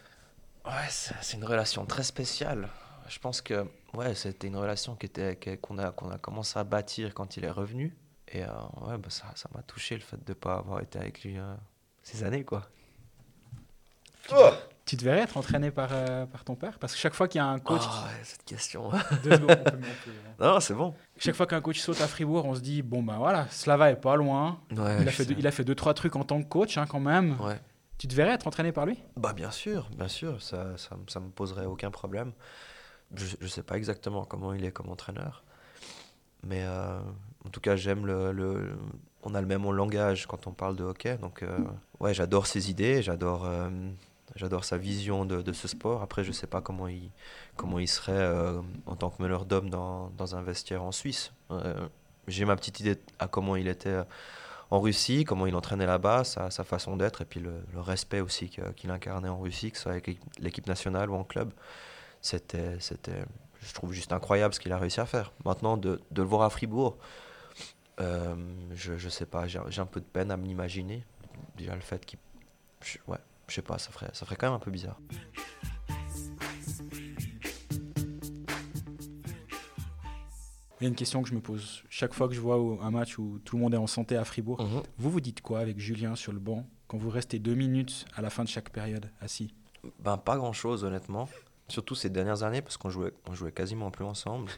Ouais, 0.65 0.89
c'est 0.89 1.37
une 1.37 1.45
relation 1.45 1.87
très 1.87 2.03
spéciale. 2.03 2.69
Je 3.09 3.19
pense 3.19 3.41
que 3.41 3.67
ouais, 3.95 4.15
c'était 4.15 4.47
une 4.47 4.57
relation 4.57 4.97
qui 4.97 5.07
était 5.07 5.37
qu'on 5.61 5.79
a 5.79 5.91
qu'on 5.93 6.11
a 6.11 6.19
commencé 6.19 6.59
à 6.59 6.65
bâtir 6.65 7.15
quand 7.15 7.37
il 7.37 7.45
est 7.45 7.51
revenu. 7.51 7.97
Et 8.29 8.45
euh, 8.45 8.49
ouais, 8.81 8.99
bah 8.99 9.11
ça 9.11 9.27
ça 9.35 9.49
m'a 9.55 9.63
touché 9.63 9.97
le 9.97 10.01
fait 10.01 10.17
de 10.17 10.31
ne 10.31 10.35
pas 10.35 10.55
avoir 10.55 10.81
été 10.81 10.99
avec 10.99 11.23
lui 11.23 11.37
euh, 11.39 11.55
ces 12.03 12.23
années 12.25 12.45
quoi. 12.45 12.69
Oh 14.33 14.51
tu 14.93 14.97
devrais 14.97 15.21
être 15.21 15.39
entraîné 15.39 15.71
par, 15.71 15.89
euh, 15.93 16.27
par 16.27 16.45
ton 16.45 16.55
père? 16.55 16.79
Parce 16.79 16.93
que 16.93 16.99
chaque 16.99 17.15
fois 17.15 17.27
qu'il 17.27 17.39
y 17.39 17.43
a 17.43 17.47
un 17.47 17.59
coach. 17.59 17.81
Oh, 17.83 18.05
ouais, 18.05 18.21
cette 18.25 18.45
question. 18.45 18.91
Deux 19.25 19.31
secondes, 19.31 19.59
on 19.59 19.71
peut. 19.71 19.79
Non, 20.39 20.61
c'est 20.61 20.75
bon. 20.75 20.95
Chaque 21.17 21.35
fois 21.35 21.47
qu'un 21.47 21.63
coach 21.63 21.79
saute 21.79 22.03
à 22.03 22.07
Fribourg, 22.07 22.45
on 22.45 22.55
se 22.55 22.61
dit 22.61 22.83
bon, 22.83 23.03
ben 23.03 23.17
voilà, 23.17 23.47
Slava 23.49 23.91
est 23.91 23.97
pas 23.97 24.17
loin. 24.17 24.61
Ouais, 24.71 25.01
il, 25.01 25.09
a 25.09 25.11
fait 25.11 25.25
deux, 25.25 25.35
il 25.39 25.47
a 25.47 25.51
fait 25.51 25.65
deux, 25.65 25.75
trois 25.75 25.95
trucs 25.95 26.15
en 26.15 26.25
tant 26.25 26.43
que 26.43 26.47
coach 26.47 26.77
hein, 26.77 26.85
quand 26.87 27.01
même. 27.01 27.41
Ouais. 27.41 27.59
Tu 27.97 28.07
te 28.07 28.15
verrais 28.15 28.33
être 28.33 28.47
entraîné 28.47 28.71
par 28.71 28.85
lui? 28.85 28.99
Bah 29.17 29.33
bien 29.33 29.51
sûr, 29.51 29.89
bien 29.97 30.09
sûr, 30.09 30.43
ça, 30.43 30.77
ça, 30.77 30.95
ça 31.07 31.21
me 31.21 31.31
poserait 31.31 31.65
aucun 31.65 31.91
problème. 31.91 32.33
Je 33.15 33.37
ne 33.41 33.49
sais 33.49 33.63
pas 33.63 33.79
exactement 33.79 34.27
comment 34.27 34.53
il 34.53 34.63
est 34.63 34.73
comme 34.73 34.91
entraîneur, 34.91 35.43
mais 36.47 36.65
euh, 36.65 37.01
en 37.47 37.49
tout 37.49 37.61
cas 37.61 37.77
j'aime 37.77 38.05
le, 38.05 38.33
le, 38.33 38.75
On 39.23 39.35
a 39.35 39.41
le 39.41 39.47
même 39.47 39.71
langage 39.71 40.27
quand 40.27 40.47
on 40.47 40.53
parle 40.53 40.77
de 40.77 40.85
hockey, 40.85 41.17
donc 41.17 41.43
euh, 41.43 41.59
ouais 42.01 42.13
j'adore 42.13 42.47
ses 42.47 42.69
idées, 42.69 43.03
j'adore 43.03 43.49
j'adore 44.37 44.65
sa 44.65 44.79
vision 44.79 45.25
de, 45.25 45.53
ce 45.53 45.69
sport. 45.69 46.03
Après 46.03 46.25
je 46.25 46.33
sais 46.33 46.47
pas 46.47 46.61
comment 46.61 46.89
il 46.89 47.89
serait 47.89 48.29
en 48.87 48.97
tant 48.97 49.11
que 49.11 49.23
meneur 49.23 49.45
d'hommes 49.45 49.71
dans, 49.71 50.37
un 50.37 50.43
vestiaire 50.43 50.83
en 50.83 50.93
Suisse. 50.93 51.33
J'ai 52.29 52.45
ma 52.45 52.57
petite 52.57 52.81
idée 52.81 52.97
à 53.19 53.27
comment 53.27 53.57
il 53.57 53.69
était 53.69 54.03
en 54.73 54.81
Russie, 54.81 55.25
comment 55.25 55.47
il 55.47 55.55
entraînait 55.55 55.85
là-bas, 55.85 56.25
sa, 56.25 56.51
façon 56.65 56.97
d'être, 56.97 57.21
et 57.21 57.25
puis 57.27 57.41
le, 57.41 57.63
respect 57.77 58.21
aussi 58.21 58.49
qu'il 58.49 58.91
incarnait 58.91 59.29
en 59.29 59.39
Russie, 59.39 59.71
que 59.71 59.77
ce 59.77 59.83
soit 59.83 59.93
avec 59.93 60.19
l'équipe 60.39 60.67
nationale 60.67 61.11
ou 61.11 61.15
en 61.15 61.25
club. 61.25 61.53
C'était, 62.23 62.79
je 62.79 63.75
trouve 63.75 63.93
juste 63.93 64.15
incroyable 64.15 64.55
ce 64.55 64.61
qu'il 64.61 64.73
a 64.73 64.79
réussi 64.79 64.99
à 65.01 65.05
faire. 65.05 65.33
Maintenant, 65.45 65.77
de, 65.77 66.01
le 66.17 66.23
voir 66.23 66.41
à 66.41 66.49
Fribourg, 66.49 66.97
euh, 68.01 68.35
je, 68.75 68.97
je 68.97 69.09
sais 69.11 69.27
pas, 69.27 69.47
j'ai 69.47 69.81
un 69.81 69.87
peu 69.87 70.01
de 70.01 70.07
peine 70.07 70.31
à 70.31 70.39
m'imaginer. 70.39 71.05
Déjà 71.57 71.75
le 71.75 71.83
fait 71.83 72.07
qu'il... 72.07 72.19
Ouais, 73.07 73.19
je 73.49 73.55
sais 73.55 73.63
pas, 73.63 73.79
ça 73.79 73.91
ferait, 73.91 74.11
ça 74.13 74.25
ferait 74.27 74.37
quand 74.37 74.47
même 74.47 74.57
un 74.57 74.59
peu 74.59 74.71
bizarre. 74.71 74.99
Il 80.83 80.87
y 80.87 80.87
a 80.87 80.89
une 80.89 80.97
question 80.97 81.23
que 81.23 81.29
je 81.29 81.35
me 81.35 81.41
pose 81.41 81.85
chaque 81.91 82.13
fois 82.13 82.27
que 82.27 82.35
je 82.35 82.41
vois 82.41 82.57
un 82.57 82.91
match 82.91 83.17
où 83.17 83.39
tout 83.45 83.55
le 83.55 83.63
monde 83.63 83.73
est 83.73 83.79
en 83.79 83.87
santé 83.87 84.17
à 84.17 84.25
Fribourg. 84.25 84.61
Mhm. 84.61 84.83
Vous 84.99 85.11
vous 85.13 85.21
dites 85.21 85.41
quoi 85.41 85.61
avec 85.61 85.79
Julien 85.79 86.17
sur 86.17 86.33
le 86.33 86.41
banc 86.41 86.67
quand 86.89 86.99
vous 86.99 87.09
restez 87.09 87.39
deux 87.39 87.55
minutes 87.55 88.05
à 88.17 88.21
la 88.21 88.31
fin 88.31 88.43
de 88.43 88.49
chaque 88.49 88.71
période 88.71 89.09
assis? 89.21 89.55
Ben 90.01 90.17
pas 90.17 90.37
grand 90.37 90.53
chose 90.53 90.83
honnêtement. 90.83 91.29
Surtout 91.69 91.95
ces 91.95 92.11
dernières 92.11 92.43
années 92.43 92.63
parce 92.63 92.77
qu'on 92.77 92.91
jouait, 92.91 93.13
on 93.29 93.35
jouait 93.35 93.53
quasiment 93.53 93.93
plus 93.93 94.05
ensemble. 94.05 94.51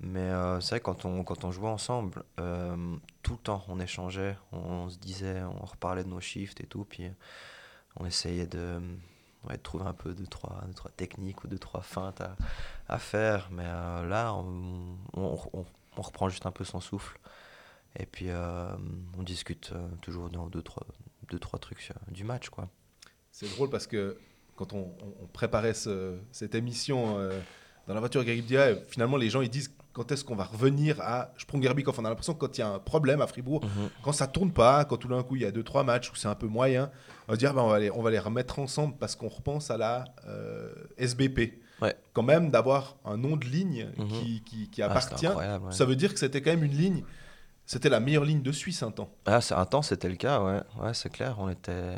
Mais 0.00 0.20
euh, 0.20 0.60
c'est 0.60 0.74
vrai 0.74 0.80
quand 0.80 1.06
on, 1.06 1.24
quand 1.24 1.44
on 1.44 1.50
jouait 1.50 1.68
ensemble, 1.68 2.22
euh, 2.38 2.96
tout 3.22 3.32
le 3.32 3.38
temps 3.38 3.64
on 3.68 3.80
échangeait, 3.80 4.36
on, 4.52 4.90
se 4.90 4.98
disait, 4.98 5.42
on 5.42 5.64
reparlait 5.64 6.04
de 6.04 6.08
nos 6.10 6.20
shifts 6.20 6.60
et 6.60 6.66
tout, 6.66 6.84
puis 6.84 7.04
on 7.96 8.06
essayait 8.06 8.46
de, 8.46 8.80
trouver 9.62 9.84
un 9.84 9.92
peu 9.92 10.14
deux 10.14 10.26
trois, 10.26 10.62
deux, 10.66 10.74
trois 10.74 10.90
techniques 10.92 11.44
ou 11.44 11.48
deux, 11.48 11.58
trois 11.58 11.82
feintes 11.82 12.22
à, 12.88 12.98
faire. 12.98 13.48
Mais 13.50 13.66
euh, 13.66 14.06
là, 14.06 14.34
on, 14.34 15.64
reprend 15.96 16.28
juste 16.28 16.46
un 16.46 16.50
peu 16.50 16.64
son 16.64 16.80
souffle. 16.80 17.18
Et 17.98 18.06
puis, 18.06 18.26
euh, 18.28 18.68
on 19.18 19.22
discute 19.22 19.72
euh, 19.74 19.88
toujours 20.00 20.30
dans 20.30 20.46
deux, 20.46 20.62
trois, 20.62 20.86
deux, 21.28 21.38
trois 21.38 21.58
trucs 21.58 21.92
du 22.08 22.24
match. 22.24 22.48
quoi. 22.48 22.68
C'est 23.32 23.48
drôle 23.48 23.70
parce 23.70 23.86
que 23.86 24.18
quand 24.56 24.72
on, 24.72 24.92
préparait 25.32 25.74
ce, 25.74 26.18
cette 26.32 26.54
émission 26.54 27.16
dans 27.86 27.94
la 27.94 28.00
voiture 28.00 28.20
avec 28.20 28.44
finalement, 28.88 29.16
les 29.16 29.30
gens 29.30 29.40
ils 29.40 29.48
disent 29.48 29.74
quand 30.00 30.12
est-ce 30.12 30.24
qu'on 30.24 30.34
va 30.34 30.44
revenir 30.44 30.98
à 31.02 31.30
Sprungerbikov 31.36 31.96
On 31.98 32.06
a 32.06 32.08
l'impression 32.08 32.32
que 32.32 32.38
quand 32.38 32.56
il 32.56 32.62
y 32.62 32.64
a 32.64 32.68
un 32.70 32.78
problème 32.78 33.20
à 33.20 33.26
Fribourg, 33.26 33.62
mhm. 33.62 33.90
quand 34.02 34.12
ça 34.12 34.26
tourne 34.26 34.50
pas, 34.50 34.86
quand 34.86 34.96
tout 34.96 35.08
d'un 35.08 35.22
coup 35.22 35.36
il 35.36 35.42
y 35.42 35.44
a 35.44 35.50
deux 35.50 35.62
trois 35.62 35.84
matchs 35.84 36.10
où 36.10 36.16
c'est 36.16 36.26
un 36.26 36.34
peu 36.34 36.46
moyen, 36.46 36.90
on 37.28 37.32
va 37.32 37.36
dire 37.36 37.52
ben, 37.52 37.60
on, 37.60 37.68
va 37.68 37.78
les, 37.78 37.90
on 37.90 38.00
va 38.00 38.10
les 38.10 38.18
remettre 38.18 38.60
ensemble 38.60 38.94
parce 38.98 39.14
qu'on 39.14 39.28
repense 39.28 39.70
à 39.70 39.76
la 39.76 40.06
euh, 40.26 40.72
SBP. 40.96 41.60
Quand 42.14 42.22
même 42.22 42.50
d'avoir 42.50 42.96
un 43.04 43.18
nom 43.18 43.36
de 43.36 43.44
ligne 43.44 43.90
mhm. 43.98 44.08
qui, 44.08 44.42
qui, 44.42 44.70
qui, 44.70 44.80
ah, 44.80 44.86
appartient, 44.86 45.28
ça 45.70 45.84
veut 45.84 45.96
dire 45.96 46.14
que 46.14 46.18
c'était 46.18 46.40
quand 46.40 46.50
même 46.50 46.64
une 46.64 46.76
ligne. 46.76 47.04
C'était 47.66 47.90
la 47.90 48.00
meilleure 48.00 48.24
ligne 48.24 48.42
de 48.42 48.52
Suisse 48.52 48.82
un 48.82 48.90
temps. 48.92 49.10
Ah, 49.26 49.40
un 49.50 49.66
temps 49.66 49.82
c'était 49.82 50.08
le 50.08 50.16
cas, 50.16 50.40
ouais, 50.42 50.60
ouais 50.82 50.94
c'est 50.94 51.10
clair. 51.10 51.36
On 51.38 51.50
était 51.50 51.96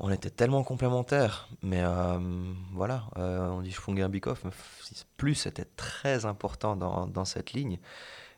on 0.00 0.10
était 0.10 0.30
tellement 0.30 0.64
complémentaires. 0.64 1.48
Mais 1.62 1.82
euh, 1.82 2.18
voilà, 2.72 3.04
euh, 3.18 3.48
on 3.48 3.60
dit 3.60 3.76
Bikov, 4.08 4.40
mais 4.44 4.50
plus 5.16 5.34
c'était 5.34 5.66
très 5.76 6.24
important 6.24 6.74
dans, 6.74 7.06
dans, 7.06 7.24
cette 7.24 7.52
ligne. 7.52 7.78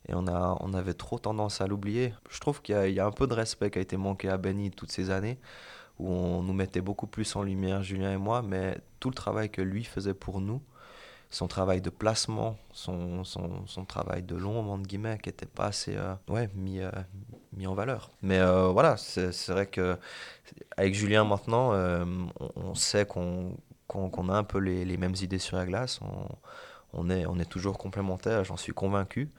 Et 0.08 0.14
on, 0.14 0.26
a, 0.26 0.58
on 0.60 0.74
avait 0.74 0.94
trop 0.94 1.18
tendance 1.18 1.60
à 1.60 1.66
l'oublier. 1.66 2.12
Je 2.28 2.40
trouve 2.40 2.60
qu'il 2.60 2.76
y, 2.88 2.94
y, 2.94 3.00
a 3.00 3.06
un 3.06 3.12
peu 3.12 3.28
de 3.28 3.34
respect 3.34 3.70
qui 3.70 3.78
a 3.78 3.82
été 3.82 3.96
manqué 3.96 4.28
à 4.28 4.36
Benny 4.36 4.72
toutes 4.72 4.90
ces 4.90 5.10
années, 5.10 5.38
où 6.00 6.10
on 6.10 6.42
nous 6.42 6.52
mettait 6.52 6.80
beaucoup 6.80 7.06
plus 7.06 7.36
en 7.36 7.42
lumière, 7.44 7.82
Julien 7.84 8.12
et 8.12 8.16
moi, 8.16 8.42
mais 8.42 8.78
tout 8.98 9.08
le 9.08 9.14
travail 9.14 9.48
que 9.48 9.62
lui 9.62 9.84
faisait 9.84 10.14
pour 10.14 10.40
nous, 10.40 10.60
son 11.32 11.48
travail 11.48 11.80
de 11.80 11.88
placement, 11.88 12.58
son, 12.72 13.24
son, 13.24 13.66
son 13.66 13.84
travail 13.86 14.22
de 14.22 14.36
l'ombre, 14.36 14.70
entre 14.70 14.86
guillemets, 14.86 15.18
qui 15.18 15.30
n'était 15.30 15.46
pas 15.46 15.64
assez 15.64 15.96
euh, 15.96 16.14
ouais, 16.28 16.50
mis, 16.54 16.80
euh, 16.80 16.90
mis 17.56 17.66
en 17.66 17.74
valeur. 17.74 18.10
Mais 18.20 18.38
euh, 18.38 18.68
voilà, 18.68 18.98
c'est 18.98 19.48
vrai 19.48 19.66
que 19.66 19.96
avec 20.76 20.94
Julien 20.94 21.24
maintenant, 21.24 21.72
on, 22.56 22.74
sait 22.74 23.06
qu'on 23.06 23.56
qu'on 23.88 24.28
a 24.28 24.34
un 24.34 24.44
peu 24.44 24.58
les, 24.58 24.84
les, 24.84 24.96
mêmes 24.98 25.14
idées 25.20 25.38
sur 25.38 25.56
la 25.56 25.64
glace. 25.64 26.00
On, 26.02 26.28
on, 26.92 27.10
est, 27.10 27.24
on 27.26 27.38
est 27.38 27.48
toujours 27.48 27.78
complémentaires, 27.78 28.44
j'en 28.44 28.56
suis 28.58 28.72
convaincu. 28.72 29.30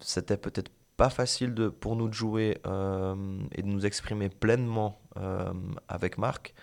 C'était 0.00 0.36
peut-être 0.36 0.70
pas 0.98 1.10
facile 1.10 1.54
de, 1.54 1.68
pour 1.68 1.96
nous 1.96 2.08
de 2.08 2.14
jouer 2.14 2.58
et 2.64 3.62
de 3.62 3.66
nous 3.66 3.86
exprimer 3.86 4.28
pleinement 4.28 5.00
avec 5.88 6.18
Marc 6.18 6.54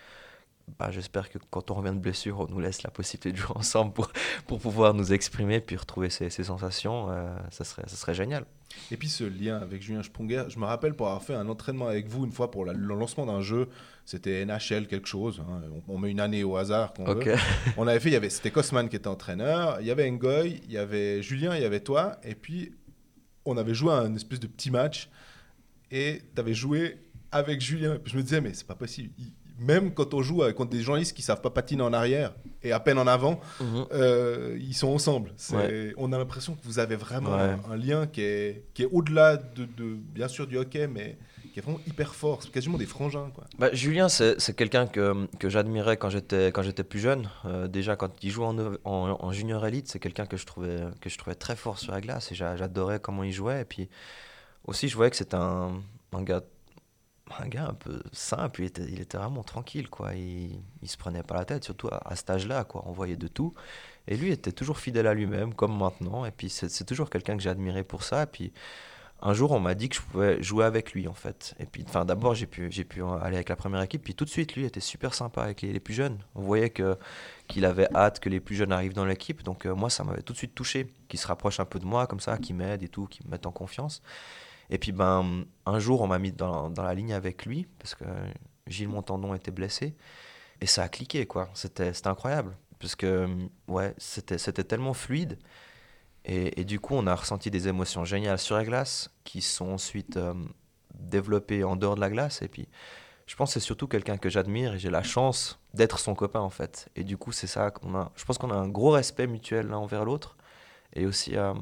bah, 0.79 0.89
j'espère 0.91 1.29
que 1.29 1.37
quand 1.49 1.71
on 1.71 1.75
revient 1.75 1.93
de 1.93 1.99
blessure, 1.99 2.39
on 2.39 2.47
nous 2.47 2.59
laisse 2.59 2.83
la 2.83 2.91
possibilité 2.91 3.31
de 3.31 3.37
jouer 3.37 3.55
ensemble 3.55 3.93
pour, 3.93 4.11
pour 4.47 4.59
pouvoir 4.59 4.93
nous 4.93 5.13
exprimer 5.13 5.61
puis 5.61 5.75
retrouver 5.75 6.09
ces, 6.09 6.29
ces 6.29 6.43
sensations. 6.43 7.09
Euh, 7.09 7.27
ça, 7.51 7.63
serait, 7.63 7.83
ça 7.87 7.95
serait 7.95 8.13
génial. 8.13 8.45
Et 8.91 8.97
puis 8.97 9.07
ce 9.07 9.23
lien 9.23 9.57
avec 9.57 9.81
Julien 9.81 10.03
Sprunger, 10.03 10.45
je 10.49 10.59
me 10.59 10.65
rappelle 10.65 10.95
pour 10.95 11.07
avoir 11.07 11.23
fait 11.23 11.33
un 11.33 11.47
entraînement 11.47 11.87
avec 11.87 12.07
vous 12.09 12.25
une 12.25 12.31
fois 12.31 12.51
pour 12.51 12.65
le 12.65 12.73
lancement 12.73 13.25
d'un 13.25 13.41
jeu, 13.41 13.69
c'était 14.05 14.45
NHL 14.45 14.87
quelque 14.87 15.07
chose, 15.07 15.41
hein. 15.47 15.61
on, 15.87 15.97
met 15.97 16.11
une 16.11 16.19
année 16.19 16.43
au 16.43 16.57
hasard 16.57 16.93
qu'on 16.93 17.05
veut. 17.05 17.35
On 17.77 17.87
avait 17.87 17.99
fait, 17.99 18.09
il 18.09 18.13
y 18.13 18.17
avait, 18.17 18.29
c'était 18.29 18.51
Cosman 18.51 18.89
qui 18.89 18.97
était 18.97 19.07
entraîneur, 19.07 19.77
il 19.79 19.87
y 19.87 19.91
avait 19.91 20.09
Ngoy, 20.09 20.61
il 20.65 20.71
y 20.71 20.77
avait 20.77 21.21
Julien, 21.21 21.55
il 21.55 21.61
y 21.61 21.65
avait 21.65 21.79
toi, 21.79 22.17
et 22.23 22.35
puis 22.35 22.73
on 23.45 23.57
avait 23.57 23.73
joué 23.73 23.93
un 23.93 24.13
espèce 24.15 24.39
de 24.39 24.47
petit 24.47 24.71
match, 24.71 25.09
et 25.89 26.21
tu 26.33 26.41
avais 26.41 26.53
joué 26.53 26.97
avec 27.31 27.61
Julien. 27.61 27.99
Je 28.05 28.17
me 28.17 28.23
disais, 28.23 28.41
mais 28.41 28.53
c'est 28.53 28.67
pas 28.67 28.75
possible 28.75 29.11
même 29.59 29.93
quand 29.93 30.13
on 30.13 30.21
joue 30.21 30.41
contre 30.53 30.71
des 30.71 30.81
journalistes 30.81 31.15
qui 31.15 31.21
savent 31.21 31.41
pas 31.41 31.49
patiner 31.49 31.83
en 31.83 31.93
arrière 31.93 32.33
et 32.63 32.71
à 32.71 32.79
peine 32.79 32.97
en 32.97 33.07
avant, 33.07 33.39
mhm. 33.59 33.85
euh, 33.93 34.57
ils 34.59 34.73
sont 34.73 34.89
ensemble. 34.89 35.33
On 35.97 36.11
a 36.13 36.17
l'impression 36.17 36.55
que 36.55 36.61
vous 36.63 36.79
avez 36.79 36.95
vraiment 36.95 37.33
un, 37.33 37.77
lien 37.77 38.07
qui 38.07 38.21
est, 38.21 38.65
qui 38.73 38.83
est 38.83 38.89
au-delà 38.91 39.37
de, 39.37 39.67
bien 39.77 40.27
sûr 40.27 40.47
du 40.47 40.57
hockey, 40.57 40.87
mais 40.87 41.17
qui 41.53 41.59
est 41.59 41.61
vraiment 41.61 41.79
hyper 41.87 42.15
fort. 42.15 42.43
C'est 42.43 42.51
quasiment 42.51 42.77
des 42.77 42.85
frangins. 42.85 43.29
Quoi. 43.33 43.45
Bah, 43.57 43.69
Julien, 43.71 44.09
c'est 44.09 44.55
quelqu'un 44.55 44.87
que, 44.87 45.27
que 45.39 45.47
j'admirais 45.47 45.95
quand 45.97 46.09
j'étais 46.09 46.83
plus 46.83 46.99
jeune. 46.99 47.29
Euh, 47.45 47.67
déjà, 47.67 47.95
quand 47.95 48.11
il 48.23 48.31
jouait 48.31 48.45
en, 48.45 48.57
en, 48.83 49.17
en 49.23 49.31
junior 49.31 49.65
elite, 49.65 49.87
c'est 49.87 49.99
quelqu'un 49.99 50.25
que 50.25 50.37
je 50.37 50.45
trouvais 50.45 50.81
que 50.99 51.09
je 51.09 51.17
trouvais 51.17 51.35
très 51.35 51.55
fort 51.55 51.79
sur 51.79 51.93
la 51.93 52.01
glace 52.01 52.31
et 52.31 52.35
j'a- 52.35 52.57
j'adorais 52.57 52.99
comment 52.99 53.23
il 53.23 53.31
jouait. 53.31 53.61
Et 53.61 53.65
puis 53.65 53.89
aussi, 54.65 54.89
je 54.89 54.95
voyais 54.95 55.11
que 55.11 55.17
c'était 55.17 55.35
un, 55.35 55.81
un 56.11 56.23
gars 56.23 56.41
un 57.39 57.47
gars 57.47 57.67
un 57.67 57.73
peu 57.73 58.01
simple. 58.11 58.61
Il 58.61 58.65
était, 58.65 58.83
il 58.83 59.01
était 59.01 59.17
vraiment 59.17 59.43
tranquille, 59.43 59.89
quoi. 59.89 60.13
Il, 60.15 60.59
se 60.85 60.97
prenait 60.97 61.23
pas 61.23 61.35
la 61.35 61.45
tête, 61.45 61.63
surtout 61.63 61.87
à, 61.87 62.01
à 62.05 62.15
cet 62.15 62.29
âge-là, 62.29 62.63
quoi. 62.63 62.83
On 62.85 62.91
voyait 62.91 63.17
de 63.17 63.27
tout. 63.27 63.53
Et 64.07 64.17
lui 64.17 64.31
était 64.31 64.51
toujours 64.51 64.77
fidèle 64.77 65.07
à 65.07 65.13
lui-même, 65.13 65.53
comme 65.53 65.77
maintenant. 65.77 66.25
Et 66.25 66.31
puis 66.31 66.49
c'est 66.49 66.85
toujours 66.85 67.09
quelqu'un 67.09 67.35
que 67.35 67.43
j'ai 67.43 67.49
admiré 67.49 67.83
pour 67.83 68.03
ça. 68.03 68.23
Et 68.23 68.27
puis 68.27 68.53
un 69.21 69.33
jour, 69.33 69.51
on 69.51 69.59
m'a 69.59 69.73
dit 69.75 69.89
que 69.89 69.95
je 69.95 70.01
pouvais 70.01 70.43
jouer 70.43 70.65
avec 70.65 70.93
lui, 70.93 71.07
en 71.07 71.13
fait. 71.13 71.55
Et 71.59 71.65
puis, 71.65 71.83
enfin, 71.87 72.05
d'abord, 72.05 72.35
j'ai 72.35 72.45
pu, 72.45 72.69
pu 72.69 73.01
aller 73.03 73.35
avec 73.35 73.49
la 73.49 73.55
première 73.55 73.81
équipe. 73.81 74.03
Puis 74.03 74.13
tout 74.13 74.25
de 74.25 74.29
suite, 74.29 74.55
lui 74.55 74.65
était 74.65 74.81
super 74.81 75.13
sympa 75.13 75.41
avec 75.41 75.61
les, 75.61 75.71
les 75.71 75.79
plus 75.79 75.93
jeunes. 75.93 76.19
On 76.35 76.41
voyait 76.41 76.69
que 76.69 76.97
qu'il 77.47 77.65
avait 77.65 77.87
hâte 77.95 78.19
que 78.19 78.29
les 78.29 78.39
plus 78.39 78.55
jeunes 78.55 78.71
arrivent 78.71 78.93
dans 78.93 79.05
l'équipe. 79.05 79.41
Donc 79.43 79.65
euh, 79.65 79.73
moi, 79.73 79.89
ça 79.89 80.03
m'avait 80.03 80.21
tout 80.21 80.33
de 80.33 80.37
suite 80.37 80.53
touché. 80.53 80.93
Qu'il 81.07 81.19
se 81.19 81.27
rapproche 81.27 81.59
un 81.59 81.65
peu 81.65 81.79
de 81.79 81.85
moi, 81.85 82.07
comme 82.07 82.19
ça, 82.19 82.37
qu'il 82.37 82.55
m'aide 82.55 82.83
et 82.83 82.87
tout, 82.87 83.07
qu'il 83.07 83.25
me 83.25 83.31
mette 83.31 83.45
en 83.45 83.51
confiance. 83.51 84.01
Et 84.69 84.77
puis, 84.77 84.91
ben, 84.91 85.45
un 85.65 85.79
jour, 85.79 86.01
on 86.01 86.07
m'a 86.07 86.19
mis 86.19 86.31
dans, 86.31 86.71
la 86.75 86.93
ligne 86.93 87.13
avec 87.13 87.45
lui 87.45 87.67
parce 87.79 87.95
que 87.95 88.05
Gilles 88.67 88.89
Montandon 88.89 89.33
était 89.33 89.51
blessé. 89.51 89.95
Et 90.61 90.65
ça 90.65 90.83
a 90.83 90.89
cliqué, 90.89 91.25
quoi. 91.25 91.49
C'était, 91.53 91.91
incroyable. 92.05 92.57
Parce 92.79 92.95
que, 92.95 93.27
ouais, 93.67 93.93
c'était, 93.97 94.63
tellement 94.63 94.93
fluide. 94.93 95.37
Et, 96.25 96.59
et 96.61 96.65
du 96.65 96.79
coup, 96.79 96.95
on 96.95 97.05
a 97.07 97.15
ressenti 97.15 97.51
des 97.51 97.67
émotions 97.67 98.03
géniales 98.03 98.39
sur 98.39 98.55
la 98.55 98.63
glace 98.63 99.11
qui 99.23 99.41
sont 99.41 99.71
ensuite 99.71 100.17
euh, 100.17 100.33
développées 100.95 101.63
en 101.63 101.75
dehors 101.75 101.95
de 101.95 102.01
la 102.01 102.09
glace. 102.09 102.41
Et 102.41 102.47
puis, 102.47 102.67
je 103.27 103.35
pense 103.35 103.49
que 103.49 103.59
c'est 103.59 103.65
surtout 103.65 103.87
quelqu'un 103.87 104.17
que 104.17 104.29
j'admire 104.29 104.73
et 104.73 104.79
j'ai 104.79 104.89
la 104.89 105.03
chance 105.03 105.59
d'être 105.73 105.99
son 105.99 106.15
copain, 106.15 106.39
en 106.39 106.49
fait. 106.49 106.89
Et 106.95 107.03
du 107.03 107.17
coup, 107.17 107.31
c'est 107.31 107.47
ça 107.47 107.69
qu'on 107.69 107.95
a. 107.95 108.11
Je 108.15 108.25
pense 108.25 108.37
qu'on 108.37 108.49
a 108.49 108.55
un 108.55 108.69
gros 108.69 108.91
respect 108.91 109.27
mutuel 109.27 109.67
l'un 109.67 109.77
envers 109.77 110.05
l'autre 110.05 110.35
et 110.95 111.05
aussi 111.05 111.35
euh, 111.35 111.53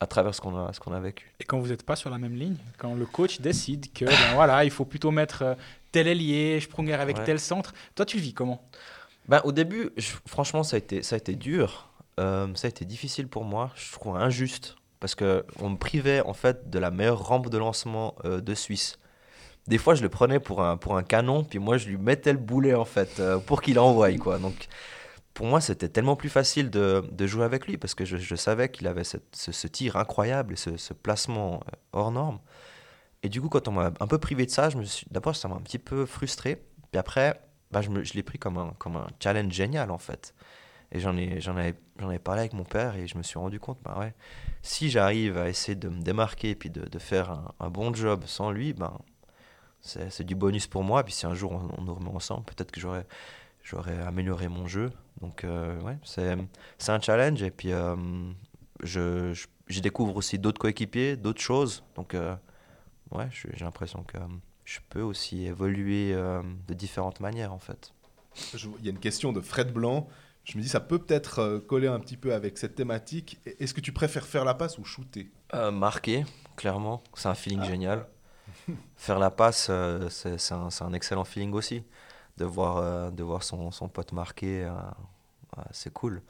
à 0.00 0.06
travers 0.06 0.34
ce 0.34 0.40
qu'on 0.40 0.56
a, 0.56 0.70
qu'on 0.80 0.92
a 0.92 1.00
vécu. 1.00 1.32
Et 1.40 1.44
quand 1.44 1.58
vous 1.58 1.68
n'êtes 1.68 1.84
pas 1.84 1.96
sur 1.96 2.10
la 2.10 2.18
même 2.18 2.34
ligne, 2.34 2.56
quand 2.78 2.94
le 2.94 3.06
coach 3.06 3.40
décide 3.40 3.92
que 3.92 4.04
ben 4.04 4.12
voilà, 4.34 4.64
il 4.64 4.70
faut 4.70 4.84
plutôt 4.84 5.10
mettre 5.10 5.42
euh, 5.42 5.54
tel 5.90 6.06
ailier, 6.08 6.60
Sprunger 6.60 6.94
avec 6.94 7.18
Ouais. 7.18 7.24
tel 7.24 7.38
centre, 7.40 7.72
toi 7.94 8.04
tu 8.06 8.16
le 8.18 8.22
vis 8.22 8.34
comment? 8.34 8.62
Ben, 9.28 9.40
au 9.44 9.52
début, 9.52 9.90
je- 9.96 10.12
franchement, 10.26 10.62
ça 10.62 10.76
a 10.76 10.78
été, 10.78 11.02
ça 11.02 11.14
a 11.14 11.18
été 11.18 11.34
dur. 11.34 11.88
Euh, 12.20 12.48
ça 12.54 12.66
a 12.66 12.68
été 12.68 12.84
difficile 12.84 13.28
pour 13.28 13.44
moi. 13.44 13.70
Je 13.76 13.92
trouve 13.92 14.16
injuste 14.16 14.76
parce 15.00 15.14
que 15.14 15.44
on 15.60 15.70
me 15.70 15.76
privait 15.76 16.20
en 16.20 16.34
fait 16.34 16.68
de 16.70 16.78
la 16.78 16.90
meilleure 16.90 17.24
rampe 17.26 17.48
de 17.48 17.56
lancement 17.58 18.14
euh, 18.24 18.40
de 18.40 18.54
Suisse. 18.54 18.98
Des 19.68 19.78
fois, 19.78 19.94
je 19.94 20.02
le 20.02 20.08
prenais 20.08 20.40
pour 20.40 20.62
un, 20.62 20.76
pour 20.76 20.96
un 20.96 21.04
canon, 21.04 21.44
puis 21.44 21.60
moi, 21.60 21.76
je 21.78 21.88
lui 21.88 21.96
mettais 21.96 22.32
le 22.32 22.38
boulet 22.38 22.74
en 22.74 22.84
fait 22.84 23.20
euh, 23.20 23.38
pour 23.38 23.62
qu'il 23.62 23.78
envoie 23.78 24.12
quoi. 24.18 24.38
Donc, 24.38 24.66
pour 25.34 25.46
moi, 25.46 25.60
c'était 25.60 25.88
tellement 25.88 26.16
plus 26.16 26.28
facile 26.28 26.70
de, 26.70 27.26
jouer 27.26 27.44
avec 27.44 27.66
lui 27.66 27.78
parce 27.78 27.94
que 27.94 28.04
je, 28.04 28.34
savais 28.36 28.68
qu'il 28.70 28.86
avait 28.86 29.04
ce, 29.04 29.66
tir 29.66 29.96
incroyable 29.96 30.54
et 30.54 30.56
ce, 30.56 30.76
ce 30.76 30.92
placement 30.92 31.62
euh, 31.66 31.76
hors 31.92 32.10
norme. 32.10 32.38
Et 33.22 33.28
du 33.28 33.40
coup, 33.40 33.48
quand 33.48 33.68
on 33.68 33.72
m'a 33.72 33.92
un 34.00 34.06
peu 34.06 34.18
privé 34.18 34.46
de 34.46 34.50
ça, 34.50 34.68
je 34.68 34.76
me 34.76 34.84
suis 34.84 35.06
d'abord 35.10 35.34
ça 35.36 35.48
m'a 35.48 35.54
un 35.54 35.60
petit 35.60 35.78
peu 35.78 36.06
frustré. 36.06 36.62
Puis 36.90 36.98
après, 36.98 37.40
bah, 37.70 37.80
je, 37.80 37.90
l'ai 38.14 38.22
pris 38.22 38.38
comme 38.38 38.58
un, 38.58 38.74
comme 38.78 38.96
un 38.96 39.06
challenge 39.20 39.52
génial 39.52 39.90
en 39.90 39.98
fait. 39.98 40.34
Et 40.90 41.00
j'en 41.00 41.16
ai, 41.16 41.40
j'en 41.40 41.56
avais, 41.56 41.74
j'en 41.98 42.08
avais 42.08 42.18
parlé 42.18 42.40
avec 42.40 42.52
mon 42.52 42.64
père 42.64 42.96
et 42.96 43.06
je 43.06 43.16
me 43.16 43.22
suis 43.22 43.38
rendu 43.38 43.58
compte, 43.58 43.78
bah 43.82 43.96
ouais, 43.98 44.12
si 44.60 44.90
j'arrive 44.90 45.38
à 45.38 45.48
essayer 45.48 45.74
de 45.74 45.88
me 45.88 46.02
démarquer 46.02 46.50
et 46.50 46.54
puis 46.54 46.68
de, 46.68 46.98
faire 46.98 47.54
un, 47.60 47.70
bon 47.70 47.94
job 47.94 48.24
sans 48.26 48.50
lui, 48.50 48.74
ben, 48.74 48.98
c'est, 49.80 50.10
c'est 50.10 50.24
du 50.24 50.34
bonus 50.34 50.66
pour 50.66 50.84
moi. 50.84 51.02
Puis 51.02 51.14
si 51.14 51.24
un 51.24 51.32
jour 51.32 51.52
on, 51.52 51.80
on 51.80 51.82
nous 51.82 51.94
remet 51.94 52.10
ensemble, 52.10 52.44
peut-être 52.44 52.70
que 52.70 52.80
j'aurais, 52.80 53.06
j'aurais 53.62 53.98
amélioré 54.00 54.48
mon 54.48 54.66
jeu. 54.66 54.90
Donc 55.20 55.44
euh, 55.44 55.78
ouais, 55.80 55.98
c'est, 56.04 56.36
c'est 56.78 56.92
un 56.92 57.00
challenge 57.00 57.42
et 57.42 57.50
puis 57.50 57.72
euh, 57.72 57.94
je, 58.82 59.32
je, 59.32 59.46
je 59.68 59.80
découvre 59.80 60.16
aussi 60.16 60.38
d'autres 60.38 60.60
coéquipiers, 60.60 61.16
d'autres 61.16 61.40
choses. 61.40 61.84
Donc 61.94 62.14
euh, 62.14 62.34
ouais, 63.10 63.28
j'ai 63.32 63.64
l'impression 63.64 64.02
que 64.02 64.18
je 64.64 64.78
peux 64.88 65.02
aussi 65.02 65.46
évoluer 65.46 66.12
euh, 66.14 66.42
de 66.68 66.74
différentes 66.74 67.20
manières 67.20 67.52
en 67.52 67.58
fait. 67.58 67.92
Il 68.80 68.84
y 68.84 68.88
a 68.88 68.90
une 68.90 68.98
question 68.98 69.32
de 69.32 69.40
Fred 69.40 69.72
Blanc. 69.72 70.08
Je 70.44 70.56
me 70.58 70.62
dis, 70.62 70.68
ça 70.68 70.80
peut 70.80 70.98
peut-être 70.98 71.38
euh, 71.38 71.60
coller 71.60 71.86
un 71.86 72.00
petit 72.00 72.16
peu 72.16 72.34
avec 72.34 72.58
cette 72.58 72.74
thématique. 72.74 73.38
Est-ce 73.60 73.74
que 73.74 73.80
tu 73.80 73.92
préfères 73.92 74.26
faire 74.26 74.44
la 74.44 74.54
passe 74.54 74.76
ou 74.78 74.84
shooter? 74.84 75.30
Euh, 75.54 75.70
marquer, 75.70 76.24
clairement, 76.56 77.00
c'est 77.14 77.28
un 77.28 77.34
feeling 77.34 77.60
Ah. 77.62 77.66
génial. 77.68 78.06
Faire 78.96 79.18
la 79.20 79.30
passe, 79.30 79.68
euh, 79.70 80.08
c'est 80.08 80.38
c'est 80.38 80.54
un, 80.54 80.68
c'est 80.70 80.82
un 80.82 80.92
excellent 80.94 81.24
feeling 81.24 81.52
aussi. 81.52 81.84
De 82.38 82.44
voir, 82.44 82.78
euh, 82.78 83.10
de 83.10 83.22
voir 83.22 83.42
son, 83.42 83.70
son 83.70 83.88
pote 83.88 84.12
marquer, 84.12 84.64
euh, 84.64 84.72
c'est 85.70 85.92
cool. 85.92 86.22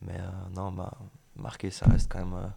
Mais 0.00 0.14
euh, 0.18 0.30
non, 0.56 0.72
bah, 0.72 0.92
marquer, 1.36 1.70
ça 1.70 1.86
reste 1.86 2.10
quand 2.10 2.24
même 2.24 2.52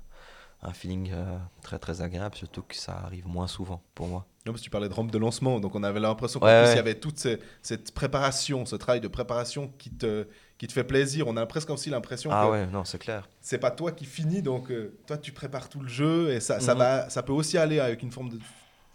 un 0.63 0.73
feeling 0.73 1.11
euh, 1.13 1.37
très 1.61 1.77
très 1.77 2.01
agréable, 2.01 2.35
surtout 2.35 2.63
que 2.63 2.75
ça 2.75 2.93
arrive 3.03 3.27
moins 3.27 3.47
souvent 3.47 3.83
pour 3.93 4.07
moi. 4.07 4.25
Non, 4.45 4.51
parce 4.53 4.61
que 4.61 4.63
tu 4.65 4.69
parlais 4.69 4.87
de 4.89 4.93
rampe 4.93 5.11
de 5.11 5.17
lancement, 5.17 5.59
donc 5.59 5.75
on 5.75 5.83
avait 5.83 5.99
l'impression 5.99 6.39
qu'en 6.39 6.45
Ouais, 6.47 6.59
plus, 6.59 6.67
ouais. 6.67 6.73
il 6.73 6.77
y 6.77 6.79
avait 6.79 6.99
toute 6.99 7.19
ces- 7.19 7.39
cette 7.61 7.93
préparation, 7.93 8.65
ce 8.65 8.75
travail 8.75 9.01
de 9.01 9.07
préparation 9.07 9.71
qui 9.77 9.89
te, 9.91 10.27
qui 10.57 10.67
te 10.67 10.71
fait 10.73 10.83
plaisir. 10.83 11.27
On 11.27 11.35
a 11.35 11.45
presque 11.45 11.69
aussi 11.71 11.89
l'impression 11.89 12.29
Ah 12.31 12.45
que 12.45 12.51
ouais, 12.51 12.65
non, 12.67 12.85
c'est 12.85 12.97
clair. 12.99 13.27
c'est 13.41 13.57
pas 13.59 13.71
toi 13.71 13.91
qui 13.91 14.05
finis, 14.05 14.41
donc 14.41 14.71
euh, 14.71 14.97
toi 15.05 15.17
tu 15.17 15.31
prépares 15.33 15.67
tout 15.67 15.81
le 15.81 15.87
jeu 15.89 16.31
et 16.31 16.39
ça, 16.39 16.59
ça, 16.59 16.73
Mhm. 16.73 16.79
va, 16.79 17.09
ça 17.09 17.21
peut 17.23 17.33
aussi 17.33 17.57
aller 17.57 17.79
avec 17.79 18.01
une 18.01 18.11
forme 18.11 18.29
de, 18.29 18.39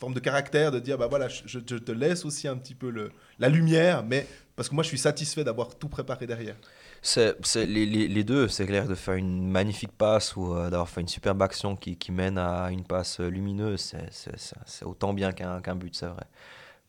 forme 0.01 0.15
de 0.15 0.21
caractère, 0.21 0.73
de 0.73 0.81
dire 0.81 0.97
bah 0.97 1.07
voilà, 1.09 1.29
je, 1.29 1.43
je 1.47 1.77
te 1.77 1.93
laisse 1.93 2.25
aussi 2.25 2.49
un 2.49 2.57
petit 2.57 2.75
peu 2.75 2.91
le, 2.91 3.13
la 3.39 3.51
lumière, 3.51 4.03
mais 4.03 4.27
parce 4.57 4.71
que 4.71 4.75
moi 4.75 4.83
je 4.83 4.89
suis 4.89 4.99
satisfait 4.99 5.45
d'avoir 5.45 5.77
tout 5.77 5.89
préparé 5.89 6.27
derrière. 6.27 6.57
C'est, 7.03 7.37
les, 7.55 7.87
les, 7.87 8.09
les 8.09 8.25
deux, 8.25 8.49
c'est 8.49 8.67
clair, 8.67 8.87
de 8.89 8.95
faire 8.95 9.15
une 9.15 9.51
magnifique 9.51 9.93
passe 9.93 10.37
ou 10.37 10.55
euh, 10.55 10.71
d'avoir 10.71 10.89
fait 10.89 11.03
une 11.03 11.09
superbe 11.09 11.41
action 11.43 11.77
qui, 11.77 11.97
qui 11.97 12.13
mène 12.13 12.39
à 12.39 12.71
une 12.71 12.85
passe 12.85 13.21
euh, 13.21 13.29
lumineuse, 13.29 13.95
c'est, 14.11 14.85
autant 14.85 15.13
bien 15.13 15.33
qu'un, 15.33 15.61
qu'un 15.61 15.77
but, 15.77 15.95
c'est 15.95 16.07
vrai. 16.07 16.25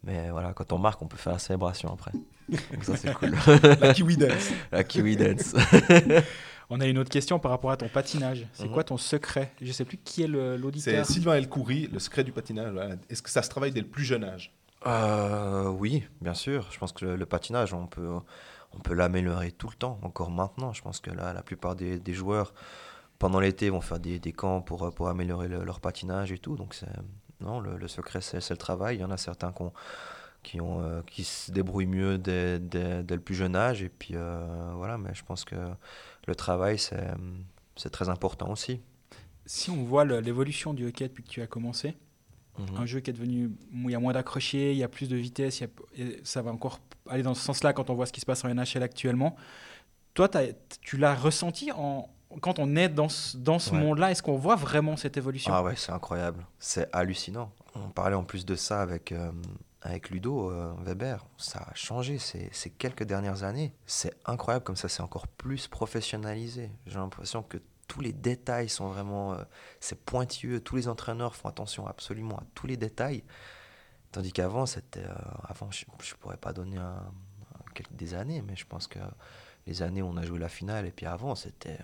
Mais 0.03 0.31
voilà, 0.31 0.53
quand 0.53 0.71
on 0.73 0.79
marque, 0.79 1.01
on 1.01 1.07
peut 1.07 1.17
faire 1.17 1.33
la 1.33 1.39
célébration 1.39 1.93
après. 1.93 2.11
Donc 2.11 2.61
ça, 2.83 2.95
c'est 2.95 3.13
cool. 3.13 3.35
La 3.79 3.93
kiwi 3.93 4.17
dance. 4.17 4.51
la 4.71 4.83
kiwi 4.83 5.15
dance. 5.15 5.53
On 6.73 6.79
a 6.79 6.85
une 6.87 6.97
autre 6.97 7.09
question 7.09 7.37
par 7.37 7.51
rapport 7.51 7.69
à 7.71 7.75
ton 7.77 7.89
patinage. 7.89 8.47
C'est 8.53 8.65
Mhm. 8.67 8.71
quoi 8.73 8.83
ton 8.85 8.95
secret? 8.97 9.51
Je 9.61 9.71
sais 9.73 9.83
plus 9.83 9.97
qui 9.97 10.23
est 10.23 10.27
le- 10.27 10.55
C'est 10.55 10.61
l'auditeur. 10.61 11.05
Sylvain 11.05 11.33
Elcoury, 11.35 11.87
le 11.91 11.99
secret 11.99 12.23
du 12.23 12.31
patinage. 12.31 12.73
Est-ce 13.09 13.21
que 13.21 13.29
ça 13.29 13.43
se 13.43 13.49
travaille 13.49 13.71
dès 13.73 13.81
le 13.81 13.87
plus 13.87 14.05
jeune 14.05 14.23
âge? 14.23 14.53
Euh, 14.87 15.67
oui, 15.69 16.05
bien 16.21 16.33
sûr. 16.33 16.67
Je 16.71 16.79
pense 16.79 16.93
que 16.93 17.03
le, 17.05 17.15
le 17.17 17.25
patinage, 17.25 17.73
on 17.73 17.87
peut, 17.87 18.09
on 18.71 18.79
peut 18.79 18.93
l'améliorer 18.93 19.51
tout 19.51 19.67
le 19.67 19.75
temps, 19.75 19.99
encore 20.01 20.31
maintenant. 20.31 20.71
Je 20.71 20.81
pense 20.81 21.01
que 21.01 21.11
là, 21.11 21.33
la 21.33 21.41
plupart 21.43 21.75
des, 21.75 21.99
des 21.99 22.13
joueurs, 22.13 22.53
pendant 23.19 23.41
l'été, 23.41 23.69
vont 23.69 23.81
faire 23.81 23.99
des, 23.99 24.17
des 24.19 24.31
camps 24.31 24.61
pour, 24.61 24.93
pour 24.93 25.09
améliorer 25.09 25.49
le- 25.49 25.65
leur 25.65 25.81
patinage 25.81 26.31
et 26.31 26.39
tout. 26.39 26.55
Donc, 26.55 26.73
c'est, 26.73 26.87
non, 27.41 27.59
le, 27.59 27.75
le 27.77 27.87
secret, 27.89 28.21
c'est, 28.21 28.49
le 28.49 28.55
travail. 28.57 28.95
Il 28.95 29.01
y 29.01 29.03
en 29.03 29.11
a 29.11 29.17
certains 29.17 29.53
qui, 30.41 30.61
ont, 30.61 30.81
euh, 30.81 31.01
qui 31.05 31.25
se 31.25 31.51
débrouillent 31.51 31.85
mieux 31.85 32.17
dès, 32.17 32.59
dès- 32.59 33.03
dès 33.03 33.15
le 33.15 33.21
plus 33.21 33.35
jeune 33.35 33.57
âge. 33.57 33.83
Et 33.83 33.89
puis, 33.89 34.15
euh, 34.15 34.71
voilà, 34.75 34.97
mais 34.97 35.13
je 35.13 35.23
pense 35.23 35.43
que 35.45 35.55
le 36.27 36.35
travail, 36.35 36.77
c'est, 36.79 37.89
très 37.89 38.09
important 38.09 38.49
aussi. 38.51 38.79
Si 39.45 39.69
on 39.71 39.83
voit 39.83 40.05
l'évolution 40.05 40.73
du 40.73 40.85
hockey 40.87 41.07
depuis 41.07 41.23
que 41.23 41.29
tu 41.29 41.41
as 41.41 41.47
commencé, 41.47 41.95
Mhm. 42.59 42.77
un 42.77 42.85
jeu 42.85 42.99
qui 42.99 43.09
est 43.09 43.13
devenu 43.13 43.49
il 43.73 43.89
y 43.91 43.95
a 43.95 43.99
moins 43.99 44.11
d'accrochés, 44.13 44.71
il 44.73 44.77
y 44.77 44.83
a 44.83 44.89
plus 44.89 45.07
de 45.07 45.15
vitesse, 45.15 45.61
il 45.61 45.63
y 45.63 46.01
a- 46.03 46.03
et 46.05 46.21
ça 46.23 46.41
va 46.41 46.51
encore 46.51 46.79
aller 47.09 47.23
dans 47.23 47.33
ce 47.33 47.41
sens-là 47.41 47.71
quand 47.73 47.89
on 47.89 47.95
voit 47.95 48.05
ce 48.05 48.11
qui 48.11 48.19
se 48.19 48.25
passe 48.25 48.43
en 48.43 48.49
NHL 48.49 48.83
actuellement. 48.83 49.35
Toi, 50.13 50.29
tu 50.81 50.97
l'as 50.97 51.15
ressenti 51.15 51.71
en, 51.71 52.09
quand 52.41 52.59
on 52.59 52.75
est 52.75 52.89
dans 52.89 53.07
ce, 53.09 53.37
dans 53.37 53.57
ce 53.57 53.71
Ouais. 53.71 53.79
monde-là 53.79 54.11
Est-ce 54.11 54.21
qu'on 54.21 54.35
voit 54.35 54.57
vraiment 54.57 54.97
cette 54.97 55.15
évolution? 55.17 55.51
Ah 55.53 55.63
ouais, 55.63 55.75
c'est 55.77 55.93
incroyable. 55.93 56.45
C'est 56.59 56.89
hallucinant. 56.93 57.51
On 57.75 57.89
parlait 57.89 58.15
en 58.17 58.23
plus 58.25 58.45
de 58.45 58.55
ça 58.55 58.81
avec, 58.81 59.13
euh, 59.13 59.31
avec 59.81 60.09
Ludo 60.09 60.51
euh, 60.51 60.73
Weber. 60.79 61.25
Ça 61.37 61.59
a 61.59 61.73
changé 61.73 62.19
ces, 62.19 62.49
ces 62.51 62.69
quelques 62.69 63.03
dernières 63.03 63.43
années. 63.43 63.73
C'est 63.85 64.13
incroyable 64.25 64.63
comme 64.63 64.75
ça 64.75 64.87
s'est 64.87 65.01
encore 65.01 65.27
plus 65.27 65.67
professionnalisé. 65.67 66.71
J'ai 66.85 66.99
l'impression 66.99 67.41
que 67.43 67.57
tous 67.87 68.01
les 68.01 68.13
détails 68.13 68.69
sont 68.69 68.87
vraiment... 68.87 69.33
euh, 69.33 69.43
c'est 69.79 69.99
pointilleux. 69.99 70.61
Tous 70.61 70.75
les 70.75 70.87
entraîneurs 70.87 71.35
font 71.35 71.49
attention 71.49 71.87
absolument 71.87 72.37
à 72.37 72.43
tous 72.53 72.67
les 72.67 72.77
détails. 72.77 73.23
Tandis 74.11 74.31
qu'avant, 74.31 74.65
c'était... 74.65 75.03
euh, 75.03 75.15
avant, 75.43 75.71
je 75.71 75.85
ne 75.89 76.17
pourrais 76.19 76.37
pas 76.37 76.53
donner 76.53 76.79
des 77.91 78.13
années, 78.13 78.41
mais 78.41 78.55
je 78.55 78.65
pense 78.65 78.87
que 78.87 78.99
les 79.65 79.81
années 79.81 80.01
où 80.01 80.07
on 80.07 80.17
a 80.17 80.25
joué 80.25 80.37
la 80.39 80.49
finale, 80.49 80.85
et 80.85 80.91
puis 80.91 81.05
avant, 81.05 81.35
c'était... 81.35 81.79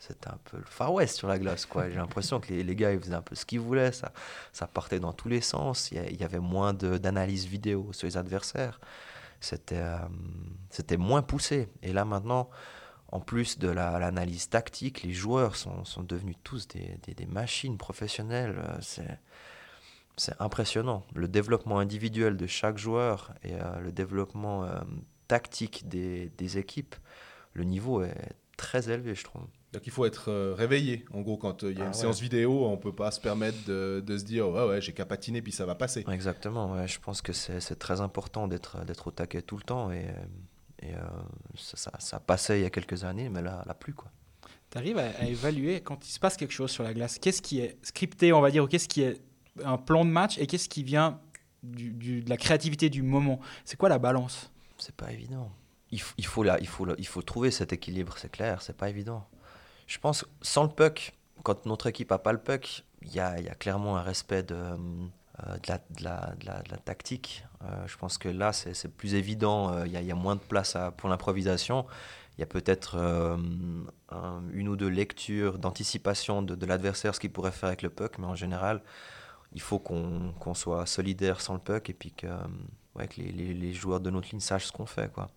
c'était 0.00 0.28
un 0.28 0.38
peu 0.50 0.56
le 0.56 0.64
Far 0.64 0.94
West 0.94 1.16
sur 1.18 1.28
la 1.28 1.38
glace, 1.38 1.66
quoi. 1.66 1.88
J'ai 1.90 1.96
l'impression 1.96 2.40
que 2.40 2.48
les, 2.48 2.64
les 2.64 2.74
gars, 2.74 2.90
ils 2.92 2.98
faisaient 2.98 3.14
un 3.14 3.20
peu 3.22 3.34
ce 3.34 3.44
qu'ils 3.44 3.60
voulaient. 3.60 3.92
Ça, 3.92 4.12
ça 4.52 4.66
partait 4.66 4.98
dans 4.98 5.12
tous 5.12 5.28
les 5.28 5.42
sens. 5.42 5.90
Il 5.92 6.18
y, 6.18 6.24
avait 6.24 6.38
moins 6.40 6.72
d'analyse 6.72 7.44
vidéo 7.44 7.92
sur 7.92 8.06
les 8.06 8.16
adversaires. 8.16 8.80
C'était 9.40 9.76
euh, 9.76 9.98
c'était 10.70 10.96
moins 10.96 11.20
poussé. 11.22 11.68
Et 11.82 11.92
là, 11.92 12.06
maintenant, 12.06 12.48
en 13.12 13.20
plus 13.20 13.58
de 13.58 13.68
la- 13.68 13.98
l'analyse 13.98 14.48
tactique, 14.48 15.02
les 15.02 15.12
joueurs 15.12 15.54
sont, 15.54 15.84
sont 15.84 16.02
devenus 16.02 16.36
tous 16.44 16.66
des, 16.68 16.98
des- 17.06 17.26
machines 17.26 17.76
professionnelles. 17.76 18.56
Euh, 18.58 18.78
C'est 20.16 20.40
impressionnant. 20.40 21.04
Le 21.14 21.28
développement 21.28 21.78
individuel 21.78 22.36
de 22.36 22.46
chaque 22.46 22.78
joueur 22.78 23.32
et 23.42 23.54
euh, 23.54 23.80
le 23.80 23.92
développement 23.92 24.66
tactique 25.28 25.88
des, 25.88 26.30
des, 26.38 26.56
équipes, 26.58 26.94
le 27.54 27.64
niveau 27.64 28.02
est 28.02 28.32
très 28.56 28.90
élevé, 28.90 29.14
je 29.14 29.24
trouve. 29.24 29.46
Donc 29.72 29.86
il 29.86 29.92
faut 29.92 30.04
être 30.04 30.30
euh, 30.30 30.54
réveillé. 30.56 31.04
En 31.12 31.20
gros, 31.20 31.36
quand 31.36 31.62
il 31.62 31.78
y 31.78 31.80
a 31.80 31.84
une 31.84 31.90
ah 31.90 31.92
séance 31.92 32.20
vidéo, 32.20 32.66
on 32.66 32.76
peut 32.76 32.94
pas 32.94 33.10
se 33.10 33.20
permettre 33.20 33.58
de, 33.66 34.02
de 34.04 34.18
se 34.18 34.24
dire 34.24 34.48
ouais, 34.48 34.66
ouais 34.66 34.80
j'ai 34.80 34.92
qu'à 34.92 35.06
patiner 35.06 35.42
puis 35.42 35.52
ça 35.52 35.64
va 35.64 35.74
passer. 35.74 36.04
Exactement, 36.10 36.72
ouais, 36.72 36.88
je 36.88 36.98
pense 36.98 37.22
que 37.22 37.32
c'est 37.32 37.78
très 37.78 38.00
important 38.00 38.48
d'être 38.48 39.06
au 39.06 39.10
taquet 39.10 39.42
tout 39.42 39.56
le 39.56 39.62
temps 39.62 39.92
et, 39.92 40.06
et 40.82 40.92
ça, 41.56 41.76
ça, 41.76 41.92
ça, 41.98 42.20
passait 42.20 42.60
il 42.60 42.62
y 42.62 42.66
a 42.66 42.70
quelques 42.70 43.04
années, 43.04 43.28
mais 43.28 43.42
là, 43.42 43.62
là 43.66 43.74
plus. 43.74 43.94
quoi. 43.94 44.10
Tu 44.70 44.78
arrives 44.78 44.98
à, 44.98 45.10
à, 45.18 45.24
évaluer 45.24 45.80
quand 45.80 46.06
il 46.06 46.10
se 46.10 46.20
passe 46.20 46.36
quelque 46.36 46.52
chose 46.52 46.70
sur 46.70 46.84
la 46.84 46.94
glace, 46.94 47.18
qu'est-ce 47.18 47.42
qui 47.42 47.60
est 47.60 47.76
scripté, 47.82 48.32
on 48.32 48.40
va 48.40 48.50
dire, 48.50 48.64
ou 48.64 48.66
qu'est-ce 48.68 48.88
qui 48.88 49.02
est 49.02 49.20
un 49.64 49.76
plan 49.76 50.04
de 50.04 50.10
match 50.10 50.38
et 50.38 50.46
qu'est-ce 50.46 50.68
qui 50.68 50.84
vient 50.84 51.20
du, 51.62 52.22
de 52.22 52.30
la 52.30 52.36
créativité 52.36 52.88
du 52.88 53.02
moment? 53.02 53.40
C'est 53.64 53.76
quoi 53.76 53.88
la 53.88 53.98
balance? 53.98 54.50
C'est 54.78 54.94
pas 54.94 55.12
évident. 55.12 55.50
Il, 55.90 56.00
il, 56.18 56.26
faut 56.26 56.44
là, 56.44 56.56
il, 56.60 56.68
faut 56.68 56.86
il 56.96 57.06
faut 57.06 57.22
trouver 57.22 57.50
cet 57.50 57.72
équilibre, 57.72 58.14
c'est 58.16 58.30
clair, 58.30 58.62
c'est 58.62 58.76
pas 58.76 58.88
évident. 58.88 59.26
Je 59.90 59.98
pense 59.98 60.24
sans 60.40 60.62
le 60.62 60.68
puck, 60.68 61.14
quand 61.42 61.66
notre 61.66 61.88
équipe 61.88 62.12
a 62.12 62.18
pas 62.18 62.30
le 62.30 62.38
puck, 62.38 62.84
il 63.02 63.12
y 63.12 63.18
a, 63.18 63.34
clairement 63.56 63.96
un 63.96 64.02
respect 64.02 64.44
de, 64.44 64.54
euh, 64.54 65.56
la, 66.00 66.76
tactique. 66.84 67.44
Euh, 67.64 67.88
je 67.88 67.96
pense 67.96 68.16
que 68.16 68.28
là, 68.28 68.52
c'est 68.52 68.86
plus 68.86 69.14
évident, 69.14 69.72
euh, 69.72 69.88
il 69.88 70.00
y, 70.00 70.12
a 70.12 70.14
moins 70.14 70.36
de 70.36 70.40
place 70.40 70.76
pour 70.96 71.08
l'improvisation. 71.08 71.86
Il 72.38 72.40
y 72.40 72.44
a 72.44 72.46
peut-être 72.46 72.96
une 74.52 74.68
ou 74.68 74.76
deux 74.76 74.88
lectures 74.88 75.58
d'anticipation 75.58 76.40
de, 76.40 76.66
l'adversaire, 76.66 77.12
ce 77.12 77.18
qu'il 77.18 77.32
pourrait 77.32 77.50
faire 77.50 77.66
avec 77.66 77.82
le 77.82 77.90
puck, 77.90 78.16
mais 78.18 78.26
en 78.26 78.36
général, 78.36 78.82
il 79.54 79.60
faut 79.60 79.80
qu'on 79.80 80.54
soit 80.54 80.86
solidaire 80.86 81.40
sans 81.40 81.54
le 81.54 81.60
puck 81.60 81.90
et 81.90 81.94
puis 81.94 82.12
que, 82.12 82.28
les, 83.16 83.54
les, 83.54 83.72
joueurs 83.72 83.98
de 83.98 84.10
notre 84.10 84.28
ligne 84.30 84.38
sachent 84.38 84.66
ce 84.66 84.72
qu'on 84.72 84.86
fait. 84.86 85.12
Quoi. 85.12 85.30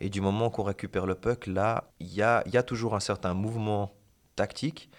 Et 0.00 0.10
du 0.10 0.20
moment 0.20 0.50
qu'on 0.50 0.62
récupère 0.62 1.06
le 1.06 1.14
puck, 1.14 1.46
là, 1.46 1.90
il 2.00 2.12
y 2.12 2.22
a, 2.22 2.42
y 2.46 2.56
a, 2.56 2.62
toujours 2.62 2.94
un 2.94 3.00
certain 3.00 3.34
mouvement 3.34 3.94
tactique, 4.34 4.90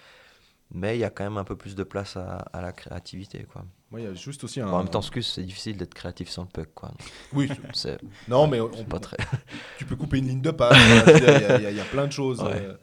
mais 0.72 0.98
il 0.98 1.00
y 1.00 1.04
a 1.04 1.10
quand 1.10 1.24
même 1.24 1.38
un 1.38 1.44
peu 1.44 1.56
plus 1.56 1.76
de 1.76 1.84
place 1.84 2.18
à, 2.18 2.38
à 2.54 2.62
la 2.62 2.72
créativité. 2.72 3.46
Quoi. 3.52 3.66
Ouais, 3.92 4.04
y 4.04 4.08
a 4.08 4.14
juste 4.14 4.44
aussi 4.44 4.60
un... 4.60 4.68
En 4.68 4.80
même 4.80 4.90
temps, 4.90 5.02
c'est 5.02 5.44
difficile 5.44 5.78
d'être 5.78 5.94
créatif 5.94 6.30
sans 6.30 6.44
le 6.44 6.50
puck. 6.50 6.74
Quoi. 6.74 6.92
Oui, 7.34 7.50
c'est 7.74 8.00
non, 8.28 8.48
mais 8.48 8.60
on, 8.60 8.70
pas 8.90 9.00
très... 9.00 9.18
tu 9.78 9.86
peux 9.86 9.96
couper 9.96 10.18
une 10.18 10.28
ligne 10.28 10.42
de 10.42 10.52
passe. 10.52 10.78
Il 11.08 11.64
y, 11.64 11.72
y, 11.72 11.76
y, 11.76 11.80
a 11.80 11.86
plein 11.86 12.08
de 12.08 12.12
choses. 12.12 12.42
Ouais. 12.42 12.54
Euh, 12.54 12.76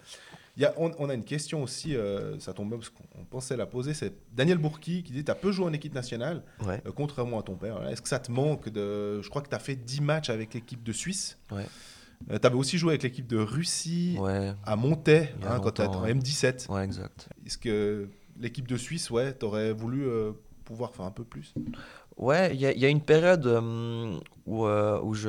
y 0.56 0.64
a, 0.64 0.72
on, 0.76 0.92
on, 0.98 1.08
a 1.08 1.14
une 1.14 1.24
question 1.24 1.62
aussi, 1.62 1.96
euh, 1.96 2.38
ça 2.38 2.52
tombe 2.52 2.68
bien 2.68 2.78
parce 2.78 2.90
qu'on 2.90 3.24
pensait 3.24 3.56
la 3.56 3.66
poser, 3.66 3.92
c'est 3.92 4.14
Daniel 4.32 4.58
Bourki 4.58 5.02
qui 5.02 5.12
dit, 5.12 5.24
tu 5.24 5.30
as 5.30 5.34
peu 5.34 5.50
joué 5.50 5.66
en 5.66 5.72
équipe 5.72 5.94
nationale, 5.94 6.42
ouais. 6.64 6.80
euh, 6.86 6.92
contrairement 6.92 7.40
à 7.40 7.42
ton 7.42 7.56
père. 7.56 7.86
Est-ce 7.88 8.00
que 8.00 8.08
ça 8.08 8.20
te 8.20 8.30
manque 8.30 8.68
de... 8.68 9.20
Je 9.20 9.28
crois 9.28 9.42
que 9.42 9.48
tu 9.48 9.54
as 9.54 9.58
fait 9.58 9.74
10 9.74 10.00
matchs 10.00 10.30
avec 10.30 10.54
l'équipe 10.54 10.82
de 10.82 10.92
Suisse. 10.92 11.38
Ouais. 11.50 11.66
Euh, 12.30 12.38
tu 12.38 12.46
avais 12.46 12.56
aussi 12.56 12.78
joué 12.78 12.92
avec 12.92 13.02
l'équipe 13.02 13.26
de 13.26 13.38
Russie 13.38 14.16
ouais. 14.18 14.52
à 14.64 14.76
Montais, 14.76 15.34
hein, 15.42 15.60
quand 15.62 15.72
tu 15.72 15.82
étais 15.82 15.94
en 15.94 16.06
M17. 16.06 16.70
Ouais, 16.72 16.84
exact. 16.84 17.28
Est-ce 17.44 17.58
que 17.58 18.08
l'équipe 18.38 18.66
de 18.66 18.76
Suisse, 18.76 19.10
ouais, 19.10 19.36
tu 19.36 19.44
aurais 19.44 19.72
voulu 19.72 20.06
euh, 20.06 20.32
pouvoir 20.64 20.94
faire 20.94 21.04
un 21.04 21.10
peu 21.10 21.24
plus? 21.24 21.54
Ouais, 22.16 22.54
il 22.54 22.60
y, 22.60 22.80
y, 22.80 22.86
a 22.86 22.88
une 22.88 23.00
période 23.00 23.44
euh, 23.46 24.18
où, 24.46 24.66
euh, 24.66 25.00
où, 25.02 25.14
je, 25.14 25.28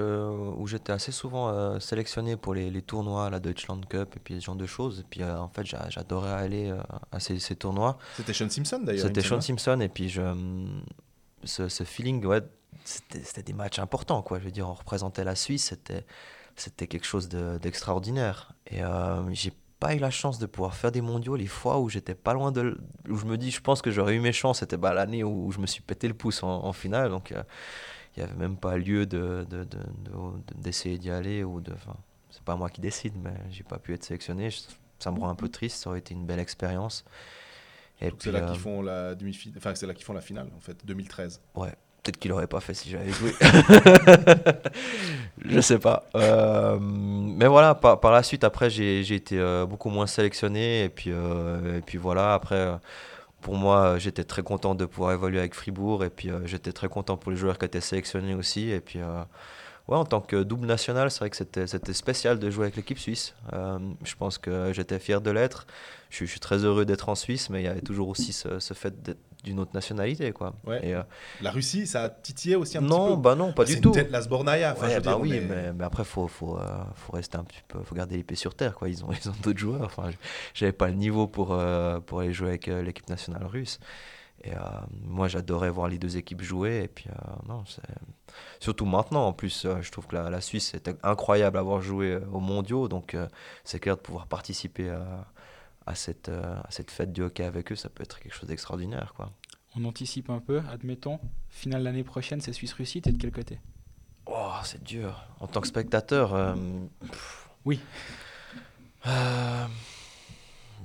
où 0.56 0.68
j'étais 0.68 0.91
assez 0.91 1.12
souvent 1.12 1.80
sélectionné 1.80 2.38
pour 2.38 2.54
les, 2.54 2.70
les, 2.70 2.84
tournois, 2.84 3.30
la 3.30 3.39
Deutschland 3.39 3.82
Cup 3.89 4.16
et 4.16 4.20
puis 4.20 4.36
ce 4.39 4.46
genre 4.46 4.56
de 4.56 4.68
choses. 4.68 5.00
Et 5.00 5.06
puis 5.10 5.24
en 5.24 5.50
fait, 5.50 5.66
j'adorais 5.66 6.32
aller 6.32 6.74
à 7.12 7.20
ces, 7.20 7.39
ces, 7.39 7.56
tournois. 7.56 7.98
C'était 8.16 8.34
Sean 8.34 8.50
Simpson 8.50 8.82
d'ailleurs. 8.84 9.08
C'était 9.08 9.22
Sean 9.22 9.41
Simpson 9.41 9.80
et 9.82 9.89
puis 9.89 10.10
je, 10.10 10.22
ce, 11.43 11.70
ce 11.70 11.84
feeling, 11.84 12.24
ouais, 12.26 12.41
c'était, 12.84 13.43
des 13.43 13.54
matchs 13.54 13.80
importants. 13.80 14.22
Quoi. 14.22 14.39
Je 14.39 14.46
veux 14.46 14.52
dire, 14.52 14.70
on 14.70 14.74
représentait 14.74 15.24
la 15.24 15.36
Suisse, 15.36 15.66
c'était, 15.66 16.06
c'était 16.56 16.88
quelque 16.88 17.06
chose 17.06 17.30
de, 17.30 17.58
d'extraordinaire. 17.58 18.53
Et 18.68 18.82
j'ai 19.34 19.51
pas 19.80 19.93
eu 19.93 19.99
la 19.99 20.10
chance 20.10 20.39
de 20.39 20.45
pouvoir 20.45 20.76
faire 20.76 20.91
des 20.91 21.01
mondiaux 21.01 21.36
les 21.36 21.47
fois 21.47 21.80
où 21.80 21.89
j'étais 21.89 22.16
pas 22.16 22.34
loin 22.34 22.51
de 22.51 22.78
où 23.10 23.18
je 23.18 23.26
me 23.26 23.38
dis 23.38 23.51
je 23.51 23.62
pense 23.62 23.82
que 23.82 23.91
j'aurais 23.91 24.16
eu 24.16 24.20
mes 24.20 24.32
chances. 24.32 24.60
C'était 24.60 24.78
bah, 24.78 24.93
l'année 24.93 25.24
où, 25.24 25.51
je 25.51 25.60
me 25.60 25.68
suis 25.68 25.82
pété 25.82 26.08
le 26.08 26.14
pouce 26.14 26.43
en, 26.43 26.64
en 26.64 26.74
finale. 26.74 27.10
Donc 27.10 27.32
il 27.32 27.38
euh, 27.38 27.43
n'y 28.18 28.24
avait 28.24 28.36
même 28.36 28.58
pas 28.58 28.78
lieu 28.78 29.06
de, 29.06 29.45
de, 29.49 29.64
de, 29.64 29.80
d'essayer 30.56 30.97
d'y 30.97 31.12
aller 31.12 31.43
ou 31.43 31.62
de 31.62 31.74
c'est 32.30 32.43
pas 32.43 32.56
moi 32.56 32.70
qui 32.70 32.82
décide 32.82 33.14
mais 33.22 33.34
j'ai 33.49 33.64
pas 33.64 33.78
pu 33.78 33.93
être 33.93 34.03
sélectionné. 34.03 34.49
Ça 34.99 35.12
me 35.12 35.20
rend 35.20 35.30
un 35.30 35.36
peu 35.36 35.49
triste. 35.49 35.84
Ça 35.84 35.89
aurait 35.89 35.99
été 35.99 36.14
une 36.14 36.26
belle 36.26 36.39
expérience. 36.39 37.03
Et 38.01 38.12
c'est 38.20 38.32
là 38.32 38.39
euh, 38.39 38.51
qu'ils 38.51 38.60
font 38.60 38.82
la 38.82 39.16
demi 39.16 39.38
enfin 39.56 39.74
c'est 39.74 39.88
là 39.88 39.93
qu'ils 39.93 40.03
font 40.03 40.14
la 40.14 40.22
finale 40.22 40.49
en 40.56 40.60
fait 40.60 40.86
2013 40.86 41.41
ouais 41.56 41.74
peut-être 42.06 42.20
qu'il 42.20 42.32
aurait 42.32 42.47
pas 42.47 42.60
fait 42.60 42.76
si 42.76 42.89
j'avais 42.89 43.12
joué. 43.12 43.34
je 45.45 45.60
sais 45.60 45.80
pas. 45.80 46.08
Euh, 46.16 46.78
mais 46.80 47.47
voilà, 47.47 47.74
par, 47.74 47.99
par, 47.99 48.12
la 48.12 48.22
suite, 48.22 48.43
après, 48.43 48.70
j'ai 48.70 49.16
été 49.16 49.39
euh, 49.39 49.66
beaucoup 49.66 49.89
moins 49.89 50.06
sélectionné. 50.06 50.84
Et 50.84 50.89
puis, 50.89 51.10
euh, 51.12 51.80
et 51.80 51.82
puis 51.82 51.97
voilà, 51.97 52.36
après, 52.36 52.78
pour 53.41 53.56
moi, 53.56 53.97
j'étais 53.97 54.24
très 54.24 54.43
content 54.43 54.76
de 54.76 54.86
pouvoir 54.86 55.14
évoluer 55.14 55.39
avec 55.39 55.56
Fribourg. 55.56 56.03
Et 56.03 56.12
puis, 56.12 56.30
j'étais 56.45 56.72
très 56.72 56.89
content 56.89 57.18
pour 57.18 57.32
les 57.32 57.38
joueurs 57.38 57.58
qui 57.58 57.66
étaient 57.66 57.82
sélectionnés 57.82 58.36
aussi. 58.36 58.70
Et 58.70 58.82
puis, 58.82 58.99
ouais, 58.99 59.97
en 59.97 60.06
tant 60.06 60.22
que 60.22 60.43
double 60.43 60.68
national, 60.68 61.10
c'est 61.10 61.20
vrai 61.20 61.32
que 61.32 61.38
c'était 61.38 61.93
spécial 61.93 62.38
de 62.38 62.51
jouer 62.51 62.66
avec 62.66 62.76
l'équipe 62.76 62.99
suisse. 62.99 63.34
je 63.51 64.16
pense 64.16 64.38
que 64.38 64.72
j'étais 64.74 64.99
fier 64.99 65.22
de 65.22 65.32
l'être. 65.32 65.66
Je, 66.12 66.26
je, 66.26 66.30
suis 66.30 66.39
très 66.39 66.64
heureux 66.64 66.86
d'être 66.86 67.10
en 67.10 67.16
Suisse, 67.16 67.49
mais 67.49 67.62
il 67.62 67.66
y 67.66 67.68
avait 67.68 67.82
toujours 67.82 68.10
aussi 68.10 68.32
ce, 68.32 68.60
ce 68.60 68.74
fait 68.74 69.01
d'être 69.01 69.20
d'une 69.46 69.60
autre 69.60 69.72
nationalité 69.74 70.32
quoi. 70.32 70.56
Ouais. 70.66 70.86
Et, 70.86 70.93
euh, 70.93 71.04
la 71.41 71.52
Russie, 71.52 71.88
ça 71.88 72.04
a 72.04 72.10
titillé 72.10 72.56
aussi 72.56 72.78
un 72.78 72.82
non, 72.82 73.08
petit 73.08 73.16
peu. 73.16 73.22
Bah 73.22 73.36
non, 73.36 73.54
pas 73.54 73.64
du 73.64 73.80
tout. 73.80 73.93
C'est 73.93 74.10
la 74.10 74.22
Sbornaya. 74.22 74.74
Enfin, 74.74 74.88
ouais, 74.88 75.00
bah 75.00 75.12
dire, 75.12 75.20
oui, 75.20 75.30
mais... 75.30 75.41
Mais, 75.41 75.74
mais... 75.74 75.84
après 75.86 76.04
faut 76.04 76.28
faut, 76.28 76.58
euh, 76.58 76.84
faut 76.96 77.14
rester 77.14 77.38
un 77.38 77.43
petit 77.43 77.62
peu, 77.68 77.82
faut 77.84 77.96
garder 77.96 78.18
l'épée 78.18 78.36
sur 78.36 78.56
terre 78.56 78.76
quoi. 78.76 78.89
Ils 78.89 79.06
ont 79.06 79.10
ils 79.24 79.30
ont 79.30 79.36
d'autres 79.43 79.60
joueurs. 79.60 79.84
Enfin, 79.84 80.10
j'avais 80.54 80.74
pas 80.74 80.88
le 80.88 80.96
niveau 80.96 81.28
pour 81.28 81.54
euh, 81.54 82.00
pour 82.00 82.20
aller 82.20 82.34
jouer 82.34 82.50
avec 82.50 82.68
l'équipe 82.68 83.08
nationale 83.10 83.46
russe. 83.46 83.80
Et 84.43 84.52
moi, 85.04 85.28
j'adorais 85.28 85.72
voir 85.72 85.88
les 85.88 85.98
deux 85.98 86.18
équipes 86.18 86.43
jouer. 86.43 86.84
Et 86.84 86.88
puis, 86.88 87.08
non, 87.48 87.64
surtout 88.60 88.86
maintenant, 88.86 89.26
en 89.26 89.34
plus, 89.34 89.66
je 89.82 89.91
trouve 89.91 90.06
que 90.06 90.16
la, 90.16 90.30
la 90.30 90.39
Suisse, 90.39 90.70
c'était 90.72 90.93
incroyable 91.02 91.56
d'avoir 91.56 91.82
joué 91.82 92.20
aux 92.32 92.41
mondiaux. 92.41 92.88
Donc, 92.88 93.18
c'est 93.64 93.80
clair 93.80 93.96
de 93.96 94.02
pouvoir 94.02 94.28
participer 94.28 94.91
à, 94.91 95.26
à, 95.86 95.95
cette, 95.95 96.29
à 96.29 96.67
cette 96.69 96.91
fête 96.91 97.11
du 97.13 97.21
hockey 97.21 97.43
avec 97.43 97.71
eux, 97.71 97.75
ça 97.75 97.89
peut 97.89 98.03
être 98.03 98.19
quelque 98.19 98.33
chose 98.33 98.49
d'extraordinaire. 98.49 99.13
Quoi 99.15 99.31
on 99.77 99.83
anticipe 99.83 100.29
un 100.29 100.39
peu, 100.39 100.61
admettons, 100.71 101.19
finale 101.49 101.83
l'année 101.83 102.03
prochaine, 102.03 102.39
c'est 102.39 102.53
Suisse-Russie, 102.53 103.01
t'es 103.01 103.11
de 103.11 103.17
quel 103.17 103.31
côté? 103.31 103.59
Oh, 104.25 104.53
c'est 104.63 104.83
dur. 104.83 105.27
En 105.39 105.47
tant 105.47 105.61
que 105.61 105.67
spectateur, 105.67 106.33
euh, 106.33 106.55
oui. 107.65 107.79
Euh, 109.05 109.65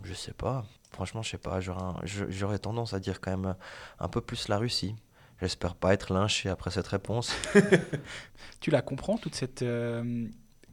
je 0.03 0.13
sais 0.13 0.33
pas. 0.33 0.67
Franchement, 0.91 1.23
je 1.23 1.31
sais 1.31 1.39
pas. 1.39 1.61
J'aurais 2.05 2.59
tendance 2.59 2.93
à 2.93 3.01
dire 3.01 3.21
quand 3.21 3.31
même 3.31 3.55
un 3.99 4.09
peu 4.09 4.21
plus 4.21 4.49
la 4.49 4.59
Russie. 4.59 4.95
J'espère 5.41 5.75
pas 5.75 5.95
être 5.95 6.13
lynché 6.13 6.51
après 6.51 6.71
cette 6.71 6.89
réponse. 6.89 7.35
tu 8.61 8.71
la 8.71 8.83
comprends, 8.83 9.17
toute 9.17 9.35
cette, 9.35 9.63
euh, 9.63 10.27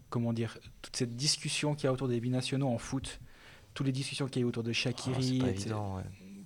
comment 0.09 0.34
dire, 0.34 0.57
toute 0.82 0.95
cette 0.95 1.15
discussion 1.15 1.73
qu'il 1.75 1.86
y 1.86 1.88
a 1.88 1.93
autour 1.93 2.09
des 2.09 2.19
binationaux 2.19 2.67
en 2.67 2.78
foot, 2.78 3.21
toutes 3.78 3.86
les 3.86 3.91
discussions 3.91 4.28
qu'il 4.28 4.41
y 4.41 4.45
a 4.45 4.47
autour 4.47 4.63
de 4.63 4.73
Shakiri. 4.73 5.39
Oh, 5.43 5.47
évident, 5.47 5.95
ouais 5.97 6.03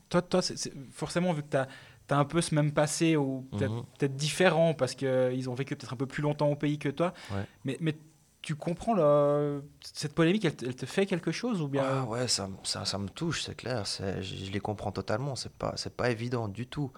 toi, 0.10 0.22
toi 0.22 0.42
c 0.42 0.54
est, 0.54 0.58
c 0.58 0.70
est, 0.70 0.92
forcément, 0.92 1.32
vu 1.32 1.42
que 1.44 1.48
tu 1.50 1.56
as, 1.58 1.68
as, 2.10 2.18
un 2.18 2.26
peu 2.26 2.42
ce 2.42 2.54
même 2.54 2.74
passé, 2.74 3.16
ou 3.16 3.48
peut-être 3.52 3.72
Mhm. 3.72 3.86
peut 3.98 4.10
différent, 4.10 4.74
parce 4.74 4.96
qu'ils 4.96 5.50
ont 5.50 5.54
vécu 5.54 5.78
peut-être 5.78 5.94
un 5.94 5.96
peu 5.96 6.06
plus 6.06 6.22
longtemps 6.22 6.50
au 6.50 6.58
pays 6.58 6.78
que 6.78 6.90
toi, 6.90 7.14
Ouais. 7.34 7.46
mais, 7.64 7.78
mais 7.80 7.96
tu 8.42 8.56
comprends 8.56 8.94
le, 8.94 9.64
cette 9.82 10.14
polémique, 10.14 10.44
elle, 10.44 10.56
te- 10.58 10.66
elle 10.66 10.76
te 10.76 10.86
fait 10.86 11.06
quelque 11.06 11.32
chose 11.32 11.62
ou 11.62 11.70
bien? 11.70 11.84
Ah 11.86 12.04
ouais, 12.06 12.28
ça, 12.28 12.50
me- 12.50 12.58
ça, 12.64 12.84
ça 12.84 12.98
me 12.98 13.08
touche, 13.08 13.44
c'est 13.44 13.56
clair. 13.56 13.86
Je, 13.86 14.22
je 14.22 14.52
les 14.52 14.60
comprends 14.60 14.92
totalement. 14.92 15.38
C'est 15.38 15.54
pas, 15.54 15.74
c'est 15.78 15.96
pas 15.96 16.10
évident 16.10 16.50
du 16.50 16.68
tout. 16.68 16.92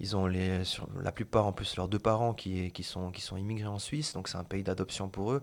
Ils 0.00 0.16
ont 0.16 0.26
les, 0.26 0.64
sur, 0.64 0.86
la 1.00 1.12
plupart 1.12 1.46
en 1.46 1.52
plus 1.52 1.76
leurs 1.76 1.88
deux 1.88 1.98
parents 2.00 2.34
qui, 2.34 2.70
qui, 2.72 2.82
sont, 2.82 3.10
qui 3.12 3.22
sont 3.22 3.38
immigrés 3.38 3.68
en 3.68 3.78
Suisse, 3.78 4.12
donc 4.12 4.28
c'est 4.28 4.36
un 4.36 4.44
pays 4.44 4.62
d'adoption 4.62 5.08
pour 5.08 5.32
eux, 5.32 5.42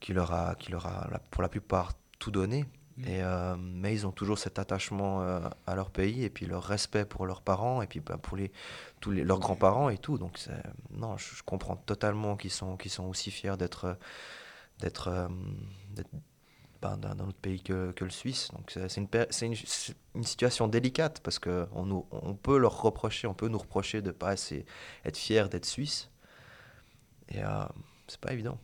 qui 0.00 0.12
leur 0.12 0.32
a, 0.32 0.54
qui 0.56 0.70
leur 0.72 0.84
a 0.86 1.08
pour 1.30 1.40
la 1.40 1.48
plupart 1.48 1.92
tout 2.18 2.30
donné. 2.30 2.66
Euh, 3.08 3.56
mais 3.58 3.94
ils 3.94 4.06
ont 4.06 4.12
toujours 4.12 4.38
cet 4.38 4.58
attachement 4.58 5.22
euh, 5.22 5.40
à 5.66 5.74
leur 5.74 5.90
pays 5.90 6.24
et 6.24 6.30
puis 6.30 6.46
leur 6.46 6.62
respect 6.62 7.04
pour 7.04 7.26
leurs 7.26 7.42
parents 7.42 7.82
et 7.82 7.86
puis 7.86 8.00
bah, 8.00 8.18
pour 8.20 8.38
leurs 9.06 9.38
grands-parents 9.38 9.88
et 9.88 9.98
tout. 9.98 10.18
Donc 10.18 10.38
non, 10.90 11.16
je, 11.16 11.42
comprends 11.42 11.76
totalement 11.76 12.36
qu'ils 12.36 12.50
sont, 12.50 12.78
aussi 13.08 13.30
fiers 13.30 13.56
d'être 13.56 13.96
d'être 14.78 15.08
euh, 15.08 15.28
ben, 16.80 16.96
d'un 16.96 17.18
autre 17.20 17.38
pays 17.40 17.62
que, 17.62 17.92
le 17.98 18.10
Suisse. 18.10 18.50
Donc 18.52 18.76
c'est 18.88 19.44
une, 19.46 20.24
situation 20.24 20.68
délicate 20.68 21.20
parce 21.20 21.38
que 21.38 21.66
on, 21.72 21.84
nous- 21.84 22.06
on 22.10 22.34
peut 22.34 22.58
leur 22.58 22.82
reprocher, 22.82 23.26
on 23.26 23.34
peut 23.34 23.48
nous 23.48 23.58
reprocher 23.58 24.02
de 24.02 24.10
pas 24.10 24.30
assez 24.30 24.64
être 25.04 25.16
fiers 25.16 25.48
d'être 25.48 25.66
suisse. 25.66 26.08
Et 27.28 27.40
c'est 28.06 28.20
pas 28.20 28.32
évident. 28.32 28.58